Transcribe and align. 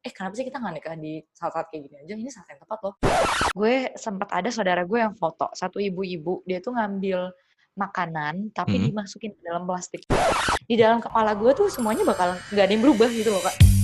eh 0.00 0.12
kenapa 0.16 0.32
sih 0.32 0.48
kita 0.48 0.56
nggak 0.56 0.74
nikah 0.80 0.96
di 0.96 1.20
saat-saat 1.36 1.68
kayak 1.68 1.82
gini 1.84 1.96
aja? 2.00 2.14
Ini 2.16 2.30
saat 2.32 2.48
yang 2.48 2.60
tepat 2.64 2.78
loh. 2.80 2.94
Gue 3.52 3.92
sempat 4.00 4.32
ada 4.32 4.48
saudara 4.48 4.82
gue 4.88 4.96
yang 4.96 5.12
foto, 5.12 5.52
satu 5.52 5.76
ibu-ibu, 5.76 6.40
dia 6.48 6.64
tuh 6.64 6.72
ngambil 6.72 7.28
makanan 7.76 8.48
tapi 8.56 8.80
Mhm. 8.80 8.84
dimasukin 8.90 9.30
ke 9.36 9.40
dalam 9.44 9.68
plastik. 9.68 10.08
Di 10.64 10.74
dalam 10.80 11.04
kepala 11.04 11.36
gue 11.36 11.52
tuh 11.52 11.68
semuanya 11.68 12.04
bakal 12.08 12.32
nggak 12.48 12.64
ada 12.64 12.72
yang 12.72 12.82
berubah 12.82 13.08
gitu 13.12 13.28
loh 13.28 13.44
kak. 13.44 13.79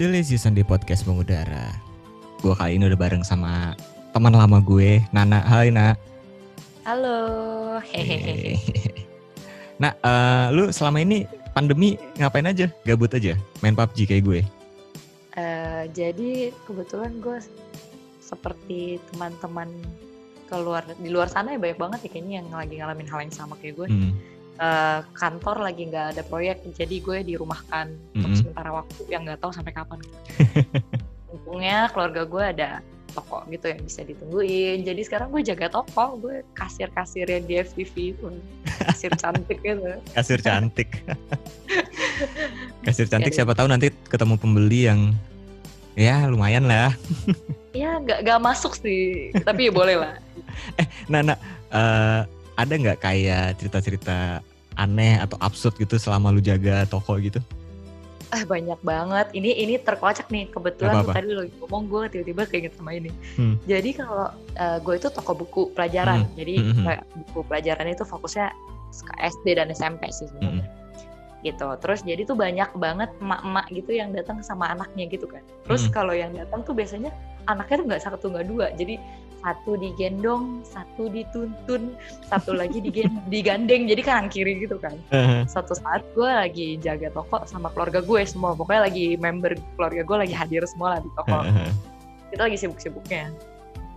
The 0.00 0.08
Lazy 0.08 0.40
Sunday 0.40 0.64
Podcast 0.64 1.04
mengudara. 1.04 1.76
Gue 2.40 2.56
kali 2.56 2.80
ini 2.80 2.88
udah 2.88 2.96
bareng 2.96 3.20
sama 3.20 3.76
teman 4.16 4.32
lama 4.32 4.56
gue, 4.64 5.04
Nana. 5.12 5.44
Hai, 5.44 5.68
Nak. 5.68 6.00
Halo, 6.88 7.20
hehehe. 7.84 8.56
Nah, 9.76 9.92
eh, 10.00 10.56
lu 10.56 10.72
selama 10.72 11.04
ini 11.04 11.28
pandemi 11.52 12.00
ngapain 12.16 12.48
aja? 12.48 12.72
Gabut 12.88 13.12
aja? 13.12 13.36
Main 13.60 13.76
PUBG 13.76 14.08
kayak 14.08 14.24
gue? 14.24 14.40
Eh, 15.36 15.84
jadi 15.92 16.48
kebetulan 16.64 17.20
gue 17.20 17.36
seperti 18.24 19.04
teman-teman 19.12 19.68
keluar 20.48 20.80
di 20.96 21.12
luar 21.12 21.28
sana 21.28 21.52
ya 21.52 21.60
banyak 21.60 21.76
banget 21.76 22.00
ya 22.04 22.10
kayaknya 22.16 22.34
yang 22.40 22.48
lagi 22.48 22.80
ngalamin 22.80 23.04
hal 23.04 23.20
yang 23.20 23.36
sama 23.36 23.52
kayak 23.60 23.76
gue. 23.76 23.88
Hmm. 23.92 24.16
Eh, 24.60 25.00
kantor 25.16 25.64
lagi 25.64 25.88
nggak 25.88 26.06
ada 26.12 26.22
proyek, 26.28 26.60
jadi 26.76 27.00
gue 27.00 27.18
dirumahkan 27.32 27.96
untuk 28.12 28.28
Mm-mm. 28.28 28.36
sementara 28.36 28.68
waktu 28.76 29.00
yang 29.08 29.24
nggak 29.24 29.40
tahu 29.40 29.56
sampai 29.56 29.72
kapan. 29.72 29.96
Untungnya 31.32 31.88
keluarga 31.88 32.28
gue 32.28 32.44
ada 32.44 32.70
toko 33.16 33.40
gitu 33.48 33.72
yang 33.72 33.80
bisa 33.80 34.04
ditungguin. 34.04 34.84
Jadi 34.84 35.00
sekarang 35.00 35.32
gue 35.32 35.40
jaga 35.40 35.72
toko, 35.72 36.20
gue 36.20 36.44
kasir-kasirnya 36.52 37.40
di 37.40 37.56
FTV 37.56 37.94
itu, 38.12 38.28
kasir 38.84 39.16
cantik 39.16 39.64
gitu. 39.64 39.96
Kasir 40.12 40.44
cantik. 40.44 40.92
Kasir 42.84 43.08
cantik 43.08 43.32
Jadi- 43.32 43.40
siapa 43.40 43.56
tahu 43.56 43.64
nanti 43.64 43.88
ketemu 44.12 44.36
pembeli 44.36 44.92
yang 44.92 45.16
ya 45.96 46.28
lumayan 46.28 46.68
lah. 46.68 46.92
Ya 47.72 47.96
nggak 47.96 48.28
nggak 48.28 48.40
masuk 48.44 48.76
sih, 48.76 49.32
tapi 49.40 49.68
ya 49.68 49.72
boleh 49.72 49.96
lah. 49.96 50.20
Nah, 51.08 51.24
nah 51.24 51.36
eh, 51.72 52.20
ada 52.60 52.74
nggak 52.76 53.00
kayak 53.00 53.56
cerita-cerita 53.56 54.44
aneh 54.80 55.20
atau 55.20 55.36
absurd 55.44 55.76
gitu 55.76 56.00
selama 56.00 56.32
lu 56.32 56.40
jaga 56.40 56.88
toko 56.88 57.20
gitu? 57.20 57.38
Ah 58.30 58.46
banyak 58.46 58.78
banget. 58.80 59.26
Ini 59.34 59.50
ini 59.58 59.74
terkocak 59.76 60.30
nih. 60.30 60.48
Kebetulan 60.48 61.02
Apa-apa? 61.02 61.18
tadi 61.18 61.34
lo 61.34 61.42
lagi 61.44 61.54
ngomong 61.58 61.82
gue 61.90 62.02
tiba-tiba 62.08 62.42
keinget 62.46 62.72
sama 62.78 62.94
ini. 62.94 63.10
Hmm. 63.34 63.58
Jadi 63.66 63.90
kalau 63.92 64.30
eh, 64.54 64.78
gue 64.80 64.94
itu 64.96 65.08
toko 65.10 65.32
buku 65.34 65.62
pelajaran. 65.74 66.24
Hmm. 66.24 66.34
Jadi 66.38 66.54
Hmm, 66.56 66.72
hmm. 66.72 66.84
kayak 66.86 67.02
buku 67.26 67.40
pelajaran 67.44 67.86
itu 67.90 68.04
fokusnya 68.06 68.46
SD 69.18 69.46
dan 69.58 69.68
SMP 69.70 70.06
sih 70.14 70.30
sebenarnya. 70.30 70.66
Gitu. 71.42 71.68
Terus 71.82 72.00
jadi 72.06 72.22
tuh 72.22 72.36
banyak 72.38 72.70
banget 72.78 73.10
emak-emak 73.18 73.66
gitu 73.74 73.90
yang 73.98 74.14
datang 74.14 74.38
sama 74.46 74.70
anaknya 74.70 75.10
gitu 75.10 75.26
kan. 75.26 75.42
Terus 75.66 75.90
Hmm. 75.90 75.92
kalau 75.92 76.14
yang 76.14 76.30
datang 76.30 76.62
tuh 76.62 76.72
biasanya 76.72 77.10
anaknya 77.50 77.76
tuh 77.82 77.86
nggak 77.90 78.02
satu 78.06 78.26
nggak 78.30 78.46
dua. 78.46 78.66
Jadi 78.78 78.94
satu 79.40 79.76
digendong, 79.76 80.60
satu 80.64 81.08
dituntun, 81.08 81.96
satu 82.28 82.52
lagi 82.52 82.80
digandeng. 83.32 83.88
Jadi 83.88 84.00
kanan 84.04 84.28
kiri 84.28 84.60
gitu 84.64 84.76
kan. 84.76 84.94
Suatu 85.48 85.72
saat 85.76 86.04
gue 86.12 86.28
lagi 86.28 86.76
jaga 86.80 87.08
toko 87.12 87.42
sama 87.48 87.72
keluarga 87.72 88.04
gue 88.04 88.20
semua 88.28 88.52
pokoknya 88.52 88.82
lagi 88.92 89.06
member 89.16 89.56
keluarga 89.76 90.02
gue 90.04 90.16
lagi 90.28 90.34
hadir 90.36 90.62
semua 90.68 90.96
lah 90.96 91.00
di 91.00 91.10
toko. 91.16 91.38
Kita 92.30 92.46
lagi 92.46 92.56
sibuk-sibuknya. 92.60 93.32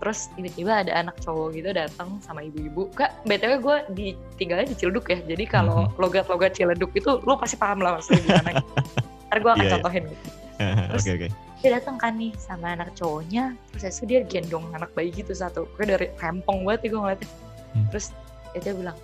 Terus 0.04 0.28
tiba-tiba 0.36 0.84
ada 0.84 0.92
anak 1.00 1.16
cowok 1.24 1.56
gitu 1.56 1.72
datang 1.72 2.20
sama 2.20 2.44
ibu-ibu. 2.44 2.92
Kak 2.92 3.24
btw 3.24 3.56
gue 3.64 3.78
di 3.96 4.08
tinggalnya 4.36 4.68
di 4.68 4.76
Ciledug 4.76 5.08
ya? 5.08 5.24
Jadi 5.24 5.48
kalau 5.48 5.88
logat-logat 5.96 6.60
Ciledug 6.60 6.92
itu 6.92 7.24
lu 7.24 7.40
pasti 7.40 7.56
paham 7.56 7.80
lah 7.80 7.96
maksudnya 7.96 8.20
gimana. 8.28 8.60
Ntar 9.32 9.38
gue 9.40 9.52
akan 9.56 9.64
Iya, 9.64 9.68
iya. 9.72 9.74
contohin 9.80 10.04
gitu. 10.12 10.43
Oke 10.98 11.10
oke. 11.18 11.28
dia 11.64 11.80
datang 11.80 11.96
kan 11.96 12.20
nih 12.20 12.36
sama 12.36 12.76
anak 12.76 12.92
cowoknya 13.00 13.56
terus 13.72 14.04
itu 14.04 14.06
dia 14.12 14.20
gendong 14.28 14.68
anak 14.76 14.92
bayi 14.94 15.16
gitu 15.16 15.32
satu. 15.32 15.64
Gue 15.80 15.88
dari 15.88 16.12
rempong 16.20 16.68
banget 16.68 16.92
gue 16.92 17.00
ngeliatnya. 17.00 17.30
Hmm. 17.74 17.88
terus 17.90 18.12
dia 18.54 18.74
bilang 18.76 18.98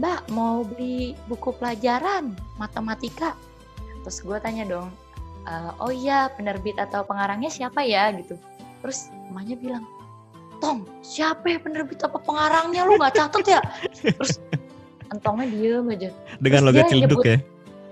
mbak 0.00 0.24
mau 0.32 0.62
beli 0.64 1.12
buku 1.26 1.50
pelajaran 1.58 2.32
matematika? 2.56 3.34
Terus 4.06 4.22
gue 4.22 4.38
tanya 4.40 4.64
dong 4.64 4.88
"Eh, 5.44 5.70
oh 5.82 5.90
iya 5.92 6.30
penerbit 6.32 6.78
atau 6.78 7.02
pengarangnya 7.04 7.50
siapa 7.50 7.82
ya? 7.84 8.08
Gitu. 8.14 8.38
Terus 8.80 9.10
emaknya 9.28 9.56
bilang 9.58 9.84
Tong 10.60 10.84
siapa 11.00 11.56
ya 11.56 11.58
penerbit 11.58 12.04
apa 12.04 12.20
pengarangnya? 12.20 12.84
Lu 12.84 13.00
nggak 13.00 13.16
catet 13.16 13.58
ya? 13.58 13.60
Terus 13.96 14.38
entongnya 15.10 15.46
diem 15.50 15.86
aja. 15.90 16.08
Dengan 16.38 16.60
Terus 16.62 16.68
logat 16.70 16.84
ciledug 16.88 17.18
nyebut- 17.18 17.26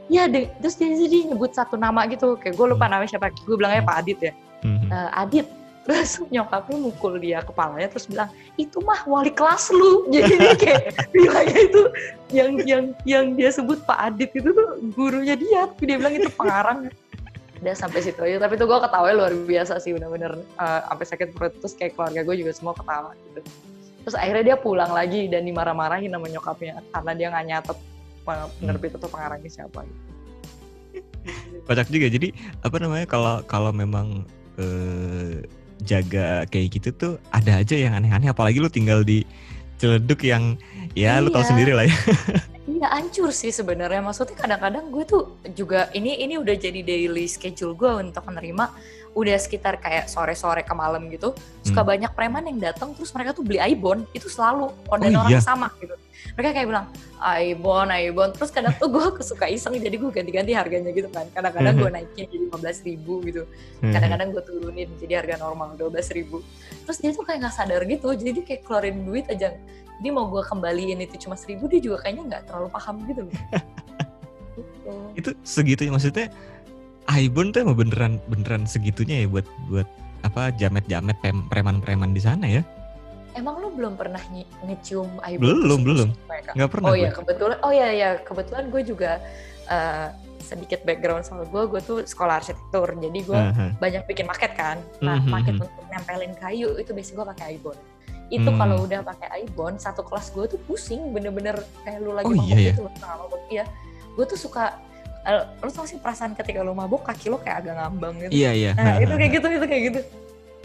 ya. 0.09 0.25
Iya, 0.27 0.33
deh. 0.33 0.47
terus 0.61 0.75
dia 0.81 0.89
jadi 0.89 1.19
nyebut 1.33 1.53
satu 1.53 1.77
nama 1.77 2.09
gitu. 2.09 2.35
Kayak 2.41 2.57
gue 2.57 2.67
lupa 2.73 2.89
namanya 2.89 3.17
siapa. 3.17 3.31
Gue 3.45 3.57
bilangnya 3.61 3.85
Pak 3.85 3.97
Adit 4.05 4.19
ya. 4.21 4.33
Mhm. 4.65 4.89
Eh, 4.89 5.11
Adit. 5.15 5.47
Terus 5.89 6.21
nyokapnya 6.29 6.77
mukul 6.85 7.17
dia 7.17 7.41
kepalanya 7.41 7.89
terus 7.89 8.05
bilang 8.05 8.29
itu 8.61 8.77
mah 8.85 9.09
wali 9.09 9.33
kelas 9.33 9.73
lu. 9.73 10.05
Jadi 10.13 10.37
dia 10.37 10.53
kayak 10.53 10.83
bilangnya 11.17 11.61
itu 11.65 11.83
yang 12.29 12.51
yang 12.69 12.85
yang 13.09 13.25
dia 13.33 13.49
sebut 13.49 13.81
Pak 13.89 13.97
Adit 13.97 14.29
itu 14.37 14.53
tuh 14.53 14.69
gurunya 14.93 15.33
dia. 15.33 15.65
Tapi 15.65 15.89
dia 15.89 15.97
bilang 15.97 16.13
itu 16.13 16.29
pengarang. 16.37 16.93
Udah 17.65 17.73
sampai 17.73 18.05
situ 18.05 18.21
aja. 18.21 18.37
Tapi 18.37 18.61
tuh 18.61 18.69
gue 18.69 18.79
ketawa 18.85 19.17
luar 19.17 19.33
biasa 19.33 19.81
sih 19.81 19.97
bener-bener 19.97 20.37
eh, 20.37 20.81
sampai 20.93 21.07
sakit 21.09 21.29
perut 21.33 21.57
terus 21.57 21.73
kayak 21.73 21.97
keluarga 21.97 22.21
gue 22.21 22.37
juga 22.37 22.53
semua 22.53 22.77
ketawa 22.77 23.17
gitu. 23.17 23.41
Terus 24.05 24.17
akhirnya 24.25 24.45
dia 24.53 24.57
pulang 24.61 24.93
lagi 24.93 25.25
dan 25.33 25.45
dimarah-marahin 25.49 26.13
sama 26.13 26.29
nyokapnya 26.29 26.85
karena 26.93 27.13
dia 27.17 27.27
nggak 27.33 27.47
nyatet 27.49 27.79
pe- 28.29 28.53
penerbit 28.61 28.93
atau 28.93 29.09
pengarangnya 29.09 29.49
siapa. 29.49 29.81
Gitu. 29.83 30.01
Kocak 31.65 31.89
juga. 31.89 32.07
Jadi 32.09 32.29
apa 32.61 32.77
namanya 32.77 33.07
kalau 33.09 33.41
kalau 33.45 33.71
memang 33.73 34.29
eh, 34.57 35.41
jaga 35.81 36.45
kayak 36.45 36.69
gitu 36.77 36.89
tuh 36.93 37.13
ada 37.31 37.61
aja 37.61 37.73
yang 37.73 37.97
aneh-aneh. 37.97 38.29
Apalagi 38.29 38.61
lu 38.61 38.69
tinggal 38.69 39.01
di 39.01 39.25
Ciledug 39.79 40.19
yang 40.21 40.59
ya 40.93 41.23
lu 41.23 41.31
tahu 41.31 41.41
Iya. 41.41 41.49
sendiri 41.49 41.73
lah 41.73 41.87
ya. 41.87 41.97
Iya 42.69 42.85
hancur 42.93 43.33
sih 43.33 43.49
sebenarnya. 43.49 44.05
Maksudnya 44.05 44.37
kadang-kadang 44.37 44.93
gue 44.93 45.01
tuh 45.03 45.23
juga 45.57 45.89
ini 45.97 46.21
ini 46.21 46.37
udah 46.37 46.53
jadi 46.53 46.85
daily 46.85 47.25
schedule 47.25 47.73
gue 47.73 47.89
untuk 47.89 48.21
menerima 48.29 48.69
udah 49.13 49.37
sekitar 49.37 49.81
kayak 49.81 50.09
sore-sore 50.09 50.65
ke 50.65 50.75
malam 50.75 51.09
gitu. 51.09 51.33
Suka 51.63 51.81
Hmm. 51.81 51.91
banyak 51.97 52.11
preman 52.13 52.45
yang 52.45 52.59
datang 52.59 52.93
terus 52.93 53.13
mereka 53.13 53.33
tuh 53.33 53.45
beli 53.45 53.61
Aibon 53.61 54.05
itu 54.13 54.29
selalu 54.29 54.73
order 54.89 55.09
Oh, 55.15 55.23
orang 55.25 55.33
iya? 55.33 55.41
sama 55.41 55.69
gitu. 55.79 55.95
Mereka 56.35 56.51
kayak 56.51 56.67
bilang 56.67 56.87
Aibon, 57.19 57.89
Aibon. 57.89 58.31
Terus 58.35 58.51
kadang 58.51 58.75
tuh 58.77 58.91
gue 58.91 59.01
suka 59.31 59.47
iseng 59.47 59.79
jadi 59.79 59.97
gue 59.97 60.11
ganti-ganti 60.11 60.53
harganya 60.53 60.91
gitu 60.91 61.09
kan. 61.09 61.27
Kadang-kadang 61.31 61.75
gue 61.79 61.91
naikin 61.91 62.25
jadi 62.27 62.45
15 62.51 62.87
ribu 62.87 63.13
gitu. 63.25 63.43
Kadang-kadang 63.81 64.29
gue 64.35 64.43
turunin 64.43 64.91
jadi 64.99 65.23
harga 65.25 65.37
normal 65.39 65.79
12 65.79 66.11
ribu. 66.15 66.43
Terus 66.85 66.99
dia 66.99 67.11
tuh 67.15 67.23
kayak 67.23 67.47
nggak 67.47 67.55
sadar 67.55 67.83
gitu. 67.87 68.09
Jadi 68.13 68.31
dia 68.35 68.45
kayak 68.45 68.63
keluarin 68.67 69.03
duit 69.07 69.27
aja. 69.31 69.55
Dia 69.99 70.11
mau 70.15 70.31
gue 70.31 70.43
kembaliin 70.43 70.99
itu 71.03 71.27
cuma 71.27 71.35
seribu 71.35 71.67
dia 71.67 71.83
juga 71.83 72.03
kayaknya 72.07 72.23
nggak 72.35 72.43
terlalu 72.51 72.69
paham 72.71 72.97
gitu. 73.07 73.23
loh. 73.27 73.35
gitu. 74.59 74.91
itu 75.15 75.31
segitunya 75.47 75.93
maksudnya 75.95 76.27
Aibon 77.09 77.51
tuh 77.51 77.65
emang 77.65 77.77
beneran 77.79 78.21
beneran 78.29 78.63
segitunya 78.65 79.25
ya 79.25 79.29
buat 79.29 79.47
buat 79.67 79.89
apa 80.21 80.53
jamet-jamet 80.53 81.17
preman-preman 81.49 82.13
di 82.13 82.21
sana 82.21 82.45
ya? 82.45 82.63
Emang 83.33 83.57
lu 83.59 83.71
belum 83.71 83.95
pernah 83.95 84.21
nyi- 84.29 84.49
ngecium 84.63 85.09
Aibon? 85.23 85.63
Belum, 85.63 85.81
belum. 85.83 86.09
Nggak 86.53 86.69
pernah. 86.69 86.89
Oh 86.91 86.97
iya 86.97 87.09
kebetulan. 87.09 87.57
Oh 87.63 87.71
iya 87.71 87.89
iya 87.91 88.11
kebetulan 88.19 88.69
gue 88.69 88.83
juga 88.83 89.23
eh, 89.67 90.09
sedikit 90.39 90.83
background 90.83 91.25
soal 91.25 91.45
gue. 91.45 91.63
Gue 91.67 91.81
tuh 91.81 91.99
sekolah 92.03 92.41
arsitektur. 92.41 92.89
Jadi 92.91 93.19
gue 93.23 93.39
Aha. 93.39 93.73
banyak 93.79 94.05
bikin 94.05 94.27
maket 94.27 94.53
kan. 94.53 94.77
Nah, 94.99 95.17
Mhm, 95.17 95.29
maket 95.29 95.55
mhm. 95.55 95.61
untuk 95.61 95.85
nempelin 95.89 96.35
kayu 96.35 96.77
itu 96.77 96.91
biasanya 96.91 97.17
gue 97.17 97.27
pakai 97.33 97.45
Aibon. 97.49 97.79
Itu 98.29 98.45
Hmm. 98.47 98.59
kalau 98.59 98.77
udah 98.85 99.01
pakai 99.03 99.29
Aibon, 99.35 99.79
satu 99.79 100.03
kelas 100.03 100.29
gue 100.31 100.45
tuh 100.47 100.61
pusing 100.67 101.13
bener-bener 101.13 101.57
kayak 101.81 101.99
lu 101.99 102.13
lagi 102.13 102.27
Oh, 102.27 102.35
mabuk 102.35 102.45
iya 102.47 102.57
ya? 102.59 102.69
gitu. 102.71 102.85
loh, 102.85 102.93
tengah 102.95 103.17
mabuk. 103.19 103.43
Iya. 103.49 103.65
Gue 104.13 104.25
tuh 104.27 104.37
suka 104.37 104.65
eh, 105.29 105.45
lu 105.61 105.71
tau 105.71 105.85
sih 105.85 106.01
perasaan 106.01 106.33
ketika 106.33 106.65
lu 106.65 106.73
mabuk 106.73 107.05
kaki 107.05 107.29
lu 107.29 107.37
kayak 107.37 107.63
agak 107.63 107.75
ngambang 107.77 108.17
gitu. 108.25 108.31
Iya 108.33 108.51
iya. 108.57 108.73
Nah, 108.73 108.97
itu 108.97 109.13
kayak 109.13 109.33
gitu, 109.37 109.47
itu 109.53 109.67
kayak 109.69 109.83
gitu. 109.93 110.01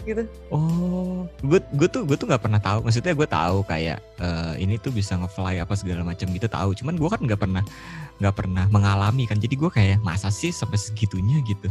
Gitu. 0.04 0.22
Oh, 0.52 1.24
gue 1.40 1.60
gue 1.76 1.88
tuh 1.88 2.04
gue 2.04 2.16
tuh 2.16 2.26
nggak 2.28 2.42
pernah 2.44 2.60
tahu. 2.60 2.84
Maksudnya 2.84 3.12
gue 3.16 3.28
tahu 3.28 3.64
kayak 3.64 3.98
eh, 4.20 4.54
ini 4.60 4.80
tuh 4.80 4.92
bisa 4.92 5.16
ngefly 5.20 5.60
apa 5.60 5.76
segala 5.76 6.04
macam 6.04 6.28
gitu 6.32 6.48
tahu. 6.48 6.72
Cuman 6.76 6.96
gue 6.96 7.08
kan 7.08 7.20
nggak 7.20 7.40
pernah 7.40 7.64
nggak 8.20 8.34
pernah 8.36 8.64
mengalami 8.72 9.24
kan. 9.28 9.36
Jadi 9.36 9.54
gue 9.56 9.70
kayak 9.72 10.00
masa 10.00 10.32
sih 10.32 10.52
sampai 10.52 10.80
segitunya 10.80 11.44
gitu. 11.44 11.68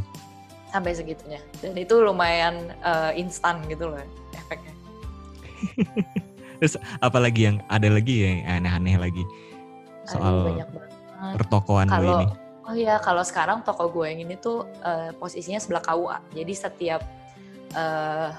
sampai 0.74 0.98
segitunya 0.98 1.38
dan 1.62 1.78
itu 1.78 2.01
lumayan 2.01 2.74
uh, 2.81 3.13
instan 3.13 3.62
gitu 3.69 3.94
loh 3.94 4.01
efeknya 4.34 4.74
terus 6.57 6.81
apalagi 6.98 7.46
yang 7.46 7.57
ada 7.69 7.94
lagi 7.94 8.25
yang 8.25 8.42
aneh-aneh 8.50 8.98
lagi 8.98 9.24
soal 10.10 10.50
Aduh, 10.50 10.66
pertokoan 11.38 11.88
kalau, 11.88 12.25
ini 12.25 12.25
oh 12.63 12.75
iya 12.75 13.00
kalau 13.00 13.24
sekarang 13.24 13.62
toko 13.62 13.92
gue 13.92 14.06
yang 14.07 14.24
ini 14.24 14.36
tuh 14.39 14.68
uh, 14.83 15.12
posisinya 15.19 15.60
sebelah 15.60 15.83
KUA 15.83 16.18
jadi 16.31 16.54
setiap 16.54 17.01
uh, 17.75 18.31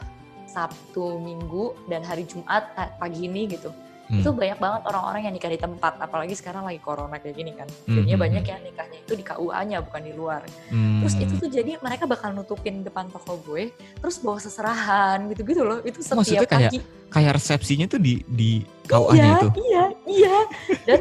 Sabtu 0.48 1.18
Minggu 1.18 1.74
dan 1.90 2.06
hari 2.06 2.24
Jumat 2.24 2.70
pagi 3.00 3.26
ini 3.26 3.50
gitu 3.50 3.74
hmm. 4.08 4.20
itu 4.20 4.30
banyak 4.32 4.58
banget 4.60 4.82
orang-orang 4.86 5.22
yang 5.28 5.34
nikah 5.34 5.50
di 5.52 5.60
tempat 5.60 5.98
apalagi 6.00 6.34
sekarang 6.36 6.64
lagi 6.64 6.80
corona 6.80 7.16
kayak 7.20 7.36
gini 7.36 7.52
kan 7.56 7.68
hmm. 7.68 7.94
jadinya 7.94 8.16
hmm. 8.16 8.24
banyak 8.24 8.42
hmm. 8.44 8.52
yang 8.52 8.60
nikahnya 8.62 8.98
itu 9.00 9.12
di 9.16 9.24
KUA-nya 9.24 9.78
bukan 9.84 10.02
di 10.04 10.12
luar 10.12 10.42
hmm. 10.70 11.00
terus 11.02 11.14
itu 11.18 11.34
tuh 11.40 11.50
jadi 11.50 11.70
mereka 11.80 12.04
bakal 12.04 12.30
nutupin 12.36 12.84
depan 12.84 13.08
toko 13.08 13.40
gue 13.44 13.72
terus 14.00 14.16
bawa 14.20 14.38
seserahan 14.40 15.24
gitu-gitu 15.32 15.62
loh 15.64 15.80
itu 15.82 16.00
setiap 16.00 16.20
Maksudnya 16.22 16.48
kayak, 16.48 16.70
pagi 16.70 16.78
kayak 17.12 17.32
resepsinya 17.40 17.86
tuh 17.88 18.00
di 18.00 18.20
di 18.28 18.50
KUA-nya 18.88 19.18
iya, 19.20 19.34
itu 19.36 19.48
iya 19.60 19.84
iya 20.06 20.38
dan 20.84 21.00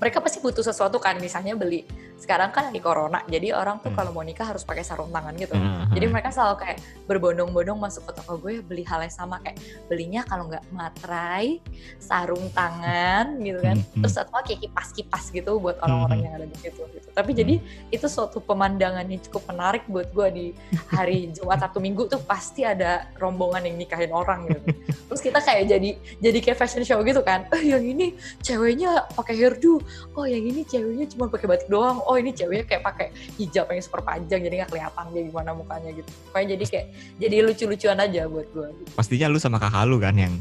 mereka 0.00 0.18
pasti 0.24 0.40
butuh 0.40 0.64
sesuatu 0.64 0.96
kan 0.96 1.16
misalnya 1.20 1.56
beli 1.56 1.84
sekarang 2.20 2.52
kan 2.52 2.68
lagi 2.68 2.84
corona 2.84 3.24
jadi 3.24 3.56
orang 3.56 3.80
tuh 3.80 3.88
hmm. 3.90 3.96
kalau 3.96 4.10
mau 4.12 4.20
nikah 4.20 4.44
harus 4.44 4.60
pakai 4.60 4.84
sarung 4.84 5.08
tangan 5.08 5.32
gitu 5.40 5.56
hmm. 5.56 5.96
jadi 5.96 6.06
mereka 6.12 6.28
selalu 6.28 6.60
kayak 6.60 6.78
berbondong-bondong 7.08 7.80
masuk 7.80 8.04
ke 8.04 8.12
toko 8.20 8.36
gue 8.36 8.60
beli 8.60 8.84
hal 8.84 9.00
yang 9.00 9.14
sama 9.14 9.40
kayak 9.40 9.56
belinya 9.88 10.20
kalau 10.28 10.52
nggak 10.52 10.60
materai 10.68 11.64
sarung 11.96 12.52
tangan 12.52 13.40
gitu 13.40 13.58
kan 13.64 13.80
hmm. 13.80 14.04
terus 14.04 14.20
atau 14.20 14.36
kayak 14.44 14.60
kipas-kipas 14.68 15.32
gitu 15.32 15.56
buat 15.56 15.80
orang-orang 15.80 16.20
hmm. 16.20 16.26
yang 16.28 16.34
ada 16.36 16.46
di 16.46 16.56
situ 16.60 16.82
gitu 16.92 17.08
tapi 17.16 17.30
jadi 17.32 17.54
itu 17.88 18.06
suatu 18.06 18.38
pemandangan 18.44 19.08
yang 19.08 19.20
cukup 19.24 19.48
menarik 19.48 19.82
buat 19.88 20.12
gue 20.12 20.28
di 20.28 20.46
hari 20.92 21.26
Jumat 21.34 21.64
Sabtu 21.64 21.80
Minggu 21.80 22.04
tuh 22.04 22.20
pasti 22.20 22.68
ada 22.68 23.08
rombongan 23.16 23.64
yang 23.64 23.80
nikahin 23.80 24.12
orang 24.12 24.44
gitu 24.44 24.60
terus 25.08 25.20
kita 25.24 25.40
kayak 25.40 25.72
jadi 25.72 25.90
jadi 26.20 26.38
kayak 26.44 26.58
fashion 26.60 26.84
show 26.84 27.00
gitu 27.00 27.24
kan 27.24 27.48
eh 27.56 27.72
yang 27.72 27.80
ini 27.80 28.12
ceweknya 28.44 29.08
pakai 29.16 29.40
hairdo 29.40 29.80
oh 30.14 30.26
yang 30.28 30.44
ini 30.44 30.62
ceweknya 30.68 31.08
cuma 31.08 31.32
pakai 31.32 31.48
batik 31.48 31.68
doang 31.72 32.02
oh 32.10 32.16
ini 32.18 32.34
ceweknya 32.34 32.66
kayak 32.66 32.82
pakai 32.82 33.06
hijab 33.38 33.70
yang 33.70 33.78
super 33.78 34.02
panjang 34.02 34.42
jadi 34.42 34.54
nggak 34.66 34.70
kelihatan 34.74 35.04
dia 35.14 35.22
gimana 35.30 35.50
mukanya 35.54 35.90
gitu 35.94 36.10
pokoknya 36.26 36.46
jadi 36.58 36.64
kayak 36.66 36.86
jadi 37.22 37.36
lucu-lucuan 37.46 37.98
aja 38.02 38.22
buat 38.26 38.48
gue 38.50 38.68
gitu. 38.82 38.90
pastinya 38.98 39.26
lu 39.30 39.38
sama 39.38 39.62
kakak 39.62 39.86
lu 39.86 40.02
kan 40.02 40.18
yang 40.18 40.34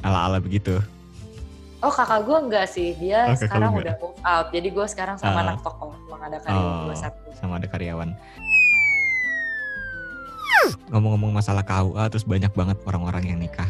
ala-ala 0.00 0.40
begitu 0.40 0.80
Oh 1.82 1.90
kakak 1.90 2.22
gue 2.22 2.38
enggak 2.46 2.70
sih, 2.70 2.94
dia 2.94 3.26
oh, 3.26 3.34
sekarang 3.34 3.74
udah 3.74 3.98
move 3.98 4.14
out. 4.22 4.54
Jadi 4.54 4.70
gue 4.70 4.86
sekarang 4.86 5.18
sama 5.18 5.42
uh, 5.42 5.42
anak 5.42 5.66
toko, 5.66 5.90
emang 6.06 6.30
ada 6.30 6.38
karyawan 6.38 6.86
oh, 6.86 6.94
satu. 6.94 7.28
Sama 7.34 7.58
ada 7.58 7.66
karyawan. 7.66 8.14
Ngomong-ngomong 10.94 11.42
masalah 11.42 11.66
KUA, 11.66 12.06
terus 12.06 12.22
banyak 12.22 12.54
banget 12.54 12.78
orang-orang 12.86 13.34
yang 13.34 13.38
nikah 13.42 13.66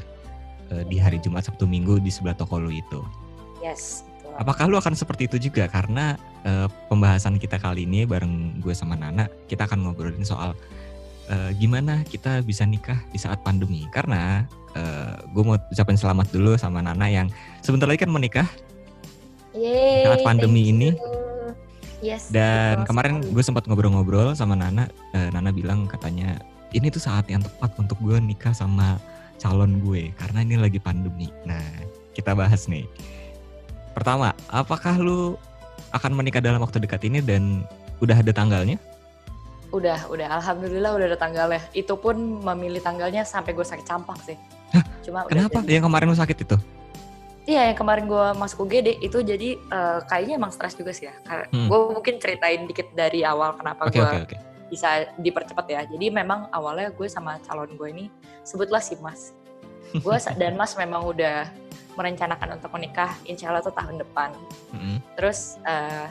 uh, 0.68 0.84
di 0.84 1.00
hari 1.00 1.24
Jumat, 1.24 1.48
Sabtu, 1.48 1.64
Minggu 1.64 2.04
di 2.04 2.12
sebelah 2.12 2.36
toko 2.36 2.60
lu 2.60 2.68
itu. 2.68 3.00
Yes. 3.64 4.04
Apakah 4.40 4.64
lu 4.68 4.80
akan 4.80 4.96
seperti 4.96 5.28
itu 5.28 5.50
juga? 5.50 5.68
Karena 5.68 6.16
uh, 6.48 6.66
pembahasan 6.88 7.36
kita 7.36 7.60
kali 7.60 7.84
ini 7.84 8.08
bareng 8.08 8.64
gue 8.64 8.72
sama 8.72 8.96
Nana, 8.96 9.28
kita 9.48 9.68
akan 9.68 9.84
ngobrolin 9.84 10.24
soal 10.24 10.56
uh, 11.28 11.50
gimana 11.56 12.00
kita 12.08 12.40
bisa 12.40 12.64
nikah 12.64 12.96
di 13.12 13.18
saat 13.20 13.44
pandemi. 13.44 13.84
Karena 13.92 14.48
uh, 14.72 15.20
gue 15.30 15.42
mau 15.44 15.56
ucapin 15.56 15.98
selamat 15.98 16.32
dulu 16.32 16.56
sama 16.56 16.80
Nana 16.80 17.06
yang 17.08 17.28
sebentar 17.60 17.84
lagi 17.84 18.08
kan 18.08 18.12
menikah. 18.12 18.48
Yeay, 19.52 20.08
saat 20.08 20.24
pandemi 20.24 20.72
ini. 20.72 20.96
Yes. 22.02 22.32
Dan 22.32 22.82
kemarin 22.88 23.22
gue 23.22 23.44
sempat 23.44 23.68
ngobrol-ngobrol 23.68 24.32
sama 24.34 24.56
Nana. 24.56 24.88
Uh, 25.12 25.28
Nana 25.30 25.52
bilang 25.52 25.84
katanya 25.86 26.40
ini 26.72 26.88
tuh 26.88 27.04
saat 27.04 27.28
yang 27.28 27.44
tepat 27.44 27.76
untuk 27.76 28.00
gue 28.00 28.16
nikah 28.16 28.56
sama 28.56 28.96
calon 29.36 29.82
gue 29.84 30.10
karena 30.16 30.40
ini 30.40 30.56
lagi 30.56 30.80
pandemi. 30.80 31.28
Nah, 31.44 31.62
kita 32.16 32.32
bahas 32.32 32.64
nih 32.66 32.88
Pertama, 33.92 34.32
apakah 34.48 34.96
lu 34.96 35.36
akan 35.92 36.16
menikah 36.16 36.40
dalam 36.40 36.60
waktu 36.64 36.80
dekat 36.80 37.04
ini 37.04 37.20
dan 37.20 37.64
udah 38.00 38.16
ada 38.16 38.32
tanggalnya? 38.32 38.80
Udah, 39.72 40.04
udah. 40.12 40.28
Alhamdulillah 40.40 40.92
udah 40.96 41.06
ada 41.12 41.18
tanggalnya. 41.20 41.62
Itu 41.72 41.96
pun 41.96 42.40
memilih 42.44 42.80
tanggalnya 42.84 43.24
sampai 43.24 43.56
gue 43.56 43.64
sakit 43.64 43.84
campak 43.88 44.20
sih. 44.24 44.36
Hah? 44.76 44.84
Cuma 45.00 45.24
Kenapa? 45.28 45.64
Udah 45.64 45.72
yang 45.72 45.84
kemarin 45.84 46.06
lu 46.12 46.16
sakit 46.16 46.38
itu? 46.44 46.56
Iya, 47.42 47.74
yang 47.74 47.78
kemarin 47.78 48.06
gue 48.06 48.26
masuk 48.38 48.70
UGD 48.70 49.02
itu 49.02 49.18
jadi 49.18 49.58
uh, 49.66 49.98
kayaknya 50.06 50.38
emang 50.38 50.54
stres 50.54 50.78
juga 50.78 50.94
sih 50.94 51.10
ya. 51.10 51.14
Hmm. 51.50 51.66
Gue 51.66 51.90
mungkin 51.90 52.22
ceritain 52.22 52.68
dikit 52.70 52.94
dari 52.94 53.26
awal 53.26 53.58
kenapa 53.58 53.90
okay, 53.90 53.98
gue 53.98 54.06
okay, 54.06 54.20
okay. 54.30 54.38
bisa 54.70 55.10
dipercepat 55.18 55.66
ya. 55.66 55.80
Jadi 55.90 56.06
memang 56.14 56.46
awalnya 56.54 56.94
gue 56.94 57.08
sama 57.10 57.42
calon 57.42 57.74
gue 57.74 57.88
ini 57.90 58.06
sebutlah 58.46 58.78
si 58.78 58.94
Mas. 59.02 59.34
Gue 59.90 60.16
dan 60.38 60.54
Mas 60.54 60.78
memang 60.78 61.02
udah 61.02 61.50
merencanakan 61.94 62.58
untuk 62.60 62.70
menikah 62.72 63.12
insya 63.28 63.52
Allah 63.52 63.62
tuh 63.64 63.74
tahun 63.74 64.00
depan. 64.00 64.32
Mm-hmm. 64.72 64.96
Terus 65.18 65.60
uh, 65.64 66.08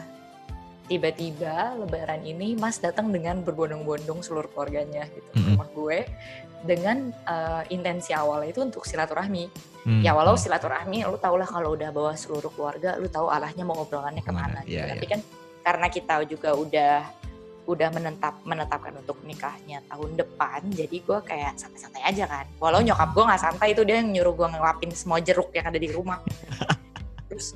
tiba-tiba 0.86 1.80
Lebaran 1.80 2.22
ini 2.28 2.54
Mas 2.60 2.78
datang 2.78 3.10
dengan 3.10 3.39
berbondong-bondong 3.42 4.22
seluruh 4.22 4.51
keluarganya 4.51 5.07
gitu 5.10 5.30
mm-hmm. 5.33 5.50
rumah 5.56 5.69
gue 5.72 6.00
dengan 6.62 7.10
uh, 7.25 7.66
intensi 7.74 8.13
awal 8.13 8.45
itu 8.45 8.62
untuk 8.62 8.86
silaturahmi. 8.86 9.50
Mm-hmm. 9.81 10.01
Ya 10.06 10.13
walau 10.13 10.38
silaturahmi, 10.38 11.01
lu 11.10 11.18
tau 11.18 11.33
lah 11.33 11.50
kalau 11.50 11.74
udah 11.74 11.89
bawa 11.89 12.13
seluruh 12.13 12.54
keluarga, 12.54 13.01
lu 13.01 13.10
tahu 13.10 13.34
arahnya 13.34 13.66
mau 13.66 13.74
ngobrolannya 13.81 14.22
ke 14.22 14.30
mana. 14.30 14.62
ke 14.62 14.62
mana. 14.62 14.69
Gitu. 14.69 14.77
Yeah, 14.77 14.88
Tapi 14.94 15.06
yeah. 15.06 15.12
kan 15.18 15.22
karena 15.62 15.88
kita 15.89 16.13
juga 16.25 16.50
udah 16.54 17.21
udah 17.69 17.90
menetap 17.94 18.42
menetapkan 18.42 18.98
untuk 18.98 19.22
nikahnya 19.22 19.86
tahun 19.86 20.18
depan 20.18 20.66
jadi 20.74 20.98
gue 20.98 21.19
kayak 21.22 21.54
santai-santai 21.62 22.02
aja 22.02 22.25
kan. 22.25 22.46
Walau 22.58 22.81
nyokap 22.81 23.13
gue 23.13 23.24
nggak 23.24 23.42
santai 23.42 23.78
itu 23.78 23.86
dia 23.86 24.02
yang 24.02 24.10
nyuruh 24.10 24.34
gue 24.34 24.48
ngelapin 24.58 24.92
semua 24.94 25.22
jeruk 25.22 25.54
yang 25.54 25.69
ada 25.69 25.78
di 25.78 25.90
rumah. 25.94 26.19
Terus 27.30 27.54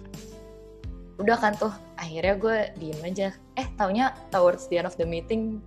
udah 1.17 1.37
kan 1.39 1.57
tuh 1.57 1.73
akhirnya 1.97 2.35
gue 2.37 2.57
diem 2.77 3.01
aja. 3.01 3.29
Eh 3.57 3.67
taunya 3.75 4.13
towards 4.29 4.69
the 4.69 4.77
end 4.77 4.87
of 4.87 4.95
the 4.99 5.07
meeting 5.07 5.57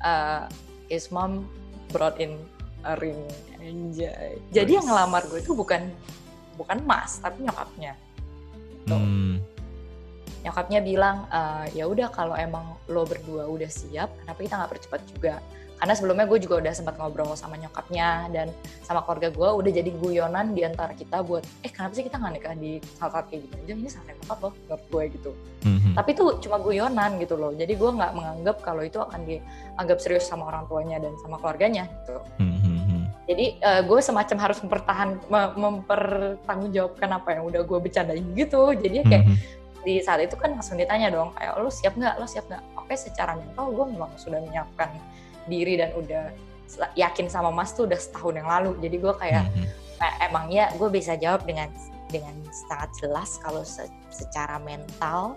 uh, 0.00 0.48
his 0.88 1.12
mom 1.12 1.44
brought 1.92 2.16
in 2.16 2.40
a 2.88 2.96
ring. 2.96 3.20
Anjay 3.60 4.40
jadi 4.52 4.80
yang 4.80 4.88
ngelamar 4.88 5.24
gue 5.28 5.40
itu 5.44 5.52
bukan 5.52 5.92
bukan 6.56 6.80
mas 6.88 7.20
tapi 7.20 7.44
nyokapnya. 7.44 7.92
Hmm 8.88 9.33
nyokapnya 10.44 10.80
bilang 10.84 11.24
e, 11.32 11.40
ya 11.72 11.88
udah 11.88 12.12
kalau 12.12 12.36
emang 12.36 12.76
lo 12.92 13.08
berdua 13.08 13.48
udah 13.48 13.70
siap 13.72 14.12
kenapa 14.20 14.38
kita 14.44 14.54
nggak 14.60 14.72
percepat 14.76 15.00
juga? 15.16 15.34
Karena 15.74 16.00
sebelumnya 16.00 16.26
gue 16.30 16.38
juga 16.38 16.62
udah 16.62 16.72
sempat 16.72 16.94
ngobrol 16.96 17.34
sama 17.34 17.58
nyokapnya 17.58 18.30
dan 18.30 18.48
sama 18.86 19.02
keluarga 19.02 19.28
gue 19.34 19.48
udah 19.58 19.72
jadi 19.74 19.90
guyonan 19.90 20.54
di 20.54 20.62
antara 20.62 20.94
kita 20.94 21.20
buat 21.26 21.42
eh 21.66 21.68
kenapa 21.68 21.98
sih 21.98 22.06
kita 22.06 22.16
nggak 22.16 22.32
nikah 22.38 22.54
di 22.56 22.78
saat-saat 22.96 23.26
kayak 23.28 23.42
gini? 23.42 23.56
Aja 23.58 23.72
ini 23.74 23.90
santai 23.90 24.14
banget 24.22 24.38
loh 24.38 24.52
menurut 24.54 24.84
gue 24.88 25.04
gitu. 25.18 25.32
Mm-hmm. 25.64 25.96
tapi 25.96 26.12
itu 26.12 26.24
cuma 26.44 26.56
guyonan 26.60 27.10
gitu 27.18 27.34
loh. 27.40 27.50
Jadi 27.56 27.72
gue 27.74 27.90
nggak 27.90 28.12
menganggap 28.14 28.56
kalau 28.62 28.82
itu 28.84 29.00
akan 29.00 29.20
dianggap 29.26 29.98
serius 29.98 30.28
sama 30.28 30.48
orang 30.52 30.68
tuanya 30.68 31.00
dan 31.02 31.16
sama 31.24 31.40
keluarganya 31.42 31.88
gitu. 31.88 32.16
Mm-hmm. 32.38 33.00
jadi 33.24 33.46
uh, 33.64 33.82
gue 33.88 34.00
semacam 34.04 34.36
harus 34.36 34.58
mempertahan 34.60 35.10
mempertanggungjawabkan 35.56 37.10
apa 37.16 37.28
yang 37.40 37.44
udah 37.48 37.60
gue 37.64 37.78
bercandain 37.80 38.24
gitu. 38.36 38.72
Jadi 38.76 38.98
kayak 39.04 39.26
mm-hmm 39.26 39.63
di 39.84 40.00
saat 40.00 40.24
itu 40.24 40.34
kan 40.34 40.56
langsung 40.56 40.80
ditanya 40.80 41.12
dong 41.12 41.30
kayak 41.36 41.60
lo 41.60 41.68
siap 41.68 41.94
nggak 41.94 42.16
lo 42.16 42.26
siap 42.26 42.48
nggak 42.48 42.62
oke 42.80 42.94
secara 42.96 43.36
mental 43.36 43.70
gue 43.70 43.86
memang 43.92 44.10
sudah 44.16 44.40
menyiapkan 44.40 44.90
diri 45.46 45.76
dan 45.76 45.92
udah 45.92 46.32
yakin 46.96 47.28
sama 47.28 47.52
mas 47.52 47.76
tuh 47.76 47.84
udah 47.84 48.00
setahun 48.00 48.34
yang 48.40 48.48
lalu 48.48 48.72
jadi 48.80 48.96
gue 48.96 49.14
kayak 49.20 49.44
mm-hmm. 49.44 50.24
emang 50.26 50.48
ya 50.48 50.72
gue 50.74 50.88
bisa 50.88 51.14
jawab 51.20 51.44
dengan 51.44 51.68
dengan 52.08 52.34
sangat 52.68 52.90
jelas 52.98 53.36
kalau 53.44 53.62
se 53.62 53.84
secara 54.08 54.56
mental 54.62 55.36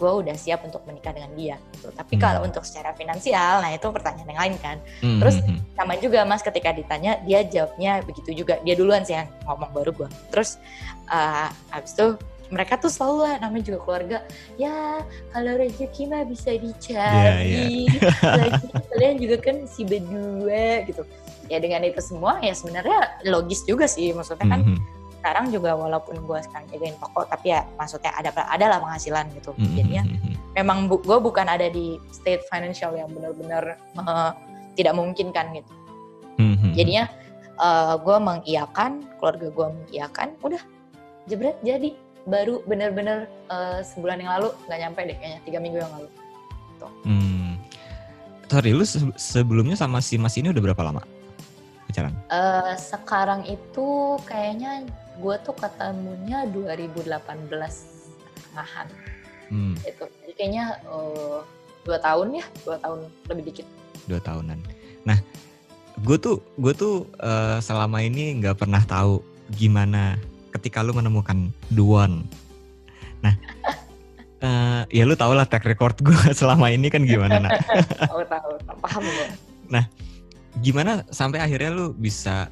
gue 0.00 0.08
udah 0.24 0.32
siap 0.32 0.64
untuk 0.64 0.80
menikah 0.88 1.12
dengan 1.12 1.28
dia 1.36 1.60
gitu. 1.76 1.92
Tapi 1.92 2.16
hmm. 2.16 2.22
kalau 2.24 2.40
untuk 2.48 2.64
secara 2.64 2.96
finansial, 2.96 3.60
nah 3.60 3.68
itu 3.68 3.84
pertanyaan 3.92 4.32
yang 4.32 4.40
lain 4.40 4.54
kan. 4.64 4.76
Hmm. 5.04 5.20
Terus 5.20 5.36
sama 5.76 6.00
juga 6.00 6.24
mas 6.24 6.40
ketika 6.40 6.72
ditanya 6.72 7.20
dia 7.28 7.44
jawabnya 7.44 8.00
begitu 8.00 8.32
juga. 8.32 8.56
Dia 8.64 8.80
duluan 8.80 9.04
sih 9.04 9.20
yang 9.20 9.28
ngomong 9.44 9.76
baru 9.76 9.92
gue. 9.92 10.08
Terus 10.32 10.56
uh, 11.12 11.52
abis 11.76 11.92
itu 11.92 12.16
mereka 12.50 12.76
tuh 12.76 12.90
selalu 12.90 13.30
lah 13.30 13.34
namanya 13.38 13.64
juga 13.72 13.78
keluarga 13.86 14.18
ya 14.58 15.00
kalau 15.30 15.52
rezeki 15.56 16.02
mah 16.10 16.26
bisa 16.26 16.58
dicari 16.58 17.86
yeah, 17.86 18.10
yeah. 18.10 18.34
lagi 18.36 18.68
kalian 18.90 19.16
juga 19.22 19.36
kan 19.38 19.56
si 19.70 19.86
berdua 19.86 20.84
gitu 20.84 21.02
ya 21.46 21.58
dengan 21.62 21.86
itu 21.86 22.02
semua 22.02 22.42
ya 22.42 22.54
sebenarnya 22.54 23.22
logis 23.26 23.62
juga 23.66 23.86
sih 23.86 24.10
maksudnya 24.10 24.46
kan 24.46 24.60
mm 24.66 24.74
-hmm. 24.74 24.78
sekarang 25.22 25.46
juga 25.54 25.78
walaupun 25.78 26.22
gue 26.22 26.38
sekarang 26.46 26.66
jagain 26.74 26.96
toko 26.98 27.26
tapi 27.26 27.54
ya 27.54 27.66
maksudnya 27.78 28.10
ada 28.18 28.30
ada 28.34 28.66
lah 28.66 28.78
penghasilan 28.82 29.30
gitu 29.38 29.54
mm 29.54 29.58
-hmm. 29.58 29.74
jadinya 29.78 30.02
memang 30.58 30.90
bu, 30.90 30.98
gue 31.02 31.18
bukan 31.22 31.46
ada 31.46 31.70
di 31.70 31.98
state 32.10 32.42
financial 32.50 32.94
yang 32.98 33.10
benar-benar 33.14 33.78
uh, 33.98 34.34
tidak 34.74 34.94
memungkinkan 34.98 35.54
gitu 35.54 35.72
mm 36.38 36.54
-hmm. 36.54 36.70
jadinya 36.74 37.04
uh, 37.62 37.94
gue 37.98 38.16
mengiyakan 38.18 39.06
keluarga 39.18 39.46
gue 39.50 39.66
mengiyakan 39.74 40.28
udah 40.42 40.62
jebret 41.30 41.58
jadi 41.62 41.94
baru 42.28 42.60
bener-bener 42.68 43.28
uh, 43.48 43.80
sebulan 43.80 44.20
yang 44.20 44.30
lalu 44.40 44.48
nggak 44.68 44.80
nyampe 44.80 45.00
deh 45.08 45.16
kayaknya 45.16 45.40
tiga 45.46 45.58
minggu 45.60 45.78
yang 45.80 45.92
lalu. 45.94 46.08
Tuh. 46.80 46.92
Hmm. 47.04 47.60
sorry 48.50 48.72
lu 48.72 48.82
sebelumnya 49.14 49.76
sama 49.76 50.00
si 50.02 50.18
Mas 50.18 50.34
ini 50.34 50.50
udah 50.50 50.64
berapa 50.64 50.82
lama 50.82 51.04
pacaran? 51.90 52.14
Uh, 52.30 52.74
sekarang 52.78 53.42
itu 53.50 54.16
kayaknya 54.24 54.86
gue 55.18 55.36
tuh 55.42 55.54
ketemunya 55.58 56.46
2018 56.48 57.50
tengahan. 58.50 58.88
Hmm. 59.50 59.74
Itu 59.82 60.06
jadi 60.22 60.32
kayaknya 60.38 60.64
uh, 60.86 61.42
dua 61.82 61.98
tahun 61.98 62.38
ya, 62.38 62.46
dua 62.62 62.76
tahun 62.78 62.98
lebih 63.26 63.44
dikit. 63.50 63.66
Dua 64.06 64.22
tahunan. 64.22 64.58
Nah, 65.02 65.18
gue 66.00 66.16
tuh 66.16 66.38
gue 66.56 66.72
tuh 66.72 67.10
uh, 67.18 67.58
selama 67.58 68.00
ini 68.00 68.38
nggak 68.38 68.62
pernah 68.62 68.80
tahu 68.86 69.20
gimana 69.50 70.14
ketika 70.54 70.82
lu 70.82 70.94
menemukan 70.94 71.50
duon. 71.70 72.26
Nah, 73.22 73.34
uh, 74.42 74.82
ya 74.96 75.02
lu 75.06 75.14
tau 75.14 75.32
lah 75.34 75.46
track 75.46 75.66
record 75.66 75.96
gue 76.02 76.20
selama 76.40 76.70
ini 76.70 76.90
kan 76.90 77.06
gimana 77.06 77.38
nak? 77.42 77.60
tahu, 78.32 78.50
paham 78.82 79.04
gue. 79.04 79.26
Nah, 79.70 79.84
gimana 80.58 81.06
sampai 81.14 81.38
akhirnya 81.38 81.70
lu 81.70 81.94
bisa 81.94 82.50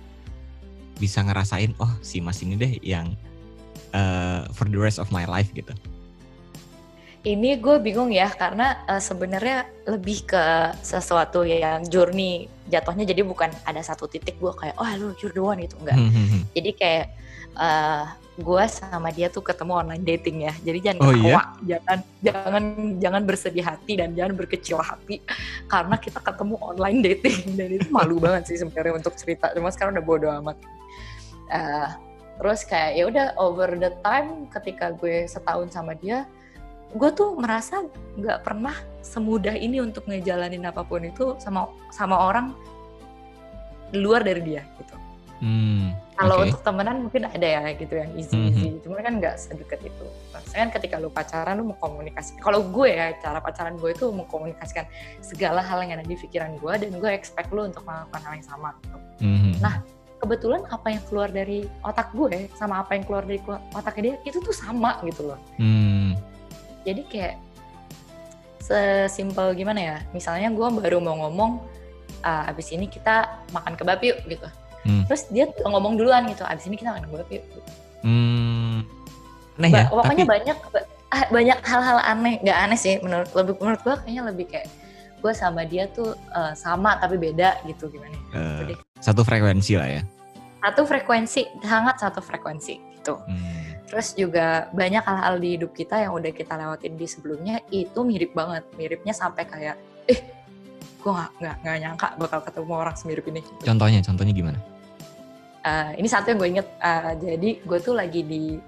bisa 0.98 1.22
ngerasain 1.22 1.78
oh 1.78 1.90
si 2.02 2.18
mas 2.18 2.42
ini 2.42 2.58
deh 2.58 2.72
yang 2.82 3.14
uh, 3.94 4.46
for 4.50 4.66
the 4.66 4.78
rest 4.78 4.98
of 4.98 5.10
my 5.14 5.22
life 5.26 5.50
gitu 5.54 5.70
ini 7.26 7.58
gue 7.58 7.76
bingung 7.82 8.14
ya 8.14 8.30
karena 8.30 8.82
uh, 8.86 9.02
sebenarnya 9.02 9.66
lebih 9.86 10.26
ke 10.26 10.44
sesuatu 10.82 11.42
yang 11.42 11.82
journey 11.86 12.46
jatuhnya 12.70 13.06
jadi 13.06 13.22
bukan 13.26 13.50
ada 13.66 13.82
satu 13.82 14.06
titik 14.06 14.38
gue 14.38 14.52
kayak 14.54 14.74
oh 14.78 14.90
lu 14.98 15.14
you're 15.18 15.34
the 15.34 15.42
one 15.42 15.58
gitu 15.58 15.74
enggak 15.82 15.98
hmm, 15.98 16.10
hmm, 16.10 16.26
hmm. 16.30 16.42
jadi 16.54 16.70
kayak 16.74 17.06
uh, 17.58 18.06
gue 18.38 18.64
sama 18.70 19.10
dia 19.10 19.26
tuh 19.26 19.42
ketemu 19.42 19.82
online 19.82 20.04
dating 20.06 20.46
ya. 20.46 20.54
Jadi 20.62 20.78
jangan 20.78 21.00
oh, 21.02 21.10
ketawa 21.10 21.26
iya? 21.26 21.42
jangan 21.66 21.98
jangan 22.22 22.64
jangan 23.02 23.22
bersedih 23.26 23.64
hati 23.66 23.92
dan 23.98 24.14
jangan 24.14 24.32
berkecil 24.38 24.78
hati 24.78 25.18
karena 25.66 25.96
kita 25.98 26.22
ketemu 26.22 26.54
online 26.62 26.98
dating. 27.02 27.38
Dan 27.58 27.68
itu 27.74 27.88
malu 27.90 28.22
banget 28.22 28.54
sih 28.54 28.56
sebenarnya 28.62 28.94
untuk 28.94 29.18
cerita. 29.18 29.50
Cuma 29.52 29.74
sekarang 29.74 29.98
udah 29.98 30.06
bodo 30.06 30.28
amat. 30.38 30.56
Uh, 31.50 31.90
terus 32.38 32.62
kayak 32.62 32.90
ya 32.94 33.04
udah 33.10 33.26
over 33.34 33.74
the 33.74 33.90
time 34.06 34.46
ketika 34.54 34.94
gue 34.94 35.26
setahun 35.26 35.74
sama 35.74 35.98
dia 35.98 36.22
gue 36.94 37.10
tuh 37.12 37.36
merasa 37.36 37.84
nggak 38.16 38.46
pernah 38.46 38.72
semudah 39.04 39.52
ini 39.52 39.82
untuk 39.82 40.08
ngejalanin 40.08 40.64
apa 40.64 40.80
pun 40.86 41.04
itu 41.04 41.36
sama 41.36 41.68
sama 41.92 42.16
orang 42.16 42.56
luar 43.92 44.24
dari 44.24 44.40
dia 44.40 44.62
gitu. 44.80 44.96
Hmm, 45.44 45.92
Kalau 46.18 46.42
okay. 46.42 46.50
untuk 46.50 46.60
temenan 46.66 47.06
mungkin 47.06 47.30
ada 47.30 47.46
ya 47.46 47.62
gitu 47.78 47.94
yang 47.94 48.10
easy 48.18 48.50
easy, 48.50 48.66
mm 48.66 48.74
-hmm. 48.74 48.82
cuman 48.82 48.98
kan 49.06 49.14
nggak 49.22 49.34
sedekat 49.38 49.80
itu. 49.86 50.06
Maksudnya 50.34 50.60
kan 50.66 50.70
ketika 50.74 50.94
lu 50.98 51.08
pacaran 51.14 51.54
lu 51.62 51.70
mau 51.70 51.78
komunikasi. 51.78 52.42
Kalau 52.42 52.66
gue 52.66 52.90
ya 52.90 53.14
cara 53.22 53.38
pacaran 53.38 53.78
gue 53.78 53.94
itu 53.94 54.10
mengkomunikasikan 54.10 54.90
segala 55.22 55.62
hal 55.62 55.78
yang 55.86 56.02
ada 56.02 56.02
di 56.02 56.18
pikiran 56.18 56.58
gue 56.58 56.72
dan 56.74 56.90
gue 56.98 57.10
expect 57.14 57.54
lu 57.54 57.70
untuk 57.70 57.86
melakukan 57.86 58.18
hal 58.26 58.32
yang 58.34 58.46
sama. 58.50 58.74
Gitu. 58.82 58.98
Mm 59.22 59.38
-hmm. 59.38 59.52
Nah 59.62 59.74
kebetulan 60.18 60.66
apa 60.66 60.86
yang 60.90 61.02
keluar 61.06 61.30
dari 61.30 61.70
otak 61.86 62.10
gue 62.10 62.50
sama 62.58 62.82
apa 62.82 62.98
yang 62.98 63.06
keluar 63.06 63.22
dari 63.22 63.38
otaknya 63.70 64.02
dia 64.02 64.14
itu 64.26 64.42
tuh 64.42 64.50
sama 64.50 64.98
gitu 65.06 65.30
loh. 65.30 65.38
Mm. 65.62 66.18
Jadi 66.82 67.02
kayak 67.06 67.34
sesimpel 68.58 69.54
gimana 69.54 69.78
ya? 69.78 69.96
Misalnya 70.10 70.50
gue 70.50 70.66
baru 70.82 70.98
mau 70.98 71.14
ngomong, 71.14 71.62
uh, 72.26 72.50
abis 72.50 72.74
ini 72.74 72.90
kita 72.90 73.46
makan 73.54 73.78
kebab 73.78 74.02
yuk 74.02 74.18
gitu 74.26 74.50
hmm. 74.88 75.04
terus 75.04 75.28
dia 75.28 75.44
ngomong 75.68 76.00
duluan 76.00 76.24
gitu 76.32 76.48
abis 76.48 76.64
ini 76.66 76.80
kita 76.80 76.96
makan 76.96 77.04
kebab 77.12 77.28
yuk 77.28 77.44
hmm. 78.02 78.76
aneh 79.60 79.70
ya 79.70 79.84
pokoknya 79.92 80.24
tapi... 80.24 80.32
banyak 80.32 80.58
ah, 81.12 81.24
banyak 81.28 81.58
hal-hal 81.60 81.98
aneh 82.00 82.34
nggak 82.40 82.58
aneh 82.58 82.78
sih 82.78 82.96
menurut 83.04 83.30
lebih 83.36 83.54
menurut 83.60 83.80
gue 83.84 83.94
kayaknya 84.00 84.22
lebih 84.32 84.46
kayak 84.48 84.68
gue 85.18 85.32
sama 85.34 85.66
dia 85.66 85.90
tuh 85.90 86.14
uh, 86.32 86.54
sama 86.54 86.96
tapi 86.96 87.18
beda 87.18 87.60
gitu 87.66 87.90
gimana 87.90 88.16
uh, 88.32 88.70
satu 89.02 89.26
frekuensi 89.26 89.74
lah 89.76 89.88
ya 90.00 90.02
satu 90.58 90.82
frekuensi 90.86 91.42
sangat 91.62 91.96
satu 92.02 92.20
frekuensi 92.22 92.74
gitu 92.98 93.18
hmm. 93.18 93.90
terus 93.90 94.14
juga 94.14 94.70
banyak 94.70 95.02
hal-hal 95.02 95.34
di 95.42 95.58
hidup 95.58 95.74
kita 95.74 96.06
yang 96.06 96.14
udah 96.14 96.30
kita 96.30 96.54
lewatin 96.54 96.94
di 96.94 97.06
sebelumnya 97.06 97.62
itu 97.74 97.98
mirip 98.06 98.30
banget 98.34 98.62
miripnya 98.78 99.14
sampai 99.14 99.42
kayak 99.42 99.76
eh 100.06 100.20
gue 100.98 101.12
nggak 101.14 101.56
nggak 101.62 101.76
nyangka 101.82 102.08
bakal 102.18 102.40
ketemu 102.42 102.72
orang 102.74 102.96
semirip 102.98 103.24
ini 103.30 103.40
contohnya 103.62 104.00
contohnya 104.02 104.34
gimana 104.34 104.58
uh, 105.64 105.90
ini 105.96 106.08
satu 106.10 106.34
yang 106.34 106.38
gue 106.38 106.50
inget 106.58 106.68
uh, 106.82 107.12
jadi 107.18 107.50
gue 107.62 107.78
tuh 107.80 107.94
lagi 107.96 108.22
di 108.22 108.58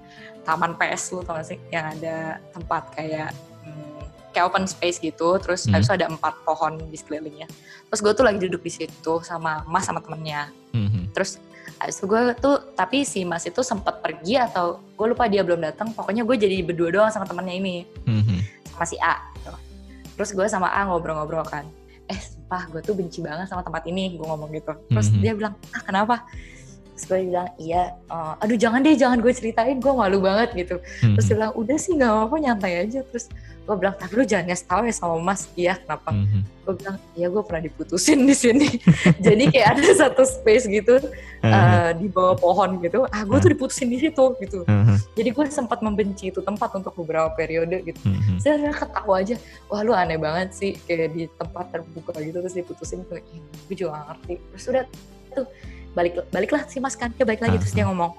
taman 0.41 0.73
PS 0.75 1.13
lu 1.13 1.21
tau 1.21 1.37
gak 1.37 1.47
sih 1.53 1.59
yang 1.69 1.85
ada 1.85 2.41
tempat 2.51 2.83
kayak 2.97 3.29
hmm, 3.65 4.01
kayak 4.33 4.45
open 4.49 4.65
space 4.65 4.97
gitu 4.97 5.37
terus 5.37 5.67
hmm. 5.67 5.77
habis 5.77 5.87
itu 5.87 5.95
ada 6.01 6.07
empat 6.09 6.33
pohon 6.41 6.81
di 6.89 6.97
sekelilingnya 6.97 7.47
terus 7.91 7.99
gue 8.01 8.13
tuh 8.15 8.25
lagi 8.25 8.39
duduk 8.41 8.61
di 8.65 8.71
situ 8.73 9.13
sama 9.21 9.61
mas 9.69 9.85
sama 9.85 10.01
temennya 10.01 10.49
hmm. 10.73 11.13
terus 11.13 11.37
habis 11.77 11.97
itu 11.97 12.05
gue 12.09 12.21
tuh 12.37 12.57
tapi 12.77 13.05
si 13.05 13.25
mas 13.25 13.45
itu 13.45 13.61
sempat 13.61 14.01
pergi 14.01 14.37
atau 14.37 14.81
gue 14.97 15.07
lupa 15.13 15.25
dia 15.29 15.45
belum 15.45 15.61
datang 15.61 15.93
pokoknya 15.93 16.25
gue 16.25 16.35
jadi 16.37 16.61
berdua 16.65 16.89
doang 16.89 17.11
sama 17.13 17.25
temennya 17.25 17.55
ini 17.57 17.75
hmm. 18.05 18.39
sama 18.73 18.85
si 18.85 18.97
A 19.01 19.17
gitu. 19.37 19.53
terus 20.17 20.29
gue 20.33 20.45
sama 20.49 20.69
A 20.73 20.85
ngobrol-ngobrol 20.89 21.45
kan 21.45 21.65
eh 22.09 22.19
sumpah 22.19 22.67
gue 22.69 22.81
tuh 22.83 22.93
benci 22.97 23.23
banget 23.23 23.47
sama 23.47 23.63
tempat 23.63 23.87
ini 23.87 24.17
gue 24.17 24.25
ngomong 24.25 24.49
gitu 24.51 24.73
terus 24.89 25.07
hmm. 25.09 25.21
dia 25.21 25.31
bilang 25.37 25.53
ah 25.73 25.81
kenapa 25.81 26.25
terus 27.01 27.17
gue 27.17 27.33
bilang 27.33 27.49
iya 27.57 27.97
uh, 28.13 28.37
aduh 28.45 28.53
jangan 28.53 28.85
deh 28.85 28.93
jangan 28.93 29.25
gue 29.25 29.33
ceritain 29.33 29.81
gue 29.81 29.89
malu 29.89 30.21
banget 30.21 30.53
gitu. 30.53 30.77
Hmm. 31.01 31.17
terus 31.17 31.25
dia 31.33 31.35
bilang 31.41 31.53
udah 31.57 31.77
sih 31.81 31.97
nggak 31.97 32.11
apa-apa 32.13 32.35
nyantai 32.37 32.73
aja. 32.85 33.01
Terus 33.09 33.25
gue 33.65 33.75
bilang 33.81 33.97
tapi 33.97 34.13
lu 34.21 34.25
jangan 34.29 34.45
ngasih 34.53 34.67
tahu 34.69 34.81
ya 34.85 34.93
sama 34.93 35.15
mas. 35.17 35.49
Iya 35.57 35.81
kenapa? 35.81 36.13
Hmm. 36.13 36.45
gue 36.45 36.73
bilang 36.77 36.97
iya 37.17 37.27
gue 37.33 37.41
pernah 37.41 37.61
diputusin 37.65 38.19
di 38.21 38.35
sini. 38.37 38.69
Jadi 39.25 39.43
kayak 39.49 39.81
ada 39.81 39.89
satu 39.97 40.21
space 40.29 40.69
gitu 40.69 41.01
uh, 41.41 41.89
di 41.97 42.05
bawah 42.05 42.37
pohon 42.37 42.77
gitu. 42.85 43.09
Ah 43.09 43.25
gue 43.25 43.37
tuh 43.41 43.49
diputusin 43.49 43.89
di 43.89 43.97
situ 43.97 44.25
gitu. 44.37 44.61
Jadi 45.17 45.29
gue 45.33 45.45
sempat 45.49 45.81
membenci 45.81 46.29
itu 46.29 46.45
tempat 46.45 46.69
untuk 46.77 46.93
beberapa 47.01 47.33
periode 47.33 47.81
gitu. 47.81 47.97
Hmm. 48.05 48.37
saya 48.37 48.69
ketawa 48.77 49.25
aja. 49.25 49.41
Wah 49.73 49.81
lu 49.81 49.97
aneh 49.97 50.21
banget 50.21 50.53
sih 50.53 50.77
kayak 50.85 51.17
di 51.17 51.25
tempat 51.33 51.73
terbuka 51.73 52.13
gitu 52.21 52.45
terus 52.45 52.53
diputusin 52.53 53.01
gue 53.09 53.25
juga 53.73 53.97
gak 53.97 54.05
ngerti. 54.05 54.33
Terus 54.53 54.65
udah 54.69 54.85
tuh 55.33 55.47
balik 55.91 56.23
baliklah 56.31 56.63
si 56.71 56.79
mas 56.79 56.95
kan 56.95 57.11
dia 57.11 57.27
balik 57.27 57.43
lagi 57.43 57.59
uh, 57.59 57.61
terus 57.61 57.73
dia 57.75 57.83
ngomong 57.83 58.15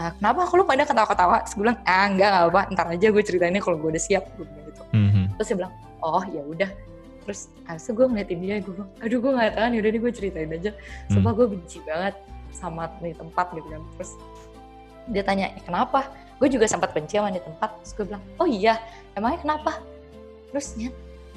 ah, 0.00 0.10
kenapa 0.16 0.48
aku 0.48 0.54
lu 0.56 0.64
pada 0.64 0.88
ketawa-ketawa? 0.88 1.44
Terus 1.44 1.52
gue 1.52 1.62
bilang 1.68 1.78
ah 1.84 2.08
enggak 2.08 2.28
enggak 2.32 2.48
apa 2.48 2.62
ntar 2.72 2.86
aja 2.88 3.06
gue 3.12 3.22
ceritainnya 3.22 3.60
kalau 3.60 3.76
gue 3.76 3.90
udah 3.92 4.02
siap 4.02 4.24
gue 4.40 4.48
bilang 4.48 4.64
gitu. 4.72 4.82
Mm-hmm. 4.96 5.24
terus 5.36 5.46
dia 5.52 5.56
bilang 5.60 5.72
oh 6.00 6.24
ya 6.32 6.42
udah. 6.48 6.70
Terus 7.28 7.40
habis 7.68 7.84
itu 7.84 7.92
gue 7.92 8.06
ngeliatin 8.08 8.38
dia 8.40 8.54
gue 8.64 8.72
bilang 8.72 8.90
aduh 9.04 9.18
gue 9.20 9.32
nggak 9.36 9.50
tahan 9.52 9.70
yaudah 9.76 9.90
deh 9.92 10.00
gue 10.00 10.12
ceritain 10.16 10.50
aja. 10.50 10.70
Sebab 11.12 11.30
mm. 11.30 11.36
gue 11.36 11.46
benci 11.52 11.78
banget 11.84 12.14
sama 12.50 12.90
nih 12.98 13.14
tempat 13.14 13.46
gitu 13.54 13.68
kan 13.70 13.82
terus 13.94 14.10
dia 15.12 15.22
tanya 15.22 15.46
kenapa? 15.62 16.00
Gue 16.40 16.48
juga 16.48 16.64
sempat 16.64 16.96
benci 16.96 17.20
sama 17.20 17.28
di 17.28 17.42
tempat 17.44 17.70
terus 17.84 17.92
gue 17.92 18.04
bilang 18.08 18.22
oh 18.40 18.48
iya 18.48 18.80
emangnya 19.12 19.38
kenapa? 19.44 19.72
Terus 20.50 20.66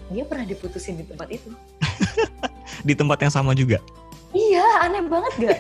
dia 0.08 0.24
pernah 0.24 0.48
diputusin 0.48 1.04
di 1.04 1.06
tempat 1.06 1.28
itu. 1.32 1.52
Di 2.84 2.92
tempat 2.98 3.16
yang 3.22 3.32
sama 3.32 3.56
juga 3.56 3.80
Iya, 4.34 4.66
aneh 4.90 5.06
banget 5.06 5.34
gak? 5.38 5.60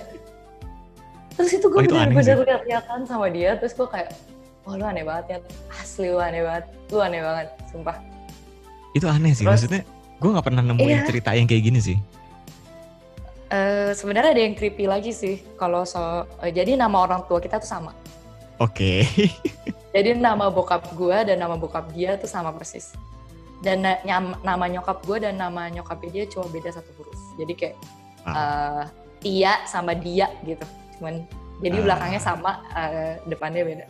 terus 1.33 1.49
itu 1.49 1.65
gue 1.65 1.81
oh, 1.81 1.89
bener-bener 1.89 2.45
lihat-lihatan 2.45 3.09
sama 3.09 3.25
dia, 3.33 3.57
terus 3.57 3.73
gue 3.73 3.87
kayak, 3.89 4.13
wah 4.65 4.77
lu 4.77 4.85
aneh 4.85 5.01
banget 5.01 5.25
ya, 5.25 5.37
asli 5.81 6.13
lu 6.13 6.21
aneh 6.21 6.45
banget, 6.45 6.65
lu 6.93 6.97
aneh 7.01 7.21
banget, 7.25 7.47
sumpah. 7.73 7.97
Itu 8.93 9.09
aneh 9.09 9.33
sih, 9.33 9.41
terus, 9.41 9.65
maksudnya 9.65 9.81
gue 10.21 10.29
gak 10.29 10.45
pernah 10.45 10.61
nemuin 10.61 11.01
iya. 11.01 11.05
cerita 11.09 11.33
yang 11.33 11.49
kayak 11.49 11.63
gini 11.65 11.79
sih. 11.81 11.97
Uh, 13.53 13.93
sebenarnya 13.93 14.33
ada 14.33 14.41
yang 14.45 14.53
creepy 14.57 14.85
lagi 14.85 15.09
sih, 15.13 15.41
kalau 15.57 15.85
so, 15.85 15.97
uh, 16.01 16.25
jadi 16.49 16.77
nama 16.77 17.01
orang 17.01 17.25
tua 17.25 17.41
kita 17.41 17.57
tuh 17.57 17.69
sama. 17.69 17.97
Oke. 18.61 19.05
Okay. 19.09 19.33
jadi 19.97 20.17
nama 20.17 20.53
bokap 20.53 20.93
gue 20.93 21.17
dan 21.33 21.41
nama 21.41 21.57
bokap 21.57 21.89
dia 21.97 22.17
tuh 22.17 22.29
sama 22.29 22.53
persis. 22.53 22.93
Dan 23.63 23.79
nama 24.43 24.65
nyokap 24.67 25.07
gue 25.07 25.23
dan 25.23 25.39
nama 25.39 25.71
nyokapnya 25.71 26.09
dia 26.11 26.23
cuma 26.27 26.51
beda 26.51 26.67
satu 26.75 26.91
huruf. 26.99 27.15
Jadi 27.39 27.53
kayak 27.55 27.77
uh, 28.27 28.83
Tia 29.23 29.63
sama 29.67 29.95
dia 29.95 30.27
gitu. 30.43 30.65
Cuman 30.99 31.23
jadi 31.63 31.77
uh. 31.79 31.83
belakangnya 31.83 32.21
sama 32.21 32.59
uh, 32.75 33.19
depannya 33.27 33.63
beda. 33.63 33.87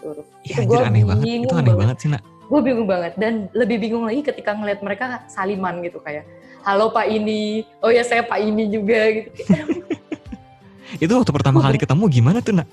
Huruf 0.00 0.24
ya, 0.48 0.64
itu 0.64 0.64
gue 0.64 0.80
aneh 0.80 1.04
banget. 1.04 1.24
itu 1.28 1.52
aneh 1.52 1.72
banget, 1.72 1.76
banget 1.76 1.96
sih 2.00 2.08
nak. 2.08 2.22
Gue 2.48 2.60
bingung 2.64 2.88
banget. 2.88 3.12
Dan 3.20 3.52
lebih 3.52 3.76
bingung 3.78 4.04
lagi 4.08 4.24
ketika 4.24 4.56
ngeliat 4.56 4.80
mereka 4.80 5.24
saliman 5.28 5.84
gitu 5.84 6.00
kayak 6.00 6.24
halo 6.60 6.92
pak 6.92 7.08
ini 7.08 7.64
oh 7.80 7.88
ya 7.88 8.04
saya 8.04 8.20
pak 8.24 8.40
ini 8.40 8.68
juga 8.68 9.00
gitu. 9.12 9.30
Itu 11.04 11.12
waktu 11.14 11.30
pertama 11.30 11.62
kali 11.62 11.78
ketemu 11.78 12.04
gimana 12.10 12.38
tuh 12.42 12.50
nak? 12.60 12.68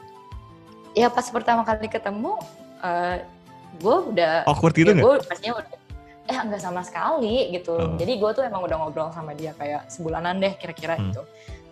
Ya 0.97 1.07
pas 1.13 1.29
pertama 1.29 1.61
kali 1.61 1.85
ketemu 1.85 2.33
uh, 2.81 3.15
gue 3.77 3.97
udah 4.13 4.47
awkward 4.49 4.73
gitu 4.73 4.89
ya, 4.89 5.03
gue 5.05 5.15
pastinya 5.21 5.61
udah 5.61 5.76
eh 6.27 6.37
enggak 6.37 6.61
sama 6.61 6.83
sekali 6.83 7.49
gitu. 7.55 7.73
Oh. 7.73 7.95
jadi 7.95 8.19
gue 8.19 8.31
tuh 8.35 8.43
emang 8.43 8.67
udah 8.67 8.77
ngobrol 8.83 9.09
sama 9.15 9.31
dia 9.31 9.55
kayak 9.55 9.87
sebulanan 9.87 10.37
deh 10.43 10.53
kira-kira 10.59 10.99
hmm. 10.99 11.03
gitu. 11.09 11.21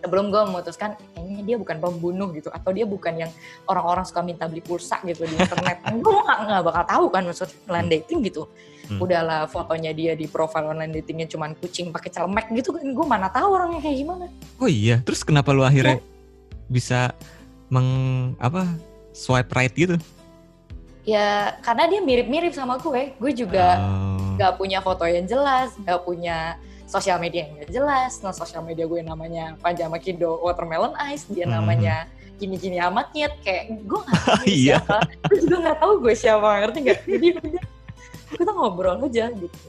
Sebelum 0.00 0.32
gue 0.32 0.42
memutuskan 0.48 0.96
kayaknya 0.96 1.42
dia 1.44 1.56
bukan 1.60 1.76
pembunuh 1.76 2.28
gitu. 2.32 2.48
Atau 2.52 2.72
dia 2.72 2.88
bukan 2.88 3.16
yang 3.16 3.30
orang-orang 3.68 4.04
suka 4.08 4.24
minta 4.24 4.48
beli 4.48 4.64
pulsa 4.64 5.00
gitu 5.04 5.24
di 5.24 5.34
internet. 5.34 5.82
Gue 6.04 6.14
nggak 6.14 6.38
nggak 6.46 6.62
bakal 6.62 6.84
tahu 6.86 7.04
kan 7.10 7.22
maksud 7.26 7.48
online 7.68 7.88
dating 7.90 8.20
gitu. 8.24 8.44
Hmm. 8.86 9.02
udahlah 9.02 9.50
fotonya 9.50 9.90
dia 9.90 10.14
di 10.14 10.30
profile 10.30 10.70
online 10.70 10.94
datingnya 10.94 11.26
cuman 11.26 11.58
kucing 11.58 11.90
pakai 11.90 12.06
celemek 12.06 12.54
gitu 12.54 12.70
kan. 12.70 12.86
Gue 12.86 13.06
mana 13.08 13.26
tahu 13.26 13.58
orangnya 13.58 13.82
kayak 13.82 13.98
gimana. 13.98 14.30
Oh 14.62 14.70
iya 14.70 15.02
terus 15.02 15.26
kenapa 15.26 15.50
lu 15.50 15.66
akhirnya 15.66 15.98
ya. 15.98 16.06
bisa 16.70 17.00
meng 17.66 17.90
apa 18.38 18.62
swipe 19.10 19.50
right 19.58 19.74
gitu 19.74 19.98
ya 21.06 21.54
karena 21.62 21.86
dia 21.86 22.00
mirip-mirip 22.02 22.50
sama 22.50 22.82
gue 22.82 23.14
gue 23.14 23.32
juga 23.32 23.78
oh. 23.78 24.34
nggak 24.34 24.52
oh. 24.52 24.56
punya 24.58 24.78
foto 24.82 25.06
yang 25.06 25.24
jelas 25.24 25.70
nggak 25.78 26.02
punya 26.02 26.58
sosial 26.86 27.18
media 27.22 27.46
yang 27.46 27.62
gak 27.62 27.72
jelas 27.74 28.12
nah 28.22 28.34
sosial 28.34 28.62
media 28.62 28.86
gue 28.86 29.02
namanya 29.02 29.58
Pajama 29.58 29.98
Kido 30.02 30.38
Watermelon 30.42 30.94
Ice 31.14 31.26
dia 31.30 31.46
hmm. 31.46 31.54
namanya 31.54 32.10
gini-gini 32.38 32.78
amat 32.90 33.10
nyet 33.14 33.34
kayak 33.42 33.86
gue 33.86 34.00
gak 34.02 34.22
tahu 34.26 34.44
iya. 34.46 34.78
siapa 34.82 34.98
gue 35.30 35.38
juga 35.46 35.56
gak 35.62 35.78
tahu 35.82 35.92
gue 36.02 36.14
siapa 36.14 36.48
ngerti 36.62 36.78
gak 36.86 37.00
jadi 37.06 37.28
kita 38.34 38.50
ngobrol 38.54 38.98
aja 39.02 39.24
gitu 39.34 39.68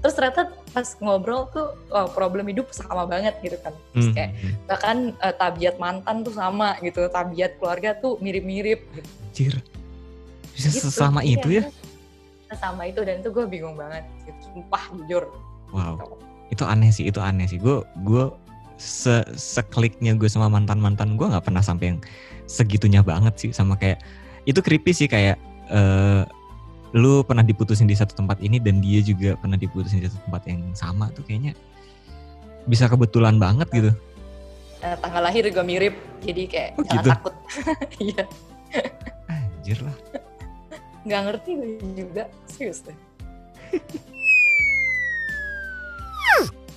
terus 0.00 0.16
ternyata 0.16 0.48
pas 0.72 0.88
ngobrol 0.96 1.44
tuh 1.52 1.76
oh, 1.92 2.08
problem 2.08 2.48
hidup 2.48 2.72
sama 2.72 3.04
banget 3.04 3.36
gitu 3.44 3.60
kan 3.60 3.76
terus 3.92 4.08
hmm, 4.08 4.14
kayak 4.16 4.30
hmm. 4.32 4.54
bahkan 4.64 4.96
uh, 5.20 5.34
tabiat 5.36 5.76
mantan 5.76 6.24
tuh 6.24 6.32
sama 6.32 6.80
gitu 6.80 7.04
tabiat 7.12 7.60
keluarga 7.60 7.92
tuh 8.00 8.16
mirip-mirip 8.24 8.80
gitu. 8.96 9.08
Bisa 10.54 10.68
gitu, 10.70 10.90
sesama 10.90 11.20
iya, 11.22 11.38
itu 11.38 11.48
ya? 11.60 11.64
Sesama 12.50 12.82
itu 12.88 13.00
dan 13.06 13.22
itu 13.22 13.30
gue 13.30 13.44
bingung 13.46 13.74
banget. 13.78 14.04
Gitu. 14.26 14.40
sumpah 14.50 14.84
jujur. 14.98 15.24
Wow. 15.70 15.96
Gitu. 15.96 16.14
Itu 16.50 16.62
aneh 16.66 16.90
sih 16.90 17.04
itu 17.06 17.20
aneh 17.22 17.46
sih. 17.46 17.58
Gue 17.58 17.86
gue 18.02 18.24
se 18.80 19.22
sekliknya 19.36 20.16
gue 20.16 20.26
sama 20.26 20.48
mantan 20.48 20.80
mantan 20.80 21.14
gue 21.14 21.26
nggak 21.28 21.44
pernah 21.44 21.60
sampai 21.60 21.94
yang 21.94 21.98
segitunya 22.50 23.00
banget 23.04 23.34
sih. 23.38 23.50
Sama 23.54 23.78
kayak 23.78 24.02
itu 24.48 24.58
creepy 24.58 24.90
sih 24.90 25.06
kayak 25.06 25.38
uh, 25.70 26.26
lu 26.90 27.22
pernah 27.22 27.46
diputusin 27.46 27.86
di 27.86 27.94
satu 27.94 28.18
tempat 28.18 28.42
ini 28.42 28.58
dan 28.58 28.82
dia 28.82 28.98
juga 28.98 29.38
pernah 29.38 29.54
diputusin 29.54 30.02
di 30.02 30.10
satu 30.10 30.26
tempat 30.26 30.42
yang 30.50 30.74
sama 30.74 31.06
tuh 31.14 31.22
kayaknya 31.22 31.54
bisa 32.66 32.90
kebetulan 32.90 33.38
banget 33.38 33.70
gitu. 33.70 33.90
Uh, 34.80 34.96
tanggal 34.98 35.22
lahir 35.22 35.44
juga 35.44 35.62
mirip 35.62 35.94
jadi 36.24 36.42
kayak 36.50 36.70
oh, 36.80 36.84
gitu? 36.88 37.08
takut. 37.08 37.34
Iya. 38.02 38.24
Anjir 39.30 39.78
lah 39.82 40.19
nggak 41.04 41.20
ngerti 41.26 41.50
gue 41.56 41.70
juga 41.96 42.22
serius 42.48 42.84
deh 42.84 42.96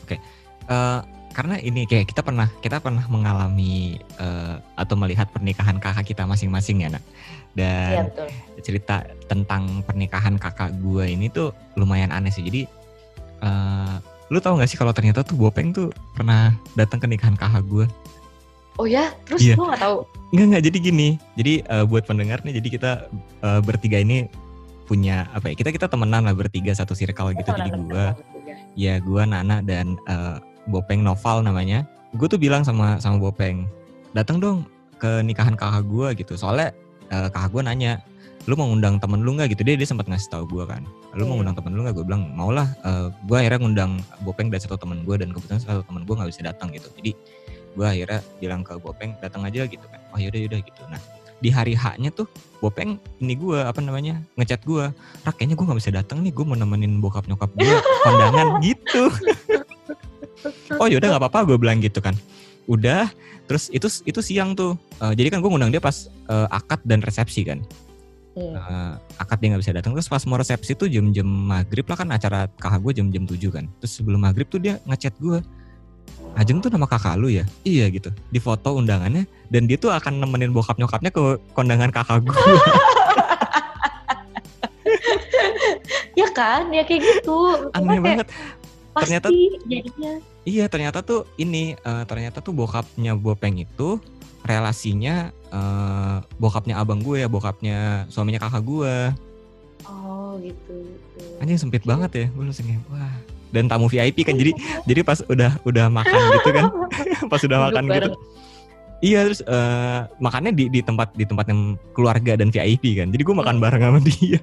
Oke. 0.03 0.19
Okay. 0.19 0.19
Uh, 0.67 0.99
eh, 0.99 1.01
karena 1.33 1.55
ini 1.57 1.89
kayak 1.89 2.13
kita 2.13 2.21
pernah 2.21 2.45
kita 2.61 2.77
pernah 2.77 3.03
mengalami 3.09 3.97
uh, 4.21 4.61
atau 4.77 4.93
melihat 4.93 5.25
pernikahan 5.33 5.81
kakak 5.81 6.13
kita 6.13 6.29
masing-masing 6.29 6.85
ya 6.85 6.93
nak 6.93 7.03
dan 7.57 7.89
ya, 7.89 8.01
betul. 8.05 8.27
cerita 8.61 8.95
tentang 9.25 9.81
pernikahan 9.81 10.37
kakak 10.37 10.69
gue 10.77 11.09
ini 11.09 11.33
tuh 11.33 11.49
lumayan 11.73 12.13
aneh 12.13 12.29
sih 12.29 12.45
jadi 12.45 12.69
uh, 13.41 13.97
lu 14.29 14.37
tau 14.37 14.61
gak 14.61 14.69
sih 14.69 14.77
kalau 14.77 14.93
ternyata 14.93 15.25
tuh 15.25 15.33
Bopeng 15.33 15.73
tuh 15.73 15.89
pernah 16.13 16.53
datang 16.77 17.01
ke 17.01 17.09
nikahan 17.09 17.33
kakak 17.33 17.65
gue 17.65 17.85
oh 18.77 18.87
ya? 18.87 19.13
Terus 19.25 19.41
iya. 19.43 19.55
gue 19.57 19.65
gak 19.65 19.81
tahu? 19.81 19.97
Nggak 20.33 20.45
nggak. 20.49 20.63
Jadi 20.65 20.77
gini 20.81 21.09
jadi 21.37 21.53
uh, 21.69 21.85
buat 21.85 22.03
pendengar 22.09 22.41
nih 22.41 22.57
jadi 22.57 22.67
kita 22.73 22.91
uh, 23.45 23.61
bertiga 23.61 24.01
ini 24.01 24.25
punya 24.83 25.31
apa 25.31 25.49
ya 25.51 25.55
kita 25.55 25.71
kita 25.71 25.87
temenan 25.87 26.27
lah 26.27 26.35
bertiga 26.35 26.73
satu 26.75 26.91
circle 26.97 27.31
gitu. 27.37 27.49
Jadi 27.53 27.71
gue 27.71 28.05
ya 28.73 28.99
gue 28.99 29.21
Nana 29.23 29.61
dan 29.63 29.95
uh, 30.09 30.41
Bopeng 30.67 31.03
Noval 31.03 31.45
namanya. 31.45 31.85
Gue 32.17 32.29
tuh 32.29 32.37
bilang 32.37 32.61
sama 32.65 32.97
sama 33.01 33.17
Bopeng 33.17 33.65
datang 34.13 34.37
dong 34.37 34.57
ke 35.01 35.21
nikahan 35.21 35.57
kakak 35.57 35.85
gue 35.87 36.07
gitu. 36.23 36.33
Soalnya 36.37 36.73
uh, 37.13 37.29
kakak 37.31 37.53
gue 37.53 37.61
nanya 37.63 37.93
lu 38.43 38.59
mau 38.59 38.67
ngundang 38.67 38.99
temen 38.99 39.23
lu 39.23 39.39
nggak? 39.39 39.55
Gitu. 39.55 39.63
Dia 39.63 39.79
dia 39.79 39.87
sempat 39.87 40.05
ngasih 40.09 40.29
tahu 40.29 40.43
gue 40.49 40.65
kan. 40.67 40.83
Lu 41.15 41.23
mau 41.23 41.37
iya. 41.37 41.45
ngundang 41.45 41.57
temen 41.63 41.71
lu 41.77 41.81
nggak? 41.87 41.95
Gue 41.95 42.05
bilang 42.05 42.23
mau 42.35 42.51
lah 42.51 42.67
uh, 42.83 43.07
gue 43.23 43.37
akhirnya 43.39 43.59
ngundang 43.63 43.91
Bopeng 44.27 44.51
dan 44.51 44.59
satu 44.59 44.75
temen 44.75 45.07
gue 45.07 45.15
dan 45.15 45.31
kebetulan 45.31 45.61
satu 45.63 45.81
temen 45.87 46.03
gue 46.03 46.15
nggak 46.15 46.29
bisa 46.29 46.41
datang 46.43 46.69
gitu. 46.75 46.91
Jadi 46.99 47.11
gue 47.73 47.85
akhirnya 47.85 48.21
bilang 48.37 48.61
ke 48.61 48.77
Bopeng 48.77 49.17
datang 49.19 49.43
aja 49.45 49.65
gitu 49.65 49.85
kan. 49.89 49.99
Oh 50.13 50.19
yaudah 50.21 50.39
yaudah 50.39 50.59
gitu. 50.61 50.81
Nah 50.89 51.01
di 51.43 51.51
hari 51.51 51.75
haknya 51.75 52.07
tuh 52.15 52.29
Bopeng 52.63 52.95
ini 53.19 53.35
gue 53.35 53.59
apa 53.59 53.83
namanya 53.83 54.23
ngechat 54.39 54.63
gue 54.63 54.87
rak 55.27 55.35
kayaknya 55.35 55.59
gue 55.59 55.65
nggak 55.67 55.79
bisa 55.83 55.91
datang 55.91 56.23
nih 56.23 56.31
gue 56.31 56.45
mau 56.47 56.55
nemenin 56.55 57.03
bokap 57.03 57.27
nyokap 57.27 57.51
gue 57.59 57.75
kondangan 58.07 58.47
gitu. 58.65 59.11
Oh 60.79 60.87
yaudah 60.87 61.11
nggak 61.11 61.21
apa-apa 61.27 61.51
gue 61.51 61.57
bilang 61.59 61.83
gitu 61.83 61.99
kan. 61.99 62.15
Udah 62.71 63.11
terus 63.43 63.67
itu 63.75 63.91
itu 64.07 64.23
siang 64.23 64.55
tuh. 64.55 64.79
Uh, 65.03 65.11
jadi 65.11 65.35
kan 65.35 65.43
gue 65.43 65.49
ngundang 65.51 65.75
dia 65.75 65.83
pas 65.83 66.07
uh, 66.31 66.47
akad 66.47 66.79
dan 66.87 67.03
resepsi 67.03 67.43
kan. 67.43 67.59
Uh, 68.33 68.97
akad 69.19 69.43
dia 69.43 69.51
nggak 69.51 69.61
bisa 69.67 69.75
datang. 69.75 69.91
Terus 69.99 70.07
pas 70.07 70.23
mau 70.23 70.39
resepsi 70.39 70.79
tuh 70.79 70.87
jam-jam 70.87 71.27
maghrib 71.27 71.83
lah 71.83 71.99
kan 71.99 72.09
acara 72.15 72.47
kakak 72.55 72.79
gue 72.79 73.03
jam-jam 73.03 73.27
tujuh 73.27 73.51
kan. 73.51 73.67
Terus 73.83 73.99
sebelum 73.99 74.23
maghrib 74.23 74.47
tuh 74.47 74.63
dia 74.63 74.79
ngechat 74.87 75.19
gue 75.19 75.43
Ajeng 76.33 76.65
tuh 76.65 76.73
nama 76.73 76.89
kakak 76.89 77.21
lu 77.21 77.29
ya? 77.29 77.45
Iya 77.61 77.93
gitu. 77.93 78.09
Di 78.33 78.41
foto 78.41 78.73
undangannya 78.73 79.29
dan 79.53 79.69
dia 79.69 79.77
tuh 79.77 79.93
akan 79.93 80.17
nemenin 80.17 80.49
bokap 80.49 80.81
nyokapnya 80.81 81.13
ke 81.13 81.37
kondangan 81.53 81.93
kakak 81.93 82.25
gue. 82.25 82.33
ya 86.19 86.27
kan? 86.33 86.73
Ya 86.73 86.81
kayak 86.81 87.01
gitu. 87.05 87.69
Aneh 87.77 88.01
banget. 88.01 88.27
Pasti 88.93 89.13
ternyata 89.13 89.27
jadinya. 89.69 90.13
Iya, 90.43 90.65
ternyata 90.67 90.99
tuh 91.05 91.29
ini 91.37 91.77
uh, 91.85 92.03
ternyata 92.03 92.41
tuh 92.41 92.51
bokapnya 92.51 93.15
Bopeng 93.15 93.61
itu 93.61 94.01
relasinya 94.43 95.31
uh, 95.55 96.19
bokapnya 96.35 96.81
abang 96.81 96.99
gue 96.99 97.23
ya, 97.23 97.29
bokapnya 97.29 98.09
suaminya 98.09 98.41
kakak 98.41 98.65
gue. 98.65 98.95
Oh, 99.85 100.35
gitu. 100.41 100.81
gitu. 100.81 101.25
Anjing 101.39 101.61
sempit 101.61 101.85
banget 101.85 102.11
ya. 102.11 102.25
Gue 102.33 102.43
langsung 102.43 102.67
wah 102.89 103.15
dan 103.53 103.69
tamu 103.69 103.85
VIP 103.87 104.25
kan. 104.25 104.35
Jadi 104.35 104.51
jadi 104.89 105.01
pas 105.05 105.21
udah 105.29 105.61
udah 105.63 105.85
makan 105.93 106.19
gitu 106.41 106.49
kan. 106.51 106.65
Pas 107.31 107.41
udah 107.45 107.59
makan 107.69 107.83
gitu. 107.89 108.11
iya 109.03 109.19
terus 109.27 109.43
uh, 109.45 110.07
makannya 110.19 110.55
di 110.55 110.71
di 110.71 110.79
tempat 110.79 111.11
di 111.13 111.27
tempat 111.27 111.45
yang 111.47 111.77
keluarga 111.93 112.33
dan 112.35 112.49
VIP 112.49 112.97
kan. 112.97 113.13
Jadi 113.13 113.21
gue 113.21 113.35
makan 113.35 113.61
bareng 113.61 113.81
sama 113.81 113.99
dia. 114.01 114.39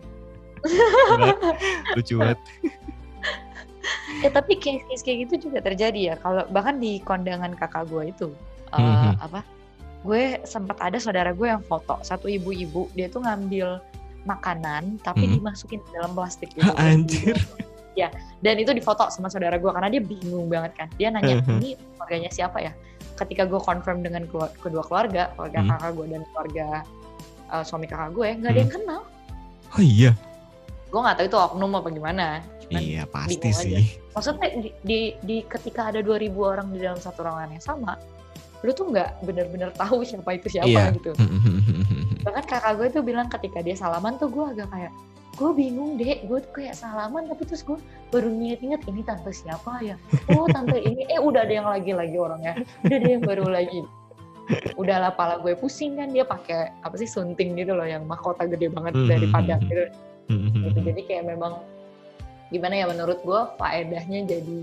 Lucu 1.99 2.15
banget. 2.17 2.39
Ya 4.21 4.29
tapi 4.29 4.61
case-case 4.61 5.01
kayak 5.01 5.19
gitu 5.27 5.49
juga 5.49 5.65
terjadi 5.65 6.13
ya. 6.13 6.15
Kalau 6.21 6.45
bahkan 6.53 6.77
di 6.77 7.01
kondangan 7.01 7.57
kakak 7.57 7.89
gue 7.89 8.13
itu 8.13 8.29
uh, 8.69 8.77
hmm. 8.77 9.17
apa 9.17 9.41
gue 10.05 10.45
sempat 10.45 10.77
ada 10.77 11.01
saudara 11.01 11.33
gue 11.33 11.49
yang 11.49 11.65
foto 11.65 11.97
satu 12.05 12.29
ibu-ibu. 12.29 12.93
Dia 12.93 13.09
tuh 13.09 13.25
ngambil 13.25 13.81
makanan 14.29 15.01
tapi 15.01 15.25
hmm. 15.27 15.41
dimasukin 15.41 15.81
dalam 15.93 16.13
plastik 16.13 16.53
gitu 16.53 16.69
anjir 16.81 17.37
ya 17.99 18.09
dan 18.41 18.55
itu 18.59 18.71
difoto 18.71 19.11
sama 19.11 19.27
saudara 19.27 19.59
gue 19.59 19.71
karena 19.71 19.91
dia 19.91 20.03
bingung 20.03 20.47
banget 20.47 20.73
kan 20.79 20.89
dia 20.95 21.11
nanya 21.11 21.43
uh-huh. 21.43 21.59
ini 21.59 21.75
keluarganya 21.99 22.31
siapa 22.31 22.59
ya 22.63 22.73
ketika 23.19 23.45
gue 23.45 23.61
confirm 23.61 24.01
dengan 24.01 24.25
kedua 24.31 24.83
keluarga 24.87 25.35
keluarga 25.37 25.59
hmm. 25.61 25.69
kakak 25.75 25.91
gue 25.93 26.07
dan 26.09 26.23
keluarga 26.33 26.67
uh, 27.53 27.65
suami 27.67 27.87
kakak 27.91 28.11
gue 28.17 28.29
nggak 28.41 28.51
hmm. 28.51 28.57
ada 28.57 28.61
yang 28.63 28.73
kenal 28.73 29.01
oh 29.77 29.83
iya 29.83 30.13
gue 30.91 31.01
nggak 31.01 31.17
tahu 31.19 31.27
itu 31.27 31.39
oknum 31.39 31.73
apa 31.79 31.89
gimana 31.93 32.27
Cuman 32.67 32.81
iya 32.83 33.03
pasti 33.07 33.51
sih 33.51 33.75
aja. 33.75 33.81
maksudnya 34.15 34.49
di, 34.59 34.71
di, 34.83 35.01
di 35.23 35.37
ketika 35.47 35.91
ada 35.91 36.01
2000 36.03 36.35
orang 36.39 36.67
di 36.71 36.79
dalam 36.83 36.99
satu 36.99 37.27
ruangan 37.27 37.51
yang 37.55 37.63
sama 37.63 37.95
lu 38.61 38.71
tuh 38.77 38.93
nggak 38.93 39.25
bener-bener 39.25 39.71
tahu 39.73 40.05
siapa 40.05 40.37
itu 40.37 40.49
siapa 40.53 40.69
iya. 40.69 40.93
gitu 40.93 41.17
bahkan 42.21 42.45
kakak 42.45 42.73
gue 42.77 42.89
tuh 42.93 43.03
bilang 43.05 43.29
ketika 43.33 43.65
dia 43.65 43.77
salaman 43.77 44.21
tuh 44.21 44.29
gue 44.29 44.45
agak 44.45 44.69
kayak 44.69 44.93
gue 45.41 45.51
bingung 45.57 45.97
deh 45.97 46.21
gue 46.29 46.39
tuh 46.45 46.53
kayak 46.53 46.77
salaman 46.77 47.25
tapi 47.25 47.49
terus 47.49 47.65
gue 47.65 47.81
baru 48.13 48.29
inget-inget 48.29 48.85
ini 48.85 49.01
tante 49.01 49.33
siapa 49.33 49.81
ya? 49.81 49.97
Oh 50.37 50.45
tante 50.45 50.77
ini. 50.77 51.09
Eh 51.09 51.17
udah 51.17 51.49
ada 51.49 51.55
yang 51.57 51.65
lagi 51.65 51.97
lagi 51.97 52.17
orangnya. 52.21 52.61
Udah 52.85 52.97
ada 53.01 53.09
yang 53.09 53.25
baru 53.25 53.47
lagi. 53.49 53.81
Udah 54.77 54.97
lah 55.01 55.13
pala 55.17 55.41
gue 55.41 55.57
pusing 55.57 55.97
kan 55.97 56.13
dia 56.13 56.29
pakai 56.29 56.77
apa 56.85 56.93
sih 57.01 57.09
sunting 57.09 57.57
gitu 57.57 57.73
loh 57.73 57.89
yang 57.89 58.05
mahkota 58.05 58.45
gede 58.45 58.69
banget 58.69 58.93
hmm, 58.93 59.09
dari 59.09 59.27
hmm, 59.31 59.35
Padang 59.35 59.63
hmm, 59.63 59.71
gitu. 59.71 59.85
gitu. 60.67 60.79
jadi 60.91 61.01
kayak 61.07 61.25
memang 61.31 61.63
gimana 62.51 62.75
ya 62.83 62.87
menurut 62.91 63.23
gue 63.23 63.41
faedahnya 63.63 64.27
jadi 64.27 64.59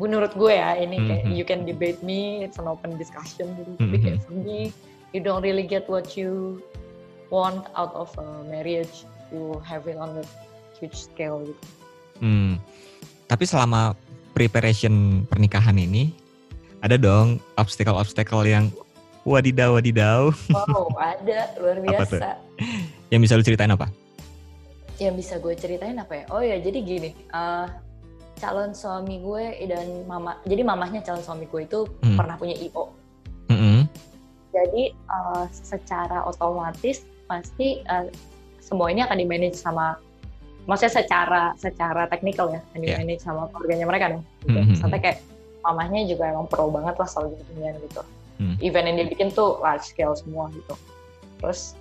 menurut 0.00 0.32
gue 0.32 0.48
ya 0.48 0.80
ini 0.80 0.96
kayak 1.04 1.24
you 1.28 1.44
can 1.44 1.68
debate 1.68 2.00
me 2.00 2.40
it's 2.40 2.56
an 2.56 2.64
open 2.66 2.96
discussion 2.96 3.52
gitu. 3.54 3.70
Tapi 3.76 3.96
kayak 4.00 4.18
for 4.24 4.32
me 4.32 4.72
you 5.12 5.20
don't 5.20 5.44
really 5.44 5.68
get 5.68 5.84
what 5.92 6.16
you 6.16 6.58
want 7.28 7.68
out 7.76 7.92
of 7.92 8.08
a 8.16 8.26
marriage 8.48 9.04
you 9.32 9.60
have 9.64 9.84
it 9.86 9.96
on 9.96 10.16
a 10.18 10.24
huge 10.78 10.96
scale 10.96 11.42
gitu. 11.44 11.64
Hmm. 12.22 12.58
Tapi 13.28 13.44
selama 13.44 13.94
preparation 14.32 15.26
pernikahan 15.28 15.76
ini 15.76 16.14
ada 16.80 16.94
dong 16.94 17.42
obstacle-obstacle 17.58 18.46
yang 18.46 18.70
wadidaw 19.26 19.76
wadidaw. 19.76 20.32
Wow, 20.50 20.94
ada 20.96 21.52
luar 21.58 21.78
biasa. 21.82 22.38
Yang 23.12 23.20
bisa 23.28 23.32
lu 23.36 23.44
ceritain 23.44 23.72
apa? 23.72 23.86
Yang 24.98 25.14
bisa 25.22 25.34
gue 25.38 25.54
ceritain 25.54 25.96
apa 25.98 26.12
ya? 26.12 26.24
Oh 26.32 26.42
ya, 26.42 26.58
jadi 26.58 26.78
gini, 26.82 27.10
uh, 27.30 27.70
calon 28.38 28.72
suami 28.74 29.22
gue 29.22 29.66
dan 29.66 30.06
mama, 30.06 30.38
jadi 30.46 30.62
mamahnya 30.62 31.02
calon 31.02 31.22
suami 31.22 31.44
gue 31.50 31.66
itu 31.66 31.86
hmm. 32.02 32.16
pernah 32.16 32.38
punya 32.38 32.54
IO. 32.56 32.94
jadi 34.48 34.90
uh, 35.08 35.44
secara 35.52 36.24
otomatis 36.24 37.04
pasti 37.28 37.84
uh, 37.86 38.08
semua 38.60 38.92
ini 38.92 39.00
akan 39.02 39.16
di 39.18 39.26
manage 39.26 39.58
sama 39.58 39.96
maksudnya 40.68 40.92
secara 41.00 41.42
secara 41.56 42.04
teknikal 42.12 42.52
ya 42.52 42.60
akan 42.60 42.78
di 42.84 42.88
iya. 42.92 42.96
manage 43.00 43.24
yeah. 43.24 43.26
sama 43.32 43.48
keluarganya 43.50 43.86
mereka 43.88 44.04
nih 44.12 44.22
gitu. 44.44 44.58
mm-hmm. 44.60 44.76
sampai 44.76 44.98
kayak 45.00 45.18
mamahnya 45.64 46.00
juga 46.04 46.24
emang 46.28 46.46
pro 46.46 46.68
banget 46.68 46.94
lah 47.00 47.08
soal 47.08 47.32
ginian 47.50 47.74
gitu 47.80 48.02
mm. 48.38 48.56
event 48.60 48.86
yang 48.92 48.96
dia 49.00 49.08
bikin 49.08 49.28
tuh 49.32 49.56
large 49.64 49.84
scale 49.88 50.12
semua 50.12 50.52
gitu 50.52 50.74
terus 51.40 51.72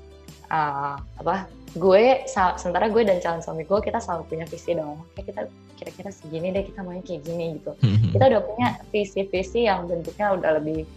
uh, 0.48 0.96
apa 1.20 1.46
gue 1.76 2.24
sementara 2.32 2.88
gue 2.88 3.04
dan 3.04 3.20
calon 3.20 3.44
suami 3.44 3.68
gue 3.68 3.80
kita 3.84 4.00
selalu 4.00 4.24
punya 4.32 4.46
visi 4.48 4.72
dong 4.74 5.04
kayak 5.14 5.26
kita 5.36 5.42
kira-kira 5.78 6.10
segini 6.10 6.50
deh 6.56 6.64
kita 6.66 6.82
main 6.82 7.04
kayak 7.04 7.22
gini 7.28 7.60
gitu 7.60 7.76
mm-hmm. 7.84 8.12
kita 8.16 8.24
udah 8.34 8.42
punya 8.42 8.68
visi-visi 8.90 9.68
yang 9.68 9.86
bentuknya 9.86 10.34
udah 10.34 10.52
lebih 10.64 10.88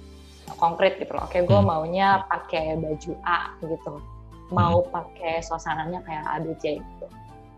konkret 0.57 0.99
gitu 0.99 1.13
loh. 1.15 1.27
Oke, 1.29 1.45
gue 1.45 1.59
mm. 1.61 1.67
maunya 1.67 2.25
pakai 2.27 2.75
baju 2.81 3.13
A 3.23 3.55
gitu 3.63 3.93
mau 4.51 4.83
hmm. 4.83 4.91
pakai 4.91 5.43
suasananya 5.43 6.03
kayak 6.05 6.25
ABC 6.27 6.83
gitu. 6.83 7.07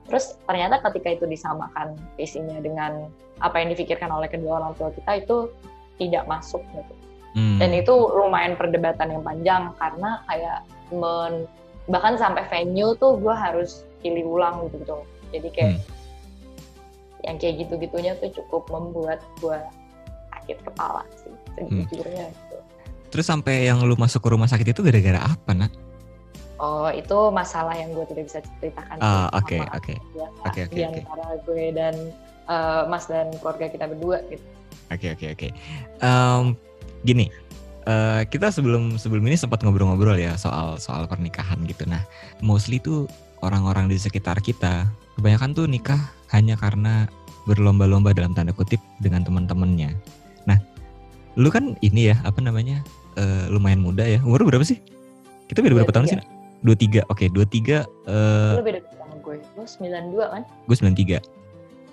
Terus 0.09 0.37
ternyata 0.45 0.83
ketika 0.91 1.09
itu 1.21 1.25
disamakan 1.25 1.97
visinya 2.21 2.59
dengan 2.61 3.09
apa 3.41 3.59
yang 3.59 3.73
difikirkan 3.73 4.13
oleh 4.13 4.29
kedua 4.29 4.61
orang 4.63 4.73
tua 4.77 4.93
kita 4.93 5.25
itu 5.25 5.37
tidak 5.97 6.25
masuk 6.29 6.61
gitu. 6.73 6.95
Hmm. 7.33 7.57
Dan 7.57 7.73
itu 7.73 7.95
lumayan 8.13 8.61
perdebatan 8.61 9.09
yang 9.09 9.23
panjang 9.25 9.73
karena 9.81 10.21
kayak 10.29 10.59
men, 10.93 11.49
bahkan 11.89 12.21
sampai 12.21 12.45
venue 12.53 12.93
tuh 13.01 13.17
gue 13.17 13.33
harus 13.33 13.89
pilih 14.05 14.37
ulang 14.37 14.69
gitu 14.69 14.85
gitu. 14.85 14.97
Jadi 15.33 15.49
kayak 15.49 15.73
hmm. 15.81 15.83
yang 17.25 17.37
kayak 17.41 17.55
gitu-gitunya 17.65 18.13
tuh 18.21 18.31
cukup 18.37 18.69
membuat 18.69 19.25
gue 19.41 19.57
sakit 20.37 20.59
kepala 20.67 21.07
sih 21.17 21.33
sejujurnya 21.57 22.27
hmm. 22.29 22.35
gitu. 22.37 22.59
Terus 23.13 23.27
sampai 23.29 23.69
yang 23.69 23.85
lu 23.85 23.97
masuk 23.97 24.25
ke 24.25 24.29
rumah 24.33 24.49
sakit 24.49 24.73
itu 24.73 24.81
gara-gara 24.81 25.21
apa, 25.21 25.53
nak? 25.53 25.73
Oh, 26.63 26.87
itu 26.95 27.19
masalah 27.35 27.75
yang 27.75 27.91
gue 27.91 28.07
tidak 28.07 28.31
bisa 28.31 28.39
ceritakan. 28.63 29.03
Ah, 29.03 29.27
oke, 29.35 29.59
oke. 29.75 29.99
Oke, 30.47 30.61
oke. 30.71 30.75
Di 30.79 30.87
antara 30.87 31.35
gue 31.43 31.75
dan 31.75 31.95
uh, 32.47 32.87
Mas 32.87 33.11
dan 33.11 33.35
keluarga 33.43 33.67
kita 33.67 33.91
berdua 33.91 34.23
gitu. 34.31 34.47
Oke, 34.95 35.11
okay, 35.11 35.11
oke, 35.11 35.27
okay, 35.27 35.29
oke. 35.35 35.49
Okay. 35.51 36.07
Um, 36.07 36.55
gini, 37.03 37.35
uh, 37.91 38.23
kita 38.31 38.55
sebelum 38.55 38.95
sebelum 38.95 39.27
ini 39.27 39.35
sempat 39.35 39.67
ngobrol-ngobrol 39.67 40.15
ya 40.15 40.39
soal 40.39 40.79
soal 40.79 41.11
pernikahan 41.11 41.59
gitu. 41.67 41.83
Nah, 41.91 42.07
mostly 42.39 42.79
tuh 42.79 43.11
orang-orang 43.43 43.91
di 43.91 43.99
sekitar 43.99 44.39
kita 44.39 44.87
kebanyakan 45.19 45.59
tuh 45.59 45.67
nikah 45.67 45.99
hanya 46.31 46.55
karena 46.55 47.11
berlomba-lomba 47.51 48.15
dalam 48.15 48.39
tanda 48.39 48.55
kutip 48.55 48.79
dengan 49.03 49.27
teman-temannya. 49.27 49.99
Nah, 50.47 50.63
lu 51.35 51.51
kan 51.51 51.75
ini 51.83 52.15
ya 52.15 52.23
apa 52.23 52.39
namanya 52.39 52.87
uh, 53.19 53.51
lumayan 53.51 53.83
muda 53.83 54.07
ya. 54.07 54.23
Umur 54.23 54.47
berapa 54.47 54.63
sih? 54.63 54.79
Kita 55.51 55.59
beda 55.59 55.83
berapa 55.83 55.91
tahun 55.91 56.07
sih? 56.07 56.23
Dua 56.63 56.77
tiga 56.79 57.01
oke 57.11 57.27
dua 57.35 57.47
tiga 57.47 57.85
uh, 58.07 58.59
lu 58.59 58.65
beda 58.65 58.81
sama 58.95 59.15
gue. 59.19 59.37
Lu 59.59 59.65
sembilan 59.67 60.03
dua 60.15 60.25
kan? 60.31 60.43
gue 60.47 60.77
sembilan 60.79 60.97
tiga. 60.97 61.19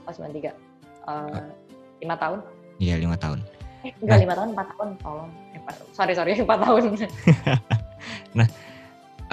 Oh 0.06 0.12
sembilan 0.14 0.34
tiga. 0.34 0.52
Eh, 1.10 1.44
lima 2.06 2.16
tahun. 2.18 2.40
Iya 2.78 2.96
lima 3.02 3.18
tahun. 3.18 3.40
Eh 3.82 3.92
enggak 4.04 4.18
nah. 4.18 4.24
lima 4.24 4.34
tahun 4.38 4.50
empat 4.54 4.68
tahun. 4.78 4.90
Tolong 5.02 5.30
eh, 5.58 5.62
sorry 5.94 6.14
sorry 6.14 6.32
empat 6.46 6.60
tahun. 6.62 6.82
Nah 8.30 8.48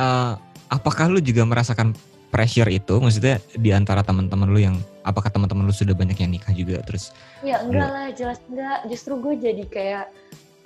uh, 0.00 0.34
apakah 0.72 1.12
lu 1.12 1.20
juga 1.20 1.44
merasakan 1.44 1.92
pressure 2.32 2.68
itu? 2.72 2.96
Maksudnya 2.96 3.38
di 3.54 3.70
antara 3.70 4.00
teman-teman 4.00 4.48
lu 4.48 4.58
yang 4.58 4.76
apakah 5.04 5.28
teman-teman 5.28 5.68
lu 5.68 5.74
sudah 5.74 5.92
banyak 5.92 6.16
yang 6.16 6.32
nikah 6.32 6.52
juga? 6.56 6.80
Terus 6.88 7.12
ya 7.44 7.60
enggak 7.60 7.88
lah 7.92 8.08
jelas 8.16 8.40
enggak. 8.48 8.88
Justru 8.88 9.20
gue 9.20 9.34
jadi 9.36 9.64
kayak 9.68 10.04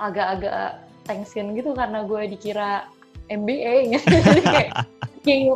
agak-agak 0.01 0.81
tension 1.05 1.53
gitu 1.59 1.75
karena 1.75 2.07
gue 2.07 2.23
dikira 2.31 2.87
MBA 3.31 3.75
gitu. 3.95 4.07
jadi 4.27 4.43
kayak 4.43 4.69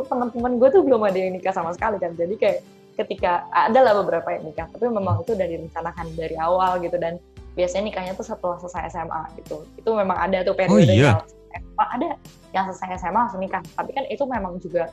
teman-teman 0.07 0.51
gue 0.57 0.69
tuh 0.71 0.81
belum 0.81 1.01
ada 1.03 1.17
yang 1.19 1.35
nikah 1.35 1.53
sama 1.53 1.75
sekali 1.75 1.99
kan. 1.99 2.15
Jadi 2.15 2.35
kayak 2.39 2.59
ketika 2.95 3.43
ada 3.51 3.83
lah 3.83 3.93
beberapa 3.99 4.31
yang 4.31 4.47
nikah 4.47 4.71
tapi 4.71 4.87
memang 4.87 5.19
itu 5.27 5.35
udah 5.35 5.47
direncanakan 5.47 6.07
dari 6.15 6.35
awal 6.39 6.79
gitu. 6.79 6.95
Dan 6.95 7.19
biasanya 7.53 7.83
nikahnya 7.91 8.13
tuh 8.15 8.25
setelah 8.25 8.57
selesai 8.63 8.95
SMA 8.95 9.21
gitu. 9.43 9.67
Itu 9.75 9.93
memang 9.93 10.15
ada 10.15 10.41
tuh 10.47 10.55
periode 10.55 10.87
oh, 10.87 10.95
iya? 10.95 11.19
SMA 11.51 11.85
ada 11.91 12.09
yang 12.55 12.65
selesai 12.71 12.99
SMA 13.03 13.19
langsung 13.19 13.43
nikah. 13.43 13.61
Tapi 13.75 13.91
kan 13.91 14.03
itu 14.07 14.23
memang 14.23 14.57
juga 14.63 14.87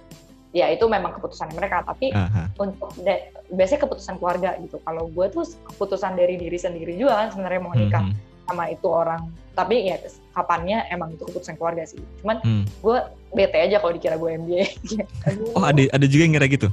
ya 0.52 0.68
itu 0.68 0.84
memang 0.90 1.14
keputusan 1.16 1.54
mereka. 1.54 1.86
Tapi 1.86 2.10
uh-huh. 2.10 2.46
untuk 2.58 2.90
de, 3.06 3.30
biasanya 3.54 3.86
keputusan 3.86 4.18
keluarga 4.18 4.58
gitu. 4.58 4.82
Kalau 4.82 5.06
gue 5.06 5.26
tuh 5.30 5.46
keputusan 5.70 6.18
dari 6.18 6.34
diri 6.36 6.58
sendiri 6.58 6.98
juga 6.98 7.24
kan 7.24 7.28
sebenarnya 7.30 7.60
mau 7.62 7.72
nikah 7.72 8.02
uh-huh 8.02 8.30
sama 8.46 8.68
itu 8.70 8.88
orang. 8.90 9.30
Tapi 9.54 9.88
ya 9.88 9.96
kapannya 10.32 10.88
emang 10.88 11.14
itu 11.14 11.22
keputusan 11.28 11.56
keluarga 11.60 11.84
sih. 11.84 12.00
Cuman 12.24 12.40
hmm. 12.42 12.64
gue 12.80 12.98
bete 13.32 13.58
aja 13.60 13.80
kalau 13.80 13.92
dikira 13.96 14.16
gue 14.20 14.30
MBA 14.36 14.64
oh 15.56 15.64
ada 15.64 15.82
ada 15.92 16.06
juga 16.08 16.22
yang 16.28 16.32
ngira 16.36 16.48
gitu? 16.48 16.68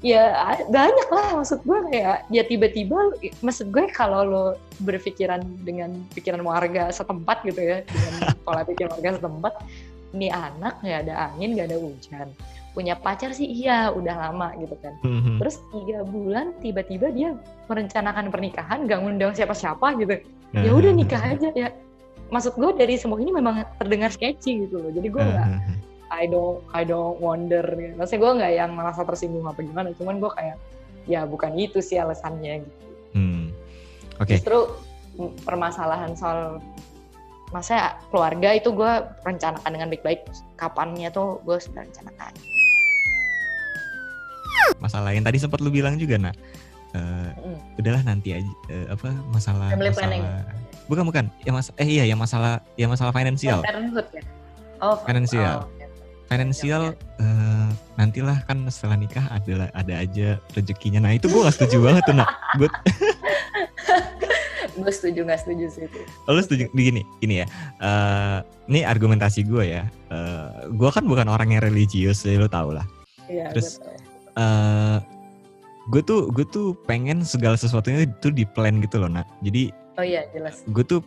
Ya 0.00 0.32
banyak 0.72 1.08
lah 1.12 1.44
maksud 1.44 1.60
gue 1.60 1.78
kayak 1.92 2.24
ya 2.32 2.42
tiba-tiba 2.48 3.12
maksud 3.44 3.68
gue 3.68 3.84
kalau 3.92 4.20
lo 4.24 4.44
berpikiran 4.80 5.44
dengan 5.60 5.92
pikiran 6.16 6.40
warga 6.40 6.88
setempat 6.88 7.44
gitu 7.44 7.60
ya 7.60 7.84
dengan 7.84 8.32
pola 8.48 8.64
pikir 8.64 8.88
warga 8.88 9.20
setempat 9.20 9.60
ini 10.16 10.32
anak 10.32 10.80
nggak 10.80 11.00
ada 11.06 11.14
angin 11.30 11.52
nggak 11.52 11.68
ada 11.68 11.78
hujan. 11.78 12.28
Punya 12.72 12.96
pacar 12.96 13.36
sih 13.36 13.44
iya 13.44 13.92
udah 13.92 14.30
lama 14.30 14.56
gitu 14.56 14.72
kan. 14.80 14.96
Mm-hmm. 15.04 15.36
terus 15.36 15.60
tiga 15.68 16.00
bulan 16.08 16.56
tiba-tiba 16.64 17.12
dia 17.12 17.36
merencanakan 17.68 18.32
pernikahan 18.32 18.88
gak 18.88 19.04
ngundang 19.04 19.36
siapa-siapa 19.36 20.00
gitu. 20.00 20.16
Ya 20.56 20.70
udah 20.72 20.90
nikah 20.96 21.22
aja 21.22 21.52
ya 21.52 21.68
maksud 22.30 22.54
gue 22.56 22.70
dari 22.78 22.94
semua 22.96 23.18
ini 23.18 23.34
memang 23.34 23.66
terdengar 23.76 24.14
sketchy 24.14 24.66
gitu 24.66 24.78
loh 24.78 24.90
jadi 24.94 25.08
gue 25.10 25.22
nggak 25.22 25.48
mm-hmm. 25.50 25.76
I 26.10 26.26
don't 26.26 26.58
I 26.74 26.82
don't 26.82 27.18
wonder 27.22 27.62
gitu. 27.62 27.94
maksudnya 27.98 28.20
gue 28.22 28.32
nggak 28.42 28.52
yang 28.54 28.70
merasa 28.74 29.02
tersinggung 29.06 29.46
apa 29.46 29.62
gimana 29.62 29.90
cuman 29.94 30.18
gue 30.22 30.30
kayak 30.34 30.56
ya 31.10 31.26
bukan 31.26 31.54
itu 31.58 31.82
sih 31.82 31.98
alasannya 31.98 32.66
gitu 32.66 32.86
mm. 33.18 33.44
okay. 34.22 34.38
justru 34.38 34.70
permasalahan 35.42 36.14
soal 36.14 36.62
masa 37.50 37.98
keluarga 38.14 38.54
itu 38.54 38.70
gue 38.70 38.92
rencanakan 39.26 39.70
dengan 39.74 39.90
baik-baik 39.90 40.22
kapannya 40.54 41.10
tuh 41.10 41.42
gue 41.42 41.58
sudah 41.58 41.82
rencanakan 41.82 42.32
masalah 44.78 45.10
yang 45.10 45.26
tadi 45.26 45.42
sempat 45.42 45.58
lu 45.58 45.74
bilang 45.74 45.98
juga 45.98 46.14
nak 46.30 46.38
uh, 46.94 47.30
mm. 47.34 47.78
udahlah 47.82 48.02
nanti 48.06 48.38
aja 48.38 48.52
uh, 48.70 48.94
apa 48.94 49.10
masalah 49.34 49.66
Family 49.74 49.90
masalah 49.90 49.98
planning. 49.98 50.24
Bukan 50.90 51.06
bukan. 51.06 51.24
Ya 51.46 51.54
mas 51.54 51.70
eh 51.78 51.86
iya 51.86 52.04
ya 52.10 52.18
masalah 52.18 52.58
ya 52.74 52.90
masalah 52.90 53.14
finansial. 53.14 53.62
Oh, 53.62 53.62
ya? 53.62 54.22
Oh 54.82 54.96
finansial. 55.06 55.62
oh, 55.62 55.70
okay. 55.70 55.86
finansial 56.26 56.82
uh, 57.22 57.70
nantilah 57.94 58.42
kan 58.50 58.66
setelah 58.66 58.98
nikah 58.98 59.30
ada 59.30 59.70
ada 59.70 59.94
aja 59.94 60.42
rezekinya. 60.58 61.06
Nah 61.06 61.14
itu 61.14 61.30
gue 61.30 61.38
gak 61.38 61.54
setuju 61.54 61.78
banget 61.78 62.02
tuh 62.10 62.18
nak. 62.18 62.34
Gue 62.58 62.66
gue 64.82 64.92
setuju 64.92 65.20
gak 65.28 65.40
setuju 65.46 65.64
sih 65.70 65.82
itu. 65.86 66.00
Oh, 66.26 66.34
lu 66.34 66.42
setuju? 66.42 66.66
Begini 66.74 67.06
ini 67.22 67.44
ya. 67.44 67.46
Uh, 67.78 68.38
ini 68.66 68.82
argumentasi 68.82 69.46
gue 69.46 69.78
ya. 69.78 69.86
Uh, 70.10 70.66
gue 70.74 70.90
kan 70.90 71.06
bukan 71.06 71.30
orang 71.30 71.54
yang 71.54 71.62
religius 71.62 72.26
ya 72.26 72.40
lo 72.40 72.50
tau 72.50 72.74
lah. 72.74 72.86
Iya, 73.30 73.54
terus 73.54 73.78
uh, 74.34 74.98
gue 75.90 76.02
tuh 76.02 76.30
gue 76.34 76.46
tuh 76.50 76.74
pengen 76.86 77.22
segala 77.22 77.54
sesuatunya 77.54 78.06
itu 78.06 78.34
di 78.34 78.42
plan 78.42 78.82
gitu 78.82 78.98
loh 78.98 79.10
nak. 79.10 79.26
Jadi 79.44 79.70
oh 80.00 80.04
iya 80.04 80.24
jelas 80.32 80.64
gue 80.64 80.84
tuh 80.84 81.04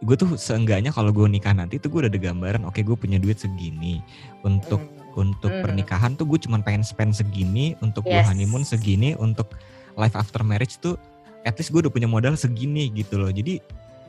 gue 0.00 0.16
tuh 0.16 0.28
seenggaknya 0.36 0.92
kalau 0.92 1.12
gue 1.12 1.24
nikah 1.28 1.52
nanti 1.52 1.76
tuh 1.76 1.92
gue 1.92 2.04
udah 2.04 2.12
ada 2.12 2.20
gambaran 2.20 2.62
oke 2.68 2.76
okay, 2.76 2.82
gue 2.84 2.96
punya 2.96 3.16
duit 3.16 3.40
segini 3.40 4.00
untuk 4.44 4.80
mm. 4.80 5.20
untuk 5.20 5.52
mm. 5.52 5.60
pernikahan 5.64 6.16
tuh 6.16 6.28
gue 6.28 6.40
cuma 6.40 6.60
pengen 6.60 6.84
spend 6.84 7.16
segini 7.16 7.76
untuk 7.84 8.04
yes. 8.04 8.20
gue 8.20 8.22
honeymoon 8.32 8.64
segini 8.64 9.16
untuk 9.16 9.52
life 9.96 10.16
after 10.16 10.40
marriage 10.40 10.80
tuh 10.80 10.96
at 11.44 11.56
least 11.56 11.72
gue 11.72 11.80
udah 11.84 11.92
punya 11.92 12.08
modal 12.08 12.36
segini 12.36 12.88
gitu 12.92 13.20
loh 13.20 13.28
jadi 13.28 13.60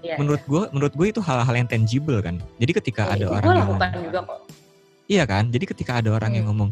yeah, 0.04 0.15
menurut 0.15 0.43
yeah. 0.43 0.52
gue 0.52 0.62
menurut 0.76 0.93
gue 0.95 1.08
itu 1.12 1.19
hal-hal 1.24 1.56
yang 1.56 1.67
tangible 1.67 2.19
kan 2.24 2.39
jadi 2.60 2.71
ketika 2.80 3.02
oh, 3.08 3.13
ada 3.15 3.26
orang 3.28 3.43
yang 3.52 3.67
ngomong, 3.67 4.04
juga 4.04 4.19
kok. 4.24 4.39
iya 5.12 5.24
kan 5.28 5.43
jadi 5.52 5.65
ketika 5.76 5.91
ada 6.00 6.10
orang 6.15 6.32
mm. 6.32 6.38
yang 6.39 6.45
ngomong 6.52 6.71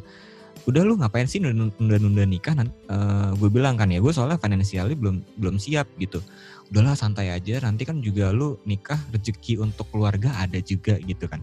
udah 0.67 0.81
lu 0.85 0.99
ngapain 0.99 1.25
sih 1.25 1.39
nunda-nunda 1.41 2.27
nikah 2.27 2.53
uh, 2.53 2.63
eh, 2.67 3.29
gue 3.39 3.49
bilang 3.49 3.79
kan 3.79 3.89
ya 3.89 3.97
gue 4.03 4.11
soalnya 4.13 4.37
finansialnya 4.37 4.93
belum 4.93 5.23
belum 5.39 5.55
siap 5.57 5.87
gitu 5.97 6.21
udahlah 6.69 6.93
santai 6.93 7.33
aja 7.33 7.57
nanti 7.65 7.81
kan 7.81 7.97
juga 7.97 8.29
lu 8.29 8.61
nikah 8.63 8.97
rezeki 9.09 9.57
untuk 9.57 9.89
keluarga 9.89 10.29
ada 10.37 10.61
juga 10.61 11.01
gitu 11.01 11.25
kan 11.25 11.41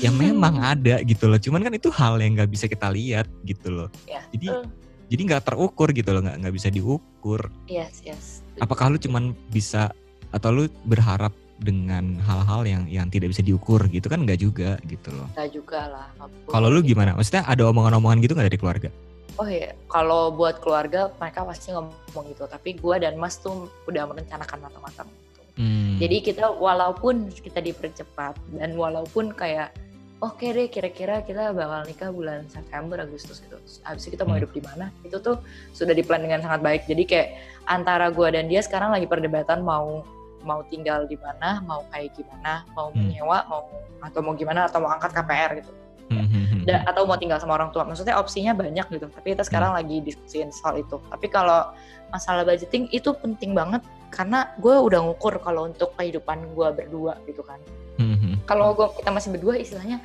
yang 0.00 0.16
memang 0.16 0.56
ada 0.64 1.04
gitu 1.04 1.28
loh 1.28 1.36
cuman 1.36 1.60
kan 1.68 1.72
itu 1.76 1.92
hal 1.92 2.16
yang 2.18 2.40
nggak 2.40 2.48
bisa 2.48 2.64
kita 2.66 2.88
lihat 2.88 3.28
gitu 3.44 3.68
loh 3.68 3.88
ya. 4.08 4.24
jadi 4.32 4.64
uh. 4.64 4.66
jadi 5.12 5.20
nggak 5.28 5.44
terukur 5.44 5.92
gitu 5.92 6.10
loh 6.16 6.24
nggak 6.24 6.40
nggak 6.40 6.54
bisa 6.56 6.68
diukur 6.72 7.52
yes 7.68 8.00
yes 8.00 8.40
apakah 8.64 8.88
lu 8.88 8.96
cuman 8.96 9.36
bisa 9.52 9.92
atau 10.32 10.48
lu 10.48 10.64
berharap 10.88 11.36
dengan 11.62 12.18
hal-hal 12.26 12.66
yang 12.66 12.82
yang 12.90 13.06
tidak 13.06 13.30
bisa 13.30 13.44
diukur 13.44 13.78
gitu 13.86 14.10
kan 14.10 14.26
nggak 14.26 14.42
juga 14.42 14.82
gitu 14.82 15.14
loh. 15.14 15.30
Nggak 15.38 15.48
juga 15.54 15.80
lah. 15.86 16.06
Kalau 16.50 16.68
lu 16.68 16.82
gimana? 16.82 17.14
Maksudnya 17.14 17.46
ada 17.46 17.70
omongan-omongan 17.70 18.18
gitu 18.18 18.34
nggak 18.34 18.48
dari 18.50 18.58
keluarga? 18.58 18.90
Oh 19.40 19.48
iya, 19.48 19.72
kalau 19.88 20.28
buat 20.28 20.60
keluarga 20.60 21.08
mereka 21.16 21.48
pasti 21.48 21.72
ngomong 21.72 22.24
gitu. 22.28 22.44
Tapi 22.44 22.76
gue 22.76 22.96
dan 23.00 23.16
Mas 23.16 23.40
tuh 23.40 23.68
udah 23.88 24.04
merencanakan 24.04 24.58
matang-matang. 24.60 25.08
Gitu. 25.08 25.40
Hmm. 25.56 25.96
Jadi 25.96 26.16
kita 26.20 26.52
walaupun 26.52 27.32
kita 27.32 27.64
dipercepat 27.64 28.36
dan 28.60 28.76
walaupun 28.76 29.32
kayak 29.32 29.72
oke 30.20 30.36
okay 30.36 30.52
deh 30.52 30.68
kira-kira 30.68 31.24
kita 31.24 31.50
bakal 31.56 31.82
nikah 31.88 32.10
bulan 32.12 32.44
September 32.52 33.00
Agustus 33.00 33.40
gitu. 33.40 33.56
Habis 33.88 34.04
itu 34.04 34.20
kita 34.20 34.28
mau 34.28 34.36
hmm. 34.36 34.44
hidup 34.44 34.52
di 34.52 34.62
mana? 34.62 34.86
Itu 35.00 35.16
tuh 35.24 35.40
sudah 35.72 35.96
diplan 35.96 36.20
dengan 36.20 36.44
sangat 36.44 36.60
baik. 36.60 36.82
Jadi 36.84 37.02
kayak 37.08 37.28
antara 37.72 38.12
gue 38.12 38.28
dan 38.28 38.52
dia 38.52 38.60
sekarang 38.60 38.92
lagi 38.92 39.08
perdebatan 39.08 39.64
mau 39.64 40.04
mau 40.42 40.60
tinggal 40.68 41.06
di 41.06 41.14
mana, 41.22 41.62
mau 41.62 41.86
kayak 41.94 42.18
gimana, 42.18 42.66
mau 42.74 42.90
hmm. 42.90 42.98
menyewa, 42.98 43.38
mau 43.48 43.62
atau 44.02 44.20
mau 44.20 44.34
gimana 44.34 44.66
atau 44.68 44.82
mau 44.82 44.90
angkat 44.92 45.14
KPR 45.14 45.50
gitu. 45.62 45.72
Hmm, 46.12 46.28
hmm, 46.28 46.46
da, 46.62 46.86
atau 46.86 47.06
mau 47.06 47.18
tinggal 47.18 47.38
sama 47.42 47.58
orang 47.58 47.70
tua. 47.74 47.82
Maksudnya 47.84 48.18
opsinya 48.18 48.54
banyak 48.54 48.86
gitu. 48.90 49.06
Tapi 49.10 49.34
kita 49.34 49.44
sekarang 49.46 49.74
lagi 49.74 50.02
diskusiin 50.02 50.50
soal 50.54 50.80
itu. 50.82 50.98
Tapi 51.10 51.26
kalau 51.30 51.74
masalah 52.12 52.44
budgeting 52.44 52.86
itu 52.92 53.10
penting 53.16 53.56
banget 53.56 53.80
karena 54.12 54.52
gue 54.60 54.76
udah 54.76 55.00
ngukur 55.00 55.40
kalau 55.40 55.64
untuk 55.64 55.96
kehidupan 55.96 56.52
gue 56.52 56.68
berdua 56.72 57.16
gitu 57.24 57.40
kan 57.40 57.58
Mm-hmm. 58.00 58.48
Kalau 58.48 58.72
gue 58.72 58.88
kita 58.98 59.10
masih 59.12 59.30
berdua 59.36 59.54
istilahnya 59.60 60.00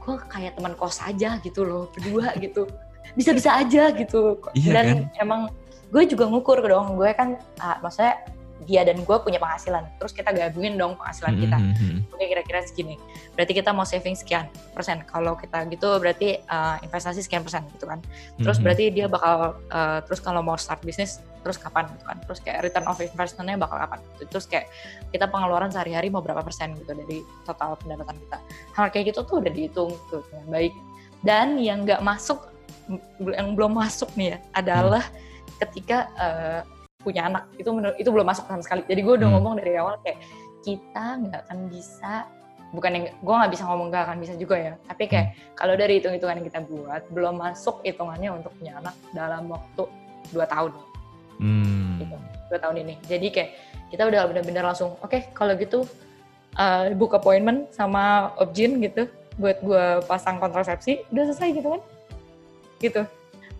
gue 0.00 0.14
kayak 0.28 0.56
teman 0.56 0.76
kos 0.76 1.00
aja 1.04 1.40
gitu 1.40 1.64
loh 1.64 1.88
berdua 1.92 2.32
gitu 2.44 2.68
bisa-bisa 3.18 3.58
aja 3.58 3.90
gitu 3.90 4.38
iya, 4.54 4.72
dan 4.76 4.86
kan? 4.86 4.98
emang 5.18 5.40
gue 5.90 6.02
juga 6.06 6.30
ngukur 6.30 6.62
dong 6.62 6.94
gue 6.94 7.10
kan 7.12 7.36
uh, 7.58 7.76
maksudnya 7.82 8.22
dia 8.70 8.86
dan 8.86 9.02
gue 9.02 9.16
punya 9.18 9.42
penghasilan 9.42 9.82
terus 9.98 10.14
kita 10.14 10.30
gabungin 10.30 10.78
dong 10.78 10.94
penghasilan 10.94 11.34
kita 11.42 11.58
mm-hmm. 11.58 12.14
oke 12.14 12.22
kira-kira 12.22 12.62
segini 12.62 12.94
berarti 13.34 13.52
kita 13.58 13.74
mau 13.74 13.82
saving 13.82 14.14
sekian 14.14 14.46
persen 14.70 15.02
kalau 15.10 15.34
kita 15.34 15.66
gitu 15.66 15.98
berarti 15.98 16.38
uh, 16.46 16.78
investasi 16.86 17.26
sekian 17.26 17.42
persen 17.42 17.66
gitu 17.74 17.90
kan 17.90 17.98
terus 18.38 18.62
mm-hmm. 18.62 18.62
berarti 18.62 18.84
dia 18.94 19.10
bakal 19.10 19.58
uh, 19.74 19.98
terus 20.06 20.22
kalau 20.22 20.38
mau 20.46 20.54
start 20.54 20.78
bisnis 20.86 21.18
terus 21.42 21.58
kapan 21.58 21.90
gitu 21.98 22.04
kan 22.06 22.16
terus 22.22 22.38
kayak 22.38 22.62
return 22.62 22.86
of 22.86 23.02
investmentnya 23.02 23.58
bakal 23.58 23.76
kapan 23.82 23.98
gitu. 24.14 24.22
terus 24.38 24.46
kayak 24.46 24.70
kita 25.10 25.26
pengeluaran 25.26 25.74
sehari-hari 25.74 26.06
mau 26.06 26.22
berapa 26.22 26.46
persen 26.46 26.78
gitu 26.78 26.94
dari 26.94 27.26
total 27.42 27.74
pendapatan 27.74 28.14
kita 28.22 28.38
hal 28.78 28.86
kayak 28.94 29.10
gitu 29.10 29.26
tuh 29.26 29.42
udah 29.42 29.50
dihitung 29.50 29.90
tuh 30.14 30.22
dengan 30.30 30.46
baik 30.46 30.72
dan 31.26 31.58
yang 31.58 31.82
nggak 31.82 32.06
masuk 32.06 32.46
yang 33.18 33.58
belum 33.58 33.74
masuk 33.74 34.14
nih 34.14 34.36
ya 34.36 34.38
adalah 34.54 35.02
hmm. 35.02 35.58
ketika 35.58 35.98
uh, 36.14 36.62
punya 37.00 37.26
anak. 37.26 37.48
Itu 37.56 37.72
menurut 37.72 37.96
itu 37.96 38.08
belum 38.08 38.26
masuk 38.28 38.44
sama 38.46 38.62
sekali. 38.62 38.82
Jadi 38.86 39.00
gue 39.00 39.14
udah 39.16 39.28
hmm. 39.28 39.36
ngomong 39.40 39.54
dari 39.58 39.72
awal 39.80 39.96
kayak 40.04 40.18
kita 40.60 41.04
nggak 41.24 41.40
akan 41.48 41.58
bisa 41.72 42.28
bukan 42.70 42.90
yang 42.94 43.04
gue 43.10 43.34
nggak 43.34 43.50
bisa 43.50 43.64
ngomong 43.66 43.90
gak 43.90 44.04
akan 44.06 44.18
bisa 44.22 44.34
juga 44.36 44.56
ya. 44.60 44.72
Tapi 44.86 45.04
kayak 45.10 45.26
hmm. 45.32 45.38
kalau 45.58 45.74
dari 45.74 45.92
hitung-hitungan 45.98 46.38
yang 46.38 46.46
kita 46.46 46.60
buat 46.68 47.02
belum 47.10 47.34
masuk 47.40 47.82
hitungannya 47.82 48.30
untuk 48.30 48.52
punya 48.60 48.78
anak 48.78 48.94
dalam 49.10 49.48
waktu 49.50 49.82
dua 50.30 50.46
tahun. 50.46 50.72
Hmm. 51.40 51.96
gitu. 51.98 52.16
Dua 52.52 52.58
tahun 52.60 52.76
ini. 52.84 52.94
Jadi 53.08 53.26
kayak 53.32 53.50
kita 53.90 54.02
udah 54.06 54.20
benar-benar 54.30 54.64
langsung 54.70 54.94
oke 55.00 55.10
okay, 55.10 55.32
kalau 55.34 55.56
gitu 55.58 55.82
uh, 56.54 56.92
book 56.94 57.16
appointment 57.16 57.72
sama 57.74 58.30
Objin 58.38 58.78
gitu 58.84 59.08
buat 59.40 59.56
gue 59.64 60.04
pasang 60.04 60.36
kontrasepsi 60.36 61.08
udah 61.10 61.24
selesai 61.32 61.48
gitu 61.56 61.68
kan? 61.74 61.82
Gitu 62.78 63.02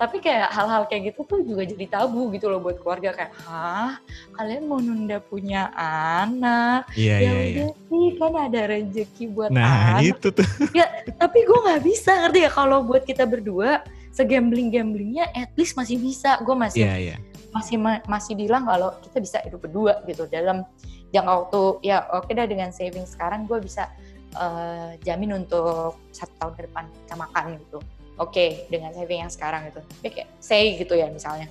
tapi 0.00 0.16
kayak 0.16 0.48
hal-hal 0.48 0.88
kayak 0.88 1.12
gitu 1.12 1.28
tuh 1.28 1.44
juga 1.44 1.60
jadi 1.68 1.84
tabu 2.00 2.32
gitu 2.32 2.48
loh 2.48 2.56
buat 2.56 2.80
keluarga 2.80 3.12
kayak 3.12 3.36
ah 3.44 4.00
kalian 4.32 4.64
mau 4.64 4.80
nunda 4.80 5.20
punya 5.20 5.68
anak 5.76 6.88
iya, 6.96 7.20
ya 7.20 7.32
iya, 7.36 7.40
iya. 7.44 7.64
sih 7.68 8.16
kan 8.16 8.32
ada 8.32 8.60
rezeki 8.64 9.24
buat 9.28 9.52
nah 9.52 10.00
anak. 10.00 10.16
itu 10.16 10.32
tuh 10.32 10.48
ya 10.80 10.88
tapi 11.20 11.44
gue 11.44 11.58
nggak 11.68 11.84
bisa 11.84 12.16
ngerti 12.16 12.48
ya 12.48 12.50
kalau 12.50 12.80
buat 12.80 13.04
kita 13.04 13.28
berdua 13.28 13.84
segambling 14.16 14.72
gamblingnya 14.72 15.28
at 15.36 15.52
least 15.60 15.76
masih 15.76 16.00
bisa 16.00 16.40
gue 16.40 16.56
masih 16.56 16.88
yeah, 16.88 16.96
yeah. 17.12 17.18
masih 17.52 17.76
masih 18.08 18.32
bilang 18.40 18.64
kalau 18.64 18.96
kita 19.04 19.20
bisa 19.20 19.36
hidup 19.44 19.60
berdua 19.60 20.00
gitu 20.08 20.24
dalam 20.32 20.64
jangka 21.12 21.32
waktu 21.44 21.62
ya 21.84 22.08
oke 22.16 22.32
dah 22.32 22.48
dengan 22.48 22.72
saving 22.72 23.04
sekarang 23.04 23.44
gue 23.44 23.60
bisa 23.60 23.92
uh, 24.40 24.96
jamin 25.04 25.44
untuk 25.44 26.00
satu 26.08 26.32
tahun 26.40 26.52
ke 26.56 26.60
depan 26.72 26.84
kita 26.88 27.14
makan 27.20 27.44
gitu 27.60 27.84
oke 28.20 28.30
okay, 28.36 28.68
dengan 28.68 28.92
saving 28.92 29.24
yang 29.24 29.32
sekarang 29.32 29.72
gitu. 29.72 29.80
Tapi 29.80 30.08
kayak 30.12 30.28
say 30.38 30.76
gitu 30.76 30.92
ya 30.94 31.08
misalnya. 31.08 31.48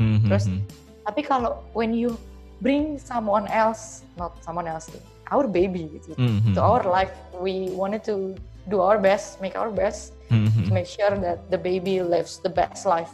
Mm-hmm. 0.00 0.32
terus 0.32 0.48
hmm. 0.48 0.64
tapi 1.04 1.20
kalau 1.20 1.60
when 1.76 1.92
you 1.92 2.16
bring 2.64 2.96
someone 2.96 3.44
else 3.52 4.00
not 4.16 4.32
someone 4.40 4.64
else 4.64 4.88
our 5.28 5.44
baby 5.44 5.92
gitu. 5.92 6.16
Mm-hmm. 6.16 6.56
to 6.56 6.60
our 6.64 6.80
life 6.80 7.12
we 7.36 7.68
wanted 7.76 8.00
to 8.00 8.32
do 8.72 8.80
our 8.80 8.96
best 8.96 9.44
make 9.44 9.60
our 9.60 9.68
best 9.68 10.16
mm-hmm. 10.32 10.64
to 10.64 10.70
make 10.72 10.88
sure 10.88 11.12
that 11.20 11.44
the 11.52 11.60
baby 11.60 12.00
lives 12.00 12.40
the 12.40 12.48
best 12.48 12.88
life 12.88 13.12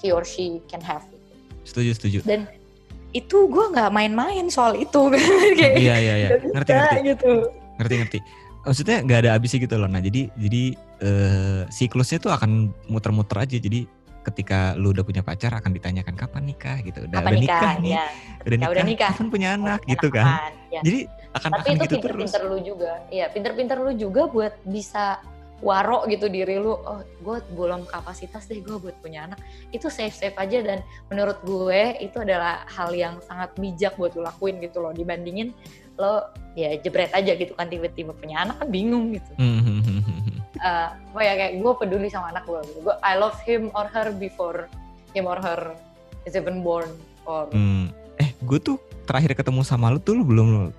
he 0.00 0.08
or 0.08 0.24
she 0.24 0.64
can 0.72 0.80
have. 0.80 1.04
Setuju 1.68 1.90
setuju. 1.96 2.18
Dan 2.24 2.48
itu 3.12 3.48
gue 3.48 3.64
nggak 3.72 3.90
main-main 3.92 4.48
soal 4.48 4.76
itu. 4.76 5.12
Kayak 5.58 5.76
iya 5.76 5.96
iya 6.00 6.14
iya. 6.16 6.28
ngerti 6.52 6.72
ngerti. 6.72 6.96
gitu. 7.12 7.32
Ngerti 7.80 7.94
ngerti. 8.00 8.18
Maksudnya 8.64 8.96
nggak 9.04 9.18
ada 9.24 9.30
habisnya 9.36 9.58
gitu 9.64 9.76
loh. 9.80 9.88
Nah 9.88 10.00
jadi 10.00 10.28
jadi 10.36 10.62
uh, 11.02 11.62
siklusnya 11.68 12.18
tuh 12.22 12.32
akan 12.32 12.72
muter-muter 12.88 13.42
aja. 13.42 13.56
Jadi 13.56 13.88
ketika 14.26 14.74
lu 14.74 14.90
udah 14.90 15.06
punya 15.06 15.22
pacar 15.22 15.54
akan 15.54 15.70
ditanyakan 15.70 16.14
kapan 16.18 16.42
nikah? 16.50 16.78
gitu. 16.82 17.06
Udah, 17.06 17.18
kapan 17.22 17.32
udah 17.32 17.40
nikah, 17.40 17.60
nikah 17.60 17.74
nih. 17.78 17.92
Ya. 17.92 18.04
udah 18.42 18.56
nikah, 18.56 18.72
udah 18.72 18.84
nikah? 18.84 19.10
Kapan 19.14 19.26
punya 19.30 19.48
anak? 19.54 19.80
oh, 19.82 19.90
gitu 19.90 20.08
kan. 20.10 20.26
ya. 20.74 20.80
jadi 20.82 21.00
akan 21.36 21.50
tapi 21.52 21.60
akan 21.62 21.74
itu 21.76 21.84
gitu 21.84 21.94
pinter-pinter 22.00 22.42
lu 22.48 22.58
juga. 22.64 22.92
Iya 23.12 23.26
pinter-pinter 23.30 23.76
lu 23.78 23.92
juga 23.94 24.22
buat 24.26 24.54
bisa 24.66 25.22
warok 25.64 26.10
gitu 26.10 26.26
diri 26.28 26.58
lu. 26.58 26.74
Oh 26.74 27.00
gue 27.00 27.38
belum 27.54 27.86
kapasitas 27.86 28.50
deh 28.50 28.60
gue 28.60 28.76
buat 28.76 28.96
punya 28.98 29.30
anak. 29.30 29.38
Itu 29.70 29.88
safe 29.88 30.16
safe 30.16 30.36
aja 30.36 30.58
dan 30.64 30.78
menurut 31.06 31.38
gue 31.46 31.96
itu 32.02 32.18
adalah 32.18 32.66
hal 32.66 32.92
yang 32.92 33.22
sangat 33.22 33.54
bijak 33.54 33.94
buat 33.94 34.16
lu 34.18 34.26
lakuin 34.26 34.58
gitu 34.58 34.82
loh. 34.82 34.90
Dibandingin 34.90 35.54
lo 35.96 36.28
ya 36.52 36.76
jebret 36.80 37.12
aja 37.12 37.32
gitu 37.36 37.56
kan 37.56 37.68
tiba-tiba 37.72 38.12
punya 38.12 38.44
anak 38.44 38.60
kan 38.60 38.68
bingung 38.68 39.16
gitu 39.16 39.32
uh, 40.60 40.94
oh 41.16 41.22
ya 41.22 41.34
kayak 41.36 41.52
gue 41.60 41.72
peduli 41.76 42.08
sama 42.08 42.32
anak 42.32 42.44
gue 42.48 42.60
gitu 42.70 42.78
gue 42.84 42.96
I 43.04 43.16
love 43.16 43.36
him 43.44 43.68
or 43.72 43.86
her 43.90 44.12
before 44.14 44.68
him 45.12 45.24
or 45.28 45.38
her 45.40 45.74
is 46.24 46.36
even 46.36 46.60
born 46.60 46.88
or 47.28 47.48
hmm. 47.50 47.92
eh 48.20 48.30
gue 48.44 48.58
tuh 48.60 48.76
terakhir 49.06 49.38
ketemu 49.38 49.62
sama 49.62 49.94
lu 49.94 49.98
tuh 50.02 50.18
lu 50.18 50.24
belum 50.26 50.74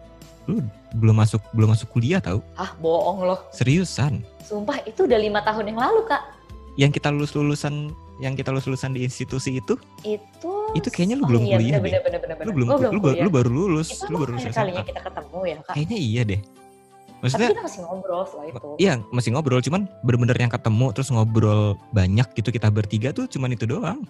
lu 0.48 0.64
belum 0.96 1.16
masuk 1.20 1.44
belum 1.52 1.76
masuk 1.76 1.88
kuliah 1.92 2.24
tau? 2.24 2.40
Ah 2.56 2.72
bohong 2.80 3.28
loh. 3.28 3.40
Seriusan? 3.52 4.24
Sumpah 4.48 4.80
itu 4.88 5.04
udah 5.04 5.20
lima 5.20 5.44
tahun 5.44 5.76
yang 5.76 5.80
lalu 5.80 6.08
kak. 6.08 6.24
Yang 6.80 6.92
kita 7.02 7.12
lulus 7.12 7.32
lulusan 7.36 7.92
yang 8.24 8.34
kita 8.34 8.50
lulus 8.56 8.66
lulusan 8.66 8.96
di 8.96 9.04
institusi 9.04 9.60
itu? 9.60 9.76
Itu. 10.08 10.72
Itu 10.72 10.88
kayaknya 10.88 11.20
lu 11.20 11.28
belum 11.28 11.44
iya, 11.44 11.56
kuliah 11.60 11.80
bener, 11.84 12.02
bener, 12.02 12.20
bener, 12.24 12.44
Lu 12.48 12.52
belum, 12.56 12.68
oh, 12.72 12.78
belum 12.80 12.94
lu, 12.96 13.00
kuliah. 13.04 13.24
lu 13.28 13.30
baru 13.30 13.50
lulus. 13.52 13.88
Itu 13.92 14.08
lu 14.08 14.18
baru 14.24 14.32
lulus 14.40 14.56
kalinya 14.56 14.84
kita 14.88 15.02
ketemu 15.04 15.40
ya 15.44 15.58
kak. 15.68 15.74
Kayaknya 15.76 15.98
iya 16.00 16.22
deh. 16.24 16.40
Maksudnya, 17.18 17.50
Tapi 17.50 17.56
kita 17.58 17.66
masih 17.66 17.82
ngobrol 17.82 18.24
setelah 18.30 18.46
itu. 18.54 18.70
Iya, 18.78 18.94
masih 19.10 19.30
ngobrol. 19.34 19.62
Cuman 19.66 19.82
bener-bener 20.06 20.38
yang 20.38 20.54
ketemu 20.54 20.86
terus 20.94 21.10
ngobrol 21.10 21.74
banyak 21.90 22.28
gitu 22.38 22.50
kita 22.54 22.70
bertiga 22.70 23.10
tuh 23.10 23.26
cuman 23.26 23.58
itu 23.58 23.66
doang. 23.66 24.06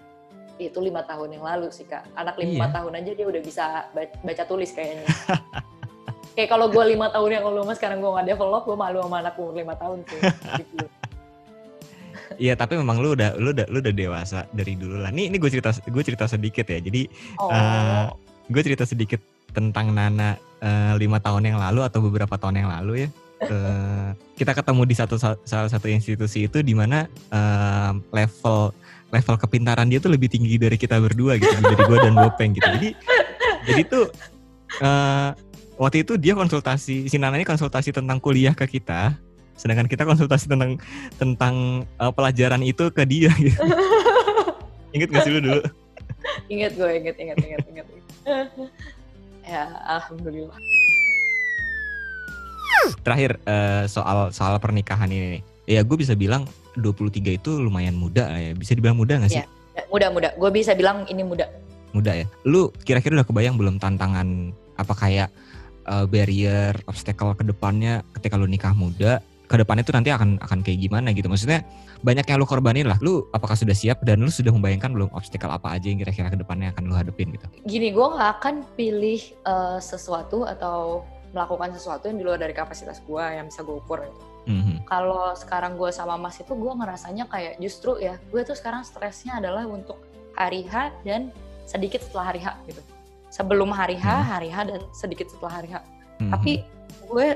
Itu 0.60 0.84
lima 0.84 1.06
tahun 1.08 1.40
yang 1.40 1.44
lalu 1.46 1.72
sih 1.72 1.88
kak. 1.88 2.04
Anak 2.20 2.36
lima 2.36 2.68
iya. 2.68 2.76
tahun 2.76 2.92
aja 3.00 3.12
dia 3.16 3.26
udah 3.30 3.42
bisa 3.42 3.64
baca 3.96 4.44
tulis 4.44 4.76
kayaknya. 4.76 5.08
kayak 6.38 6.54
kalau 6.54 6.70
gue 6.70 6.84
lima 6.86 7.10
tahun 7.10 7.42
yang 7.42 7.46
lalu 7.50 7.66
mas 7.66 7.82
sekarang 7.82 7.98
gue 7.98 8.12
gak 8.14 8.30
develop 8.30 8.70
gue 8.70 8.78
malu 8.78 9.02
sama 9.02 9.26
anak 9.26 9.42
umur 9.42 9.58
lima 9.58 9.74
tahun 9.74 10.06
tuh 10.06 10.22
gitu. 10.62 10.86
Iya 12.38 12.54
tapi 12.54 12.78
memang 12.78 13.02
lu 13.02 13.18
udah 13.18 13.34
lu 13.42 13.50
udah 13.50 13.66
lu 13.72 13.82
udah 13.82 13.94
dewasa 13.96 14.46
dari 14.54 14.78
dulu 14.78 15.02
lah. 15.02 15.10
Nih 15.10 15.34
ini 15.34 15.42
gue 15.42 15.50
cerita 15.50 15.74
gue 15.74 16.04
cerita 16.06 16.30
sedikit 16.30 16.70
ya. 16.70 16.78
Jadi 16.78 17.10
oh. 17.42 17.50
uh, 17.50 18.14
gue 18.52 18.62
cerita 18.62 18.86
sedikit 18.86 19.18
tentang 19.58 19.90
Nana 19.90 20.38
uh, 20.62 20.94
lima 21.02 21.18
tahun 21.18 21.50
yang 21.50 21.58
lalu 21.58 21.82
atau 21.82 21.98
beberapa 22.06 22.38
tahun 22.38 22.62
yang 22.62 22.70
lalu 22.70 23.10
ya. 23.10 23.10
Uh, 23.38 24.18
kita 24.34 24.54
ketemu 24.54 24.82
di 24.86 24.96
satu 24.98 25.18
salah 25.22 25.70
satu 25.70 25.86
institusi 25.90 26.46
itu 26.46 26.62
di 26.62 26.74
mana 26.78 27.10
uh, 27.34 27.94
level 28.14 28.74
level 29.14 29.36
kepintaran 29.38 29.90
dia 29.90 29.98
tuh 29.98 30.14
lebih 30.14 30.30
tinggi 30.30 30.58
dari 30.58 30.78
kita 30.78 30.98
berdua 30.98 31.38
gitu 31.42 31.54
dari 31.58 31.82
gue 31.82 31.98
dan 32.02 32.14
Bopeng 32.14 32.54
gitu. 32.54 32.70
Jadi 32.70 32.90
jadi 33.66 33.82
tuh 33.86 34.06
uh, 34.82 35.34
waktu 35.78 36.06
itu 36.06 36.18
dia 36.18 36.34
konsultasi 36.34 37.10
si 37.10 37.16
Nana 37.18 37.38
ini 37.38 37.46
konsultasi 37.46 37.94
tentang 37.94 38.18
kuliah 38.18 38.54
ke 38.54 38.66
kita 38.66 39.14
sedangkan 39.58 39.90
kita 39.90 40.06
konsultasi 40.06 40.46
tentang 40.46 40.78
tentang 41.18 41.86
uh, 41.98 42.14
pelajaran 42.14 42.62
itu 42.62 42.94
ke 42.94 43.04
dia 43.10 43.34
gitu 43.42 43.58
inget 44.94 45.10
gak 45.10 45.26
sih 45.26 45.32
lu 45.34 45.42
dulu 45.42 45.62
inget 46.54 46.78
gue 46.78 46.92
inget 46.94 47.16
inget 47.18 47.38
inget 47.42 47.64
inget 47.74 47.88
ya 49.48 49.64
alhamdulillah. 49.88 50.60
Terakhir 53.02 53.40
uh, 53.48 53.88
soal 53.88 54.30
soal 54.36 54.60
pernikahan 54.60 55.10
ini 55.10 55.40
nih. 55.40 55.42
Ya 55.68 55.82
gue 55.84 55.98
bisa 56.00 56.14
bilang 56.16 56.48
23 56.80 57.40
itu 57.40 57.52
lumayan 57.58 57.98
muda 57.98 58.30
ya 58.38 58.54
bisa 58.54 58.78
dibilang 58.78 59.00
muda 59.00 59.20
gak 59.20 59.32
sih? 59.32 59.44
Ya, 59.44 59.84
muda 59.90 60.08
muda. 60.12 60.30
Gue 60.36 60.52
bisa 60.52 60.76
bilang 60.76 61.08
ini 61.10 61.24
muda. 61.24 61.48
Muda 61.96 62.14
ya? 62.14 62.26
Lu 62.46 62.70
kira-kira 62.86 63.20
udah 63.20 63.28
kebayang 63.28 63.56
belum 63.58 63.80
tantangan 63.82 64.54
apa 64.78 64.94
kayak 64.94 65.30
uh, 65.90 66.06
barrier 66.06 66.76
obstacle 66.86 67.34
ke 67.34 67.44
depannya 67.48 68.06
ketika 68.16 68.38
lu 68.38 68.46
nikah 68.46 68.76
muda 68.76 69.24
ke 69.48 69.56
depan 69.56 69.80
itu 69.80 69.96
nanti 69.96 70.12
akan 70.12 70.44
akan 70.44 70.60
kayak 70.60 70.80
gimana 70.84 71.16
gitu. 71.16 71.32
Maksudnya 71.32 71.64
banyak 72.04 72.28
yang 72.28 72.38
lu 72.38 72.46
korbanin 72.46 72.86
lah. 72.86 73.00
Lu 73.00 73.32
apakah 73.32 73.56
sudah 73.56 73.74
siap 73.74 74.04
dan 74.04 74.20
lu 74.20 74.28
sudah 74.28 74.52
membayangkan 74.52 74.92
belum 74.92 75.10
obstacle 75.16 75.50
apa 75.50 75.72
aja 75.80 75.88
yang 75.88 76.04
kira-kira 76.04 76.28
ke 76.28 76.38
depannya 76.38 76.76
akan 76.76 76.84
lu 76.92 76.94
hadepin 76.94 77.32
gitu? 77.32 77.48
Gini, 77.64 77.96
gue 77.96 78.08
nggak 78.08 78.32
akan 78.44 78.56
pilih 78.76 79.24
uh, 79.48 79.80
sesuatu 79.80 80.44
atau 80.44 81.08
melakukan 81.32 81.76
sesuatu 81.76 82.08
yang 82.08 82.18
di 82.20 82.26
luar 82.28 82.40
dari 82.40 82.56
kapasitas 82.56 83.04
gue 83.04 83.24
yang 83.24 83.48
bisa 83.48 83.64
gue 83.64 83.76
ukur 83.76 84.04
gitu. 84.04 84.24
Mm-hmm. 84.48 84.78
Kalau 84.88 85.36
sekarang 85.36 85.76
gue 85.76 85.92
sama 85.92 86.16
Mas 86.16 86.40
itu 86.40 86.56
gue 86.56 86.72
ngerasanya 86.72 87.28
kayak 87.28 87.60
justru 87.60 88.00
ya 88.00 88.16
gue 88.32 88.42
tuh 88.48 88.56
sekarang 88.56 88.88
stresnya 88.88 89.44
adalah 89.44 89.68
untuk 89.68 90.00
hari 90.40 90.64
H 90.64 90.96
dan 91.04 91.36
sedikit 91.68 92.00
setelah 92.00 92.32
hari 92.32 92.40
H 92.44 92.56
gitu. 92.68 92.80
Sebelum 93.28 93.76
hari 93.76 94.00
H, 94.00 94.08
mm-hmm. 94.08 94.28
hari 94.28 94.50
H 94.52 94.58
dan 94.72 94.82
sedikit 94.96 95.28
setelah 95.28 95.54
hari 95.60 95.70
H. 95.72 95.84
Mm-hmm. 95.84 96.32
Tapi 96.32 96.52
gue 97.08 97.28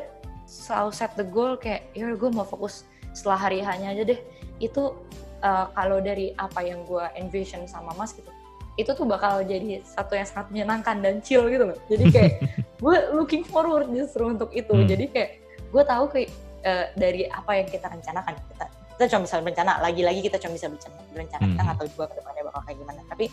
selalu 0.52 0.92
set 0.92 1.16
the 1.16 1.24
goal 1.24 1.56
kayak 1.56 1.88
ya 1.96 2.12
gue 2.12 2.30
mau 2.36 2.44
fokus 2.44 2.84
setelah 3.16 3.40
hari 3.40 3.64
hanya 3.64 3.96
aja 3.96 4.04
deh 4.04 4.20
itu 4.60 4.92
uh, 5.40 5.72
kalau 5.72 6.04
dari 6.04 6.36
apa 6.36 6.60
yang 6.60 6.84
gue 6.84 7.08
envision 7.16 7.64
sama 7.72 7.96
mas 7.96 8.12
gitu 8.12 8.28
itu 8.76 8.92
tuh 8.92 9.08
bakal 9.08 9.40
jadi 9.44 9.80
satu 9.84 10.16
yang 10.16 10.28
sangat 10.28 10.48
menyenangkan 10.52 11.00
dan 11.00 11.24
chill 11.24 11.48
gitu 11.48 11.72
loh 11.72 11.80
jadi 11.88 12.04
kayak 12.12 12.34
gue 12.84 12.98
looking 13.16 13.48
forward 13.48 13.88
justru 13.96 14.28
untuk 14.28 14.52
itu 14.52 14.76
hmm. 14.76 14.88
jadi 14.92 15.06
kayak 15.08 15.32
gue 15.72 15.84
tahu 15.88 16.04
kayak 16.12 16.30
uh, 16.68 16.86
dari 17.00 17.32
apa 17.32 17.52
yang 17.56 17.68
kita 17.72 17.88
rencanakan 17.88 18.36
kita 18.52 18.66
kita 18.96 19.04
cuma 19.18 19.22
bisa 19.24 19.36
berencana 19.40 19.72
lagi-lagi 19.80 20.20
kita 20.20 20.38
cuma 20.40 20.54
bisa 20.60 20.68
berencana 21.16 21.44
hmm. 21.48 21.52
kita 21.56 21.62
nggak 21.64 21.78
tahu 21.80 21.88
juga 21.96 22.06
ke 22.12 22.16
depannya 22.20 22.44
bakal 22.52 22.62
kayak 22.68 22.78
gimana 22.84 23.02
tapi 23.08 23.26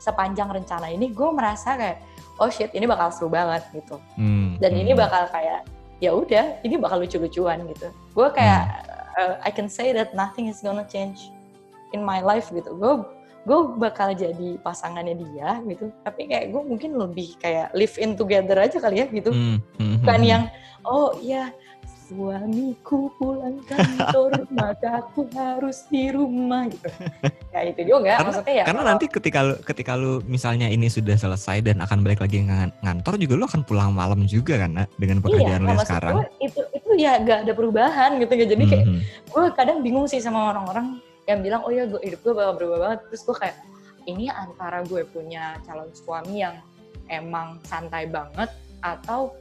sepanjang 0.00 0.48
rencana 0.52 0.86
ini 0.92 1.06
gue 1.12 1.28
merasa 1.32 1.76
kayak 1.76 1.98
oh 2.40 2.48
shit 2.52 2.72
ini 2.76 2.84
bakal 2.84 3.08
seru 3.08 3.28
banget 3.32 3.64
gitu 3.72 3.96
hmm. 4.16 4.60
dan 4.60 4.72
ini 4.76 4.92
hmm. 4.92 5.00
bakal 5.00 5.28
kayak 5.32 5.64
ya 6.02 6.10
udah 6.14 6.58
ini 6.66 6.74
bakal 6.78 7.02
lucu-lucuan 7.02 7.62
gitu 7.70 7.88
gue 7.90 8.28
kayak 8.34 8.62
uh, 9.18 9.34
I 9.42 9.50
can 9.54 9.70
say 9.70 9.94
that 9.94 10.14
nothing 10.14 10.50
is 10.50 10.62
gonna 10.62 10.86
change 10.86 11.30
in 11.94 12.02
my 12.02 12.18
life 12.22 12.50
gitu 12.50 12.74
gue 12.74 12.94
gue 13.44 13.60
bakal 13.76 14.16
jadi 14.16 14.56
pasangannya 14.64 15.20
dia 15.20 15.60
gitu 15.68 15.92
tapi 16.00 16.32
kayak 16.32 16.50
gue 16.50 16.62
mungkin 16.64 16.96
lebih 16.96 17.36
kayak 17.36 17.70
live 17.76 17.94
in 18.00 18.16
together 18.16 18.56
aja 18.56 18.80
kali 18.80 19.04
ya 19.04 19.06
gitu 19.12 19.30
hmm. 19.30 19.60
Hmm. 19.76 20.00
bukan 20.00 20.20
hmm. 20.20 20.30
yang 20.32 20.42
oh 20.88 21.12
iya 21.20 21.52
suamiku 22.04 23.08
pulang 23.16 23.58
kantor 23.64 24.44
maka 24.58 25.00
aku 25.04 25.24
harus 25.32 25.88
di 25.88 26.12
rumah. 26.12 26.68
Gitu. 26.68 26.88
Ya 27.50 27.60
itu 27.64 27.82
juga 27.88 28.20
karena, 28.20 28.28
maksudnya 28.28 28.54
ya 28.54 28.64
karena 28.64 28.80
kalau, 28.80 28.90
nanti 28.92 29.04
ketika 29.08 29.38
lu 29.40 29.54
ketika 29.64 29.92
lu 29.96 30.12
misalnya 30.28 30.68
ini 30.68 30.92
sudah 30.92 31.16
selesai 31.16 31.64
dan 31.64 31.80
akan 31.80 32.04
balik 32.04 32.20
lagi 32.20 32.44
ng 32.44 32.52
ngantor 32.84 33.14
juga 33.16 33.34
lu 33.40 33.44
akan 33.48 33.62
pulang 33.64 33.90
malam 33.96 34.28
juga 34.28 34.60
kan 34.60 34.84
dengan 35.00 35.18
iya, 35.18 35.24
pekerjaan 35.24 35.62
iya, 35.64 35.68
lu 35.72 35.80
sekarang? 35.80 36.14
gue, 36.20 36.26
itu 36.44 36.60
itu 36.76 36.90
ya 37.00 37.12
gak 37.22 37.38
ada 37.48 37.52
perubahan 37.56 38.10
gitu 38.20 38.32
ya 38.36 38.46
jadi 38.52 38.64
kayak 38.68 38.86
mm 38.86 38.94
-hmm. 38.94 39.30
gue 39.32 39.44
kadang 39.56 39.78
bingung 39.80 40.06
sih 40.06 40.20
sama 40.20 40.52
orang-orang 40.52 41.00
yang 41.24 41.40
bilang 41.40 41.60
oh 41.64 41.72
ya 41.72 41.88
gue 41.88 42.00
hidup 42.04 42.20
gue 42.20 42.34
bakal 42.36 42.52
berubah 42.56 42.78
banget. 42.80 43.00
Terus 43.12 43.22
gue 43.24 43.36
kayak 43.40 43.56
ini 44.04 44.28
antara 44.28 44.84
gue 44.84 45.02
punya 45.08 45.56
calon 45.64 45.88
suami 45.96 46.44
yang 46.44 46.60
emang 47.08 47.60
santai 47.64 48.08
banget 48.08 48.52
atau 48.84 49.32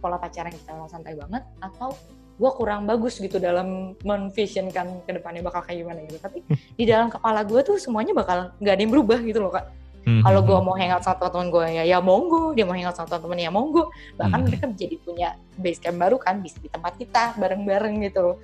pola 0.00 0.20
pacaran 0.20 0.52
kita 0.52 0.76
memang 0.76 0.90
santai 0.92 1.16
banget 1.16 1.42
atau 1.60 1.96
gue 2.42 2.50
kurang 2.56 2.88
bagus 2.88 3.20
gitu 3.20 3.36
dalam 3.36 3.94
menvisionkan 4.02 5.04
ke 5.04 5.10
depannya 5.14 5.44
bakal 5.44 5.62
kayak 5.62 5.84
gimana 5.84 6.00
gitu. 6.08 6.18
Tapi 6.18 6.38
di 6.78 6.84
dalam 6.88 7.12
kepala 7.12 7.44
gue 7.44 7.60
tuh 7.62 7.76
semuanya 7.76 8.16
bakal 8.16 8.50
nggak 8.58 8.74
ada 8.74 8.82
yang 8.82 8.92
berubah 8.92 9.18
gitu 9.22 9.40
loh 9.42 9.52
kak. 9.52 9.66
Hmm. 10.02 10.18
kalau 10.18 10.42
gue 10.42 10.58
mau 10.66 10.74
hangout 10.74 11.06
sama 11.06 11.14
teman-teman 11.14 11.46
gue 11.54 11.66
ya 11.78 11.82
ya 11.86 11.98
monggo. 12.02 12.50
Dia 12.58 12.66
mau 12.66 12.74
hangout 12.74 12.98
sama 12.98 13.06
teman-teman 13.06 13.38
ya 13.38 13.50
monggo. 13.54 13.84
Bahkan 14.18 14.34
hmm. 14.34 14.46
mereka 14.50 14.64
jadi 14.74 14.96
punya 14.98 15.28
base 15.54 15.78
camp 15.78 16.02
baru 16.02 16.18
kan 16.18 16.42
bisa 16.42 16.58
di 16.58 16.66
tempat 16.66 16.98
kita 16.98 17.38
bareng-bareng 17.38 18.02
gitu 18.10 18.18
loh. 18.18 18.36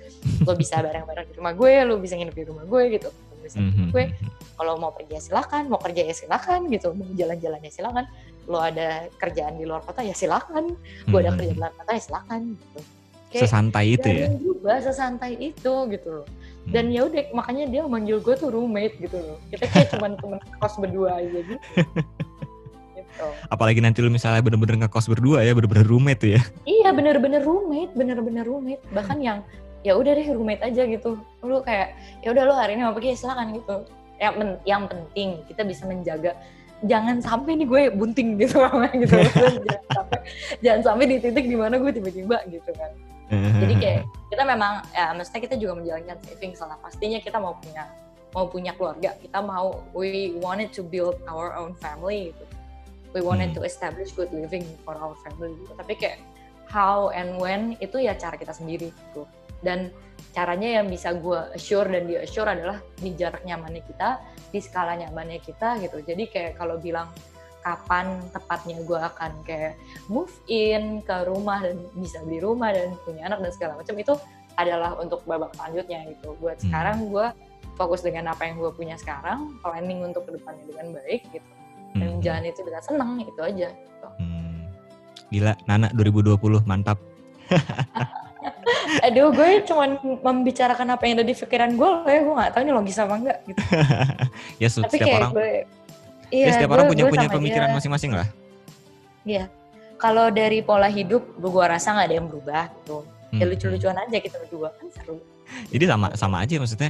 Lo 0.47 0.55
bisa 0.55 0.79
bareng-bareng 0.79 1.27
di 1.27 1.33
rumah 1.35 1.51
gue 1.51 1.73
lo 1.83 1.99
bisa 1.99 2.15
nginep 2.15 2.35
di 2.35 2.45
rumah 2.47 2.63
gue 2.63 2.83
gitu. 2.95 3.09
Bisa 3.43 3.59
hmm. 3.59 3.91
gue. 3.91 4.03
Kalau 4.55 4.79
mau 4.79 4.95
pergi 4.95 5.19
ya 5.19 5.21
silakan 5.23 5.67
mau 5.67 5.79
kerja 5.83 6.01
ya 6.07 6.15
silakan 6.15 6.71
gitu 6.71 6.95
mau 6.95 7.07
jalan-jalan 7.11 7.59
ya 7.59 7.71
silakan 7.71 8.07
lo 8.49 8.57
ada 8.57 9.05
kerjaan 9.21 9.61
di 9.61 9.69
luar 9.69 9.85
kota 9.85 10.01
ya 10.01 10.17
silakan 10.17 10.73
gue 11.05 11.19
ada 11.21 11.31
kerjaan 11.37 11.53
di 11.53 11.61
luar 11.61 11.73
kota 11.77 11.91
ya 11.93 12.01
silakan 12.01 12.41
gitu 12.57 12.79
Kayak 13.29 13.45
sesantai 13.45 13.85
itu 13.93 14.09
ya 14.09 14.27
juga 14.41 14.73
sesantai 14.81 15.33
itu 15.37 15.73
gitu 15.93 16.09
loh 16.09 16.25
hmm. 16.25 16.73
dan 16.73 16.89
ya 16.89 17.05
udah 17.05 17.21
makanya 17.37 17.65
dia 17.69 17.81
manggil 17.85 18.17
gue 18.17 18.33
tuh 18.33 18.49
roommate 18.49 18.97
gitu 18.97 19.21
loh 19.21 19.37
kita 19.53 19.69
kayak 19.69 19.87
cuma 19.93 20.17
temen 20.17 20.41
kos 20.57 20.75
berdua 20.81 21.21
aja 21.21 21.39
gitu 21.45 21.61
gitu. 23.19 23.27
Apalagi 23.51 23.79
nanti 23.83 23.99
lu 23.99 24.11
misalnya 24.11 24.39
bener-bener 24.39 24.85
ngekos 24.85 25.11
berdua 25.11 25.43
ya, 25.43 25.51
bener-bener 25.51 25.87
roommate 25.87 26.19
tuh 26.23 26.31
ya. 26.39 26.41
Iya, 26.63 26.89
bener-bener 26.95 27.41
roommate, 27.43 27.91
bener-bener 27.95 28.45
roommate. 28.47 28.83
Bahkan 28.95 29.17
yang 29.19 29.43
ya 29.83 29.95
udah 29.95 30.11
deh 30.15 30.27
roommate 30.31 30.63
aja 30.63 30.83
gitu. 30.87 31.19
Lu 31.43 31.59
kayak 31.63 31.95
ya 32.23 32.31
udah 32.31 32.43
lu 32.47 32.53
hari 32.55 32.79
ini 32.79 32.87
mau 32.87 32.95
pergi 32.95 33.19
silakan 33.19 33.55
gitu. 33.55 33.83
Yang 34.19 34.59
yang 34.67 34.83
penting 34.87 35.43
kita 35.47 35.63
bisa 35.63 35.83
menjaga 35.87 36.35
jangan 36.87 37.19
sampai 37.19 37.59
nih 37.59 37.67
gue 37.67 37.83
bunting 37.95 38.39
gitu 38.39 38.59
sama 38.63 38.87
gitu. 38.95 39.15
Jangan 39.19 39.87
sampai 39.91 40.19
jangan 40.63 40.81
sampai 40.85 41.05
di 41.07 41.17
titik 41.19 41.45
di 41.47 41.57
mana 41.57 41.75
gue 41.75 41.91
tiba-tiba 41.91 42.37
gitu 42.47 42.71
kan. 42.75 42.91
Jadi 43.29 43.73
kayak 43.77 44.01
kita 44.33 44.41
memang 44.41 44.81
ya 44.89 45.13
mestinya 45.13 45.41
kita 45.45 45.55
juga 45.61 45.77
menjalankan 45.77 46.17
saving 46.25 46.53
salah 46.57 46.81
pastinya 46.81 47.21
kita 47.21 47.37
mau 47.37 47.53
punya 47.61 47.85
mau 48.33 48.45
punya 48.49 48.73
keluarga. 48.73 49.13
Kita 49.21 49.41
mau 49.41 49.85
we 49.93 50.33
wanted 50.41 50.73
to 50.73 50.81
build 50.81 51.17
our 51.29 51.53
own 51.53 51.77
family 51.77 52.33
gitu. 52.33 52.45
We 53.13 53.21
wanted 53.25 53.53
hmm. 53.53 53.61
to 53.61 53.61
establish 53.65 54.13
good 54.13 54.29
living 54.33 54.65
for 54.85 54.97
our 54.97 55.17
family 55.25 55.53
gitu. 55.61 55.73
Tapi 55.77 55.93
kayak 55.97 56.17
how 56.69 57.09
and 57.13 57.37
when 57.41 57.73
itu 57.81 58.01
ya 58.01 58.17
cara 58.17 58.37
kita 58.37 58.53
sendiri 58.53 58.89
gitu. 58.89 59.25
Dan 59.61 59.93
caranya 60.29 60.81
yang 60.81 60.87
bisa 60.87 61.13
gue 61.17 61.39
assure 61.57 61.89
dan 61.89 62.05
dia 62.05 62.21
assure 62.21 62.49
adalah 62.49 62.77
di 63.01 63.17
jarak 63.17 63.41
nyamannya 63.43 63.81
kita 63.81 64.21
di 64.53 64.59
skala 64.61 64.93
nyamannya 64.97 65.41
kita 65.41 65.81
gitu 65.81 66.01
jadi 66.05 66.23
kayak 66.29 66.53
kalau 66.61 66.77
bilang 66.77 67.09
kapan 67.59 68.23
tepatnya 68.31 68.77
gue 68.87 68.99
akan 68.99 69.31
kayak 69.43 69.75
move 70.07 70.31
in 70.47 71.03
ke 71.03 71.27
rumah 71.27 71.59
dan 71.59 71.75
bisa 71.97 72.23
beli 72.23 72.39
rumah 72.39 72.71
dan 72.71 72.95
punya 73.03 73.27
anak 73.27 73.43
dan 73.43 73.51
segala 73.51 73.73
macam 73.83 73.95
itu 73.99 74.13
adalah 74.55 74.95
untuk 74.99 75.23
babak 75.27 75.51
selanjutnya 75.55 76.07
gitu 76.15 76.35
buat 76.39 76.59
hmm. 76.59 76.65
sekarang 76.67 76.97
gue 77.11 77.27
fokus 77.75 78.03
dengan 78.03 78.31
apa 78.31 78.47
yang 78.47 78.59
gue 78.59 78.71
punya 78.75 78.95
sekarang 78.99 79.59
planning 79.63 80.03
untuk 80.03 80.27
ke 80.27 80.35
depannya 80.35 80.63
dengan 80.67 80.87
baik 80.99 81.21
gitu 81.31 81.49
dan 81.95 82.09
hmm. 82.15 82.21
jalan 82.23 82.43
itu 82.47 82.61
dengan 82.63 82.83
senang 82.83 83.11
itu 83.23 83.41
aja 83.41 83.67
gitu. 83.71 84.07
hmm. 84.19 84.59
gila 85.31 85.53
Nana 85.67 85.87
2020 85.95 86.37
mantap 86.63 86.99
Aduh, 89.07 89.31
gue 89.33 89.49
cuma 89.65 89.99
membicarakan 90.01 90.87
apa 90.95 91.03
yang 91.05 91.21
ada 91.21 91.25
di 91.25 91.35
pikiran 91.35 91.73
gue, 91.75 91.91
ya 92.07 92.19
gue 92.23 92.33
gak 92.35 92.51
tahu 92.55 92.61
ini 92.65 92.71
logis 92.73 92.97
apa 92.99 93.13
enggak 93.15 93.37
gitu. 93.47 93.61
ya, 94.63 94.67
Tapi 94.67 94.97
setiap 94.97 95.07
orang, 95.15 95.31
gue, 95.33 95.49
iya, 96.29 96.45
ya, 96.45 96.53
setiap 96.55 96.69
gue, 96.69 96.75
orang 96.75 96.87
punya 96.89 97.03
punya 97.07 97.27
pemikiran 97.29 97.69
masing-masing 97.73 98.11
lah. 98.13 98.27
Iya, 99.23 99.45
kalau 99.99 100.31
dari 100.31 100.59
pola 100.63 100.87
hidup, 100.87 101.21
gue 101.37 101.65
rasa 101.65 101.95
gak 101.95 102.07
ada 102.09 102.15
yang 102.17 102.27
berubah 102.27 102.71
gitu. 102.81 103.05
Ya 103.29 103.45
hmm. 103.45 103.51
lucu-lucuan 103.53 103.97
aja 104.01 104.17
kita 104.17 104.41
berdua 104.41 104.73
kan 104.73 104.89
seru. 104.89 105.21
Jadi 105.69 105.85
sama 105.85 106.07
sama 106.17 106.37
aja 106.41 106.57
maksudnya 106.57 106.89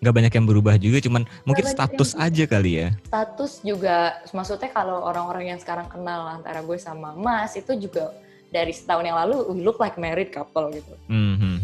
nggak 0.00 0.14
banyak 0.16 0.32
yang 0.32 0.46
berubah 0.48 0.74
juga 0.80 0.98
cuman 1.04 1.22
gak 1.28 1.44
mungkin 1.44 1.64
status 1.68 2.16
aja 2.16 2.44
kali 2.48 2.72
ya 2.80 2.88
status 3.04 3.60
juga 3.60 4.16
maksudnya 4.32 4.72
kalau 4.72 5.04
orang-orang 5.04 5.52
yang 5.52 5.60
sekarang 5.60 5.92
kenal 5.92 6.24
antara 6.24 6.64
gue 6.64 6.80
sama 6.80 7.12
Mas 7.12 7.52
itu 7.52 7.76
juga 7.76 8.16
dari 8.50 8.74
setahun 8.74 9.06
yang 9.06 9.18
lalu 9.18 9.46
we 9.50 9.62
look 9.62 9.78
like 9.78 9.94
married 9.96 10.34
couple 10.34 10.70
gitu. 10.74 10.94
Mm 11.06 11.34
-hmm. 11.38 11.60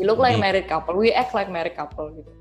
We 0.00 0.08
look 0.08 0.16
like 0.16 0.40
jadi, 0.40 0.44
married 0.44 0.66
couple, 0.68 0.96
we 0.96 1.12
act 1.12 1.36
like 1.36 1.52
married 1.52 1.76
couple 1.76 2.08
gitu. 2.16 2.32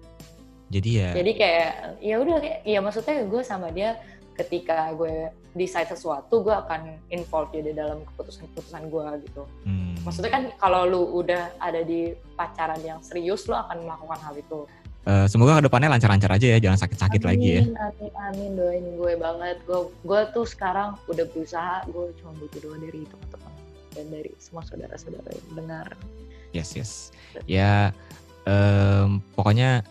Jadi 0.71 0.89
ya. 0.95 1.09
Jadi 1.11 1.31
kayak 1.35 1.71
ya 1.99 2.15
udah 2.23 2.37
ya 2.63 2.79
maksudnya 2.79 3.25
gue 3.27 3.41
sama 3.43 3.67
dia 3.73 3.99
ketika 4.39 4.95
gue 4.95 5.27
decide 5.51 5.91
sesuatu 5.91 6.39
gue 6.39 6.55
akan 6.55 6.95
involve 7.11 7.51
dia 7.51 7.59
di 7.65 7.75
dalam 7.75 8.07
keputusan-keputusan 8.13 8.87
gue 8.87 9.07
gitu. 9.27 9.43
Hmm. 9.67 9.97
Maksudnya 10.07 10.31
kan 10.31 10.43
kalau 10.55 10.87
lu 10.87 11.01
udah 11.19 11.51
ada 11.59 11.83
di 11.83 12.15
pacaran 12.39 12.79
yang 12.79 13.03
serius 13.03 13.43
lu 13.51 13.59
akan 13.59 13.83
melakukan 13.83 14.19
hal 14.23 14.35
itu. 14.39 14.63
Uh, 15.03 15.25
semoga 15.27 15.59
ke 15.59 15.67
depannya 15.67 15.89
lancar-lancar 15.89 16.31
aja 16.37 16.47
ya, 16.53 16.59
jangan 16.61 16.85
sakit-sakit 16.85 17.21
lagi 17.25 17.59
ya. 17.59 17.61
Amin, 17.65 18.13
amin, 18.29 18.49
doain 18.55 18.85
gue 18.93 19.13
banget. 19.17 19.57
Gue, 19.65 19.89
gue 20.05 20.21
tuh 20.31 20.45
sekarang 20.45 20.95
udah 21.09 21.25
berusaha, 21.33 21.83
gue 21.89 22.13
cuma 22.21 22.31
butuh 22.37 22.59
doa 22.61 22.77
dari 22.77 23.03
teman-teman 23.09 23.48
dan 23.99 24.07
dari 24.07 24.31
semua 24.39 24.63
saudara-saudara 24.63 25.27
yang 25.27 25.49
dengar. 25.59 25.87
Yes 26.55 26.71
yes. 26.79 27.11
Ya 27.43 27.91
um, 28.47 29.19
pokoknya 29.35 29.83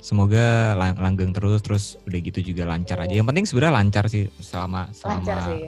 semoga 0.00 0.76
lang 0.76 0.96
langgeng 0.96 1.32
terus 1.36 1.60
terus 1.60 1.84
udah 2.08 2.20
gitu 2.24 2.40
juga 2.40 2.64
lancar 2.64 3.04
aja. 3.04 3.12
Yang 3.12 3.28
penting 3.28 3.44
sebenarnya 3.44 3.74
lancar 3.76 4.04
sih 4.08 4.24
selama 4.40 4.88
selama 4.96 5.20
lancar 5.20 5.38
sih, 5.52 5.60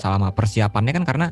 selama 0.00 0.28
persiapannya 0.32 0.92
kan 0.96 1.04
karena 1.04 1.26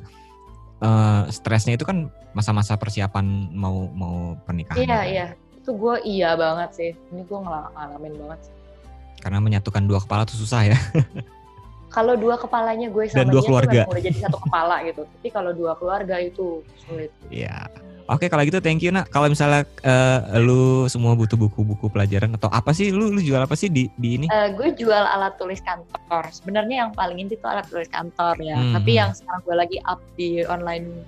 uh, 0.85 1.25
stresnya 1.33 1.81
itu 1.81 1.89
kan 1.89 2.13
masa-masa 2.37 2.77
persiapan 2.77 3.25
mau 3.57 3.89
mau 3.97 4.37
pernikahan. 4.45 4.85
Iya 4.85 4.99
kan? 5.01 5.09
iya. 5.09 5.27
Itu 5.57 5.77
gue 5.77 5.97
iya 6.05 6.31
banget 6.37 6.71
sih. 6.77 6.91
Ini 7.13 7.23
gue 7.25 7.39
ngalamin 7.41 8.15
banget 8.21 8.41
sih. 8.49 8.55
Karena 9.19 9.43
menyatukan 9.43 9.83
dua 9.89 9.99
kepala 10.05 10.29
tuh 10.29 10.37
susah 10.37 10.69
ya. 10.69 10.79
kalau 11.89 12.15
dua 12.15 12.37
kepalanya 12.37 12.89
gue 12.93 13.05
sama 13.09 13.25
Dan 13.25 13.27
dua 13.33 13.41
dia 13.41 13.49
keluarga. 13.49 13.81
udah 13.89 14.03
jadi 14.05 14.19
satu 14.29 14.39
kepala 14.45 14.77
gitu. 14.89 15.03
Tapi 15.09 15.29
kalau 15.33 15.51
dua 15.57 15.73
keluarga 15.77 16.17
itu 16.21 16.63
sulit. 16.85 17.11
Iya. 17.33 17.69
Oke 18.09 18.33
kalau 18.33 18.41
gitu 18.49 18.61
thank 18.65 18.81
you 18.81 18.89
nak. 18.89 19.13
Kalau 19.13 19.29
misalnya 19.29 19.69
uh, 19.85 20.41
lu 20.41 20.89
semua 20.89 21.13
butuh 21.13 21.37
buku-buku 21.37 21.93
pelajaran 21.93 22.33
atau 22.41 22.49
apa 22.49 22.73
sih 22.73 22.89
lu 22.89 23.13
lu 23.13 23.21
jual 23.21 23.41
apa 23.41 23.53
sih 23.53 23.69
di 23.69 23.93
di 24.01 24.17
ini? 24.17 24.27
Uh, 24.33 24.49
gue 24.57 24.73
jual 24.81 25.05
alat 25.05 25.37
tulis 25.37 25.61
kantor. 25.61 26.25
Sebenarnya 26.33 26.89
yang 26.89 26.91
paling 26.97 27.21
inti 27.21 27.37
itu 27.37 27.45
alat 27.45 27.69
tulis 27.69 27.89
kantor 27.93 28.41
ya. 28.41 28.57
Hmm. 28.57 28.81
Tapi 28.81 28.91
hmm. 28.97 29.01
yang 29.05 29.11
sekarang 29.13 29.41
gue 29.45 29.57
lagi 29.57 29.79
up 29.85 30.01
di 30.17 30.41
online 30.49 31.05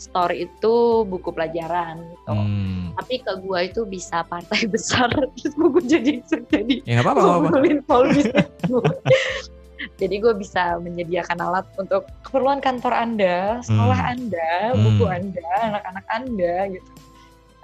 store 0.00 0.32
itu 0.32 1.04
buku 1.04 1.28
pelajaran 1.36 2.00
gitu. 2.00 2.32
Hmm. 2.32 2.96
Tapi 2.96 3.14
ke 3.20 3.32
gue 3.44 3.60
itu 3.68 3.80
bisa 3.84 4.24
partai 4.24 4.64
besar 4.72 5.12
terus 5.12 5.52
buku 5.52 5.84
jadi 5.84 6.24
jadi. 6.24 6.80
Ya 6.88 7.04
apa-apa. 7.04 7.60
Jadi 9.98 10.14
gue 10.18 10.34
bisa 10.34 10.78
menyediakan 10.82 11.38
alat 11.38 11.66
untuk 11.78 12.10
keperluan 12.26 12.58
kantor 12.58 12.94
Anda, 12.94 13.62
sekolah 13.62 13.98
hmm. 13.98 14.12
Anda, 14.14 14.50
buku 14.74 15.04
hmm. 15.06 15.16
Anda, 15.16 15.50
anak-anak 15.70 16.06
Anda 16.10 16.54
gitu. 16.74 16.90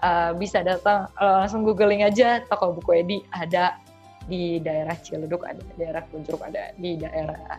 Uh, 0.05 0.37
bisa 0.37 0.61
datang 0.61 1.09
uh, 1.17 1.41
langsung 1.41 1.65
googling 1.65 2.05
aja 2.05 2.45
toko 2.45 2.77
buku 2.77 3.01
Edi 3.01 3.19
ada 3.33 3.81
di 4.29 4.61
daerah 4.61 4.93
Ciledug 5.01 5.49
ada, 5.49 5.65
daerah 5.81 6.05
Kunjuruk 6.13 6.45
ada, 6.45 6.77
di 6.77 7.01
daerah 7.01 7.57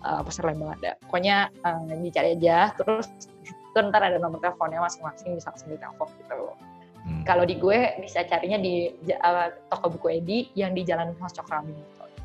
uh, 0.00 0.20
Pasar 0.24 0.48
Lembang 0.48 0.80
ada. 0.80 0.96
Pokoknya 1.04 1.52
uh, 1.60 1.84
dicari 2.00 2.40
aja 2.40 2.72
terus 2.72 3.10
itu 3.44 3.78
ntar 3.90 4.00
ada 4.00 4.16
nomor 4.16 4.40
teleponnya 4.40 4.80
masing-masing 4.80 5.36
bisa 5.36 5.52
langsung 5.52 5.68
ditelepon 5.76 6.08
gitu. 6.24 6.36
Hmm. 7.04 7.20
Kalau 7.28 7.44
di 7.44 7.60
gue 7.60 8.00
bisa 8.00 8.24
carinya 8.24 8.56
di 8.56 8.88
uh, 9.20 9.52
toko 9.68 9.92
buku 9.92 10.24
Edi 10.24 10.38
yang 10.56 10.72
di 10.72 10.88
Jalan 10.88 11.12
Mas 11.20 11.36
Cokrami. 11.36 11.76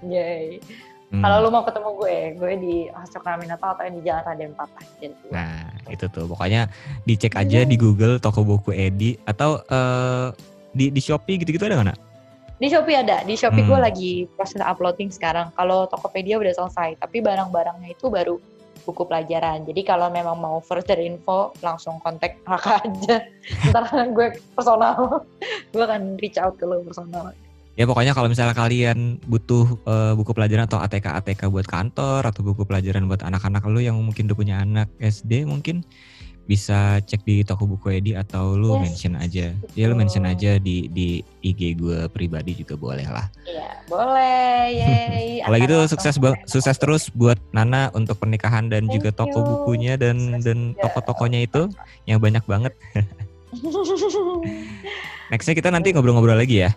Yay. 0.08 0.64
Hmm. 1.10 1.26
Kalau 1.26 1.38
lu 1.42 1.50
mau 1.50 1.66
ketemu 1.66 1.90
gue, 1.98 2.18
gue 2.38 2.54
di 2.62 2.76
Hasok 2.94 3.26
Raminato 3.26 3.66
atau 3.66 3.82
di 3.90 4.02
Jalan 4.06 4.30
Raden 4.30 4.54
Patah. 4.54 4.86
Nah, 5.34 5.66
itu 5.90 6.06
tuh. 6.06 6.30
Pokoknya 6.30 6.70
dicek 7.10 7.34
aja 7.34 7.66
di 7.66 7.74
Google 7.82 8.22
toko 8.22 8.46
buku 8.46 8.70
Edi 8.78 9.18
atau 9.26 9.58
uh, 9.74 10.30
di 10.70 10.94
di 10.94 11.02
Shopee 11.02 11.42
gitu-gitu 11.42 11.66
ada 11.66 11.82
nggak? 11.82 12.00
Di 12.62 12.68
Shopee 12.70 12.94
ada. 13.02 13.26
Di 13.26 13.34
Shopee 13.34 13.66
hmm. 13.66 13.70
gue 13.74 13.80
lagi 13.82 14.12
proses 14.38 14.62
uploading 14.62 15.10
sekarang. 15.10 15.50
Kalau 15.58 15.90
Tokopedia 15.90 16.38
udah 16.38 16.54
selesai, 16.54 17.02
tapi 17.02 17.26
barang-barangnya 17.26 17.90
itu 17.90 18.06
baru 18.14 18.38
buku 18.86 19.10
pelajaran. 19.10 19.66
Jadi 19.66 19.82
kalau 19.82 20.14
memang 20.14 20.38
mau 20.38 20.62
further 20.62 21.02
info, 21.02 21.58
langsung 21.66 21.98
kontak 22.06 22.38
Raka 22.46 22.86
aja. 22.86 23.26
Ntar 23.74 24.14
gue 24.14 24.38
personal. 24.54 25.26
gue 25.74 25.82
akan 25.82 26.22
reach 26.22 26.38
out 26.38 26.54
ke 26.62 26.70
lo 26.70 26.86
personal 26.86 27.34
ya 27.80 27.88
pokoknya 27.88 28.12
kalau 28.12 28.28
misalnya 28.28 28.52
kalian 28.52 29.24
butuh 29.24 29.80
uh, 29.88 30.12
buku 30.20 30.36
pelajaran 30.36 30.68
atau 30.68 30.84
ATK 30.84 31.16
ATK 31.24 31.48
buat 31.48 31.64
kantor 31.64 32.28
atau 32.28 32.44
buku 32.44 32.68
pelajaran 32.68 33.08
buat 33.08 33.24
anak-anak 33.24 33.64
lu 33.72 33.80
yang 33.80 33.96
mungkin 33.96 34.28
udah 34.28 34.36
punya 34.36 34.60
anak 34.60 34.92
SD 35.00 35.48
mungkin 35.48 35.88
bisa 36.50 36.98
cek 37.06 37.30
di 37.30 37.46
toko 37.46 37.70
buku 37.70 38.02
Edi 38.02 38.18
atau 38.18 38.58
lu 38.58 38.74
yes. 38.74 38.82
mention 38.82 39.14
aja. 39.14 39.54
Ya 39.78 39.86
lu 39.86 39.94
mention 39.94 40.26
aja 40.26 40.58
di 40.58 40.90
di 40.90 41.22
IG 41.46 41.78
gue 41.78 42.10
pribadi 42.10 42.58
juga 42.58 42.74
boleh 42.74 43.06
lah. 43.06 43.30
Iya, 43.46 43.70
boleh. 43.86 44.58
Yeay. 44.74 45.30
Kalau 45.46 45.58
gitu 45.62 45.78
sukses 45.94 46.18
sukses 46.50 46.78
terus 46.82 47.14
buat 47.14 47.38
Nana 47.54 47.94
untuk 47.94 48.18
pernikahan 48.18 48.66
dan 48.66 48.90
Thank 48.90 48.98
juga 48.98 49.10
toko 49.14 49.46
you. 49.46 49.46
bukunya 49.46 49.94
dan 49.94 50.42
dan 50.42 50.74
toko-tokonya 50.82 51.46
itu 51.46 51.70
yang 52.10 52.18
banyak 52.18 52.42
banget. 52.50 52.74
Nextnya 55.30 55.54
kita 55.54 55.70
nanti 55.70 55.94
ngobrol-ngobrol 55.94 56.34
lagi 56.34 56.66
ya. 56.66 56.74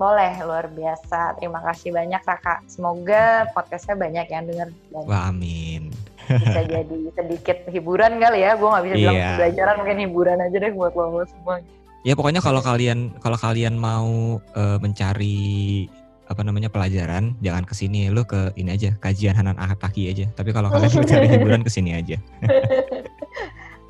Boleh, 0.00 0.32
luar 0.48 0.64
biasa. 0.72 1.36
Terima 1.36 1.60
kasih 1.60 1.92
banyak 1.92 2.24
Kakak. 2.24 2.64
Semoga 2.72 3.44
podcastnya 3.52 4.00
banyak 4.00 4.32
yang 4.32 4.48
denger. 4.48 4.68
Wah, 4.96 5.28
amin. 5.28 5.92
Bisa 6.24 6.64
jadi 6.64 6.96
sedikit 7.12 7.68
hiburan 7.68 8.16
kali 8.16 8.40
ya. 8.40 8.56
Gue 8.56 8.72
gak 8.72 8.84
bisa 8.88 8.96
bilang 8.96 9.20
yeah. 9.20 9.36
pelajaran, 9.36 9.74
mungkin 9.76 9.98
hiburan 10.00 10.38
aja 10.40 10.56
deh 10.56 10.72
buat 10.72 10.96
lo 10.96 11.20
semua. 11.28 11.60
Ya 12.00 12.16
pokoknya 12.16 12.40
kalau 12.40 12.64
kalian 12.64 13.12
kalau 13.20 13.36
kalian 13.36 13.76
mau 13.76 14.40
uh, 14.40 14.78
mencari 14.80 15.84
apa 16.32 16.40
namanya 16.48 16.72
pelajaran, 16.72 17.36
jangan 17.44 17.68
ke 17.68 17.76
sini 17.76 18.08
lu 18.08 18.24
ke 18.24 18.56
ini 18.56 18.72
aja 18.72 18.96
kajian 19.04 19.36
Hanan 19.36 19.60
Ataki 19.60 20.08
aja. 20.08 20.24
Tapi 20.32 20.56
kalau 20.56 20.72
kalian 20.72 20.96
mencari 20.96 21.28
hiburan 21.28 21.60
ke 21.60 21.68
sini 21.68 21.92
aja. 21.92 22.16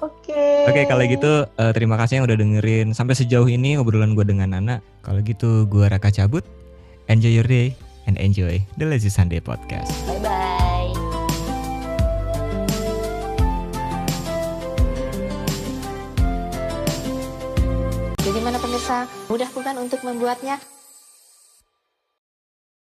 Oke. 0.01 0.33
Okay. 0.33 0.65
Oke, 0.65 0.73
okay, 0.73 0.85
kalau 0.89 1.05
gitu 1.05 1.33
uh, 1.45 1.73
terima 1.77 2.01
kasih 2.01 2.21
yang 2.21 2.25
udah 2.25 2.39
dengerin 2.41 2.97
sampai 2.97 3.13
sejauh 3.13 3.45
ini 3.53 3.77
obrolan 3.77 4.17
gue 4.17 4.25
dengan 4.25 4.57
Nana. 4.57 4.81
Kalau 5.05 5.21
gitu 5.21 5.69
gue 5.69 5.85
Raka 5.85 6.09
cabut. 6.09 6.45
Enjoy 7.13 7.29
your 7.29 7.45
day 7.45 7.77
and 8.09 8.17
enjoy 8.17 8.63
the 8.81 8.87
Lazy 8.89 9.13
Sunday 9.13 9.45
podcast. 9.45 9.93
Bye 10.09 10.25
bye. 10.25 10.91
Jadi 18.25 18.39
mana 18.41 18.57
pemirsa? 18.63 19.05
Mudah 19.29 19.51
bukan 19.53 19.75
untuk 19.85 20.01
membuatnya? 20.07 20.57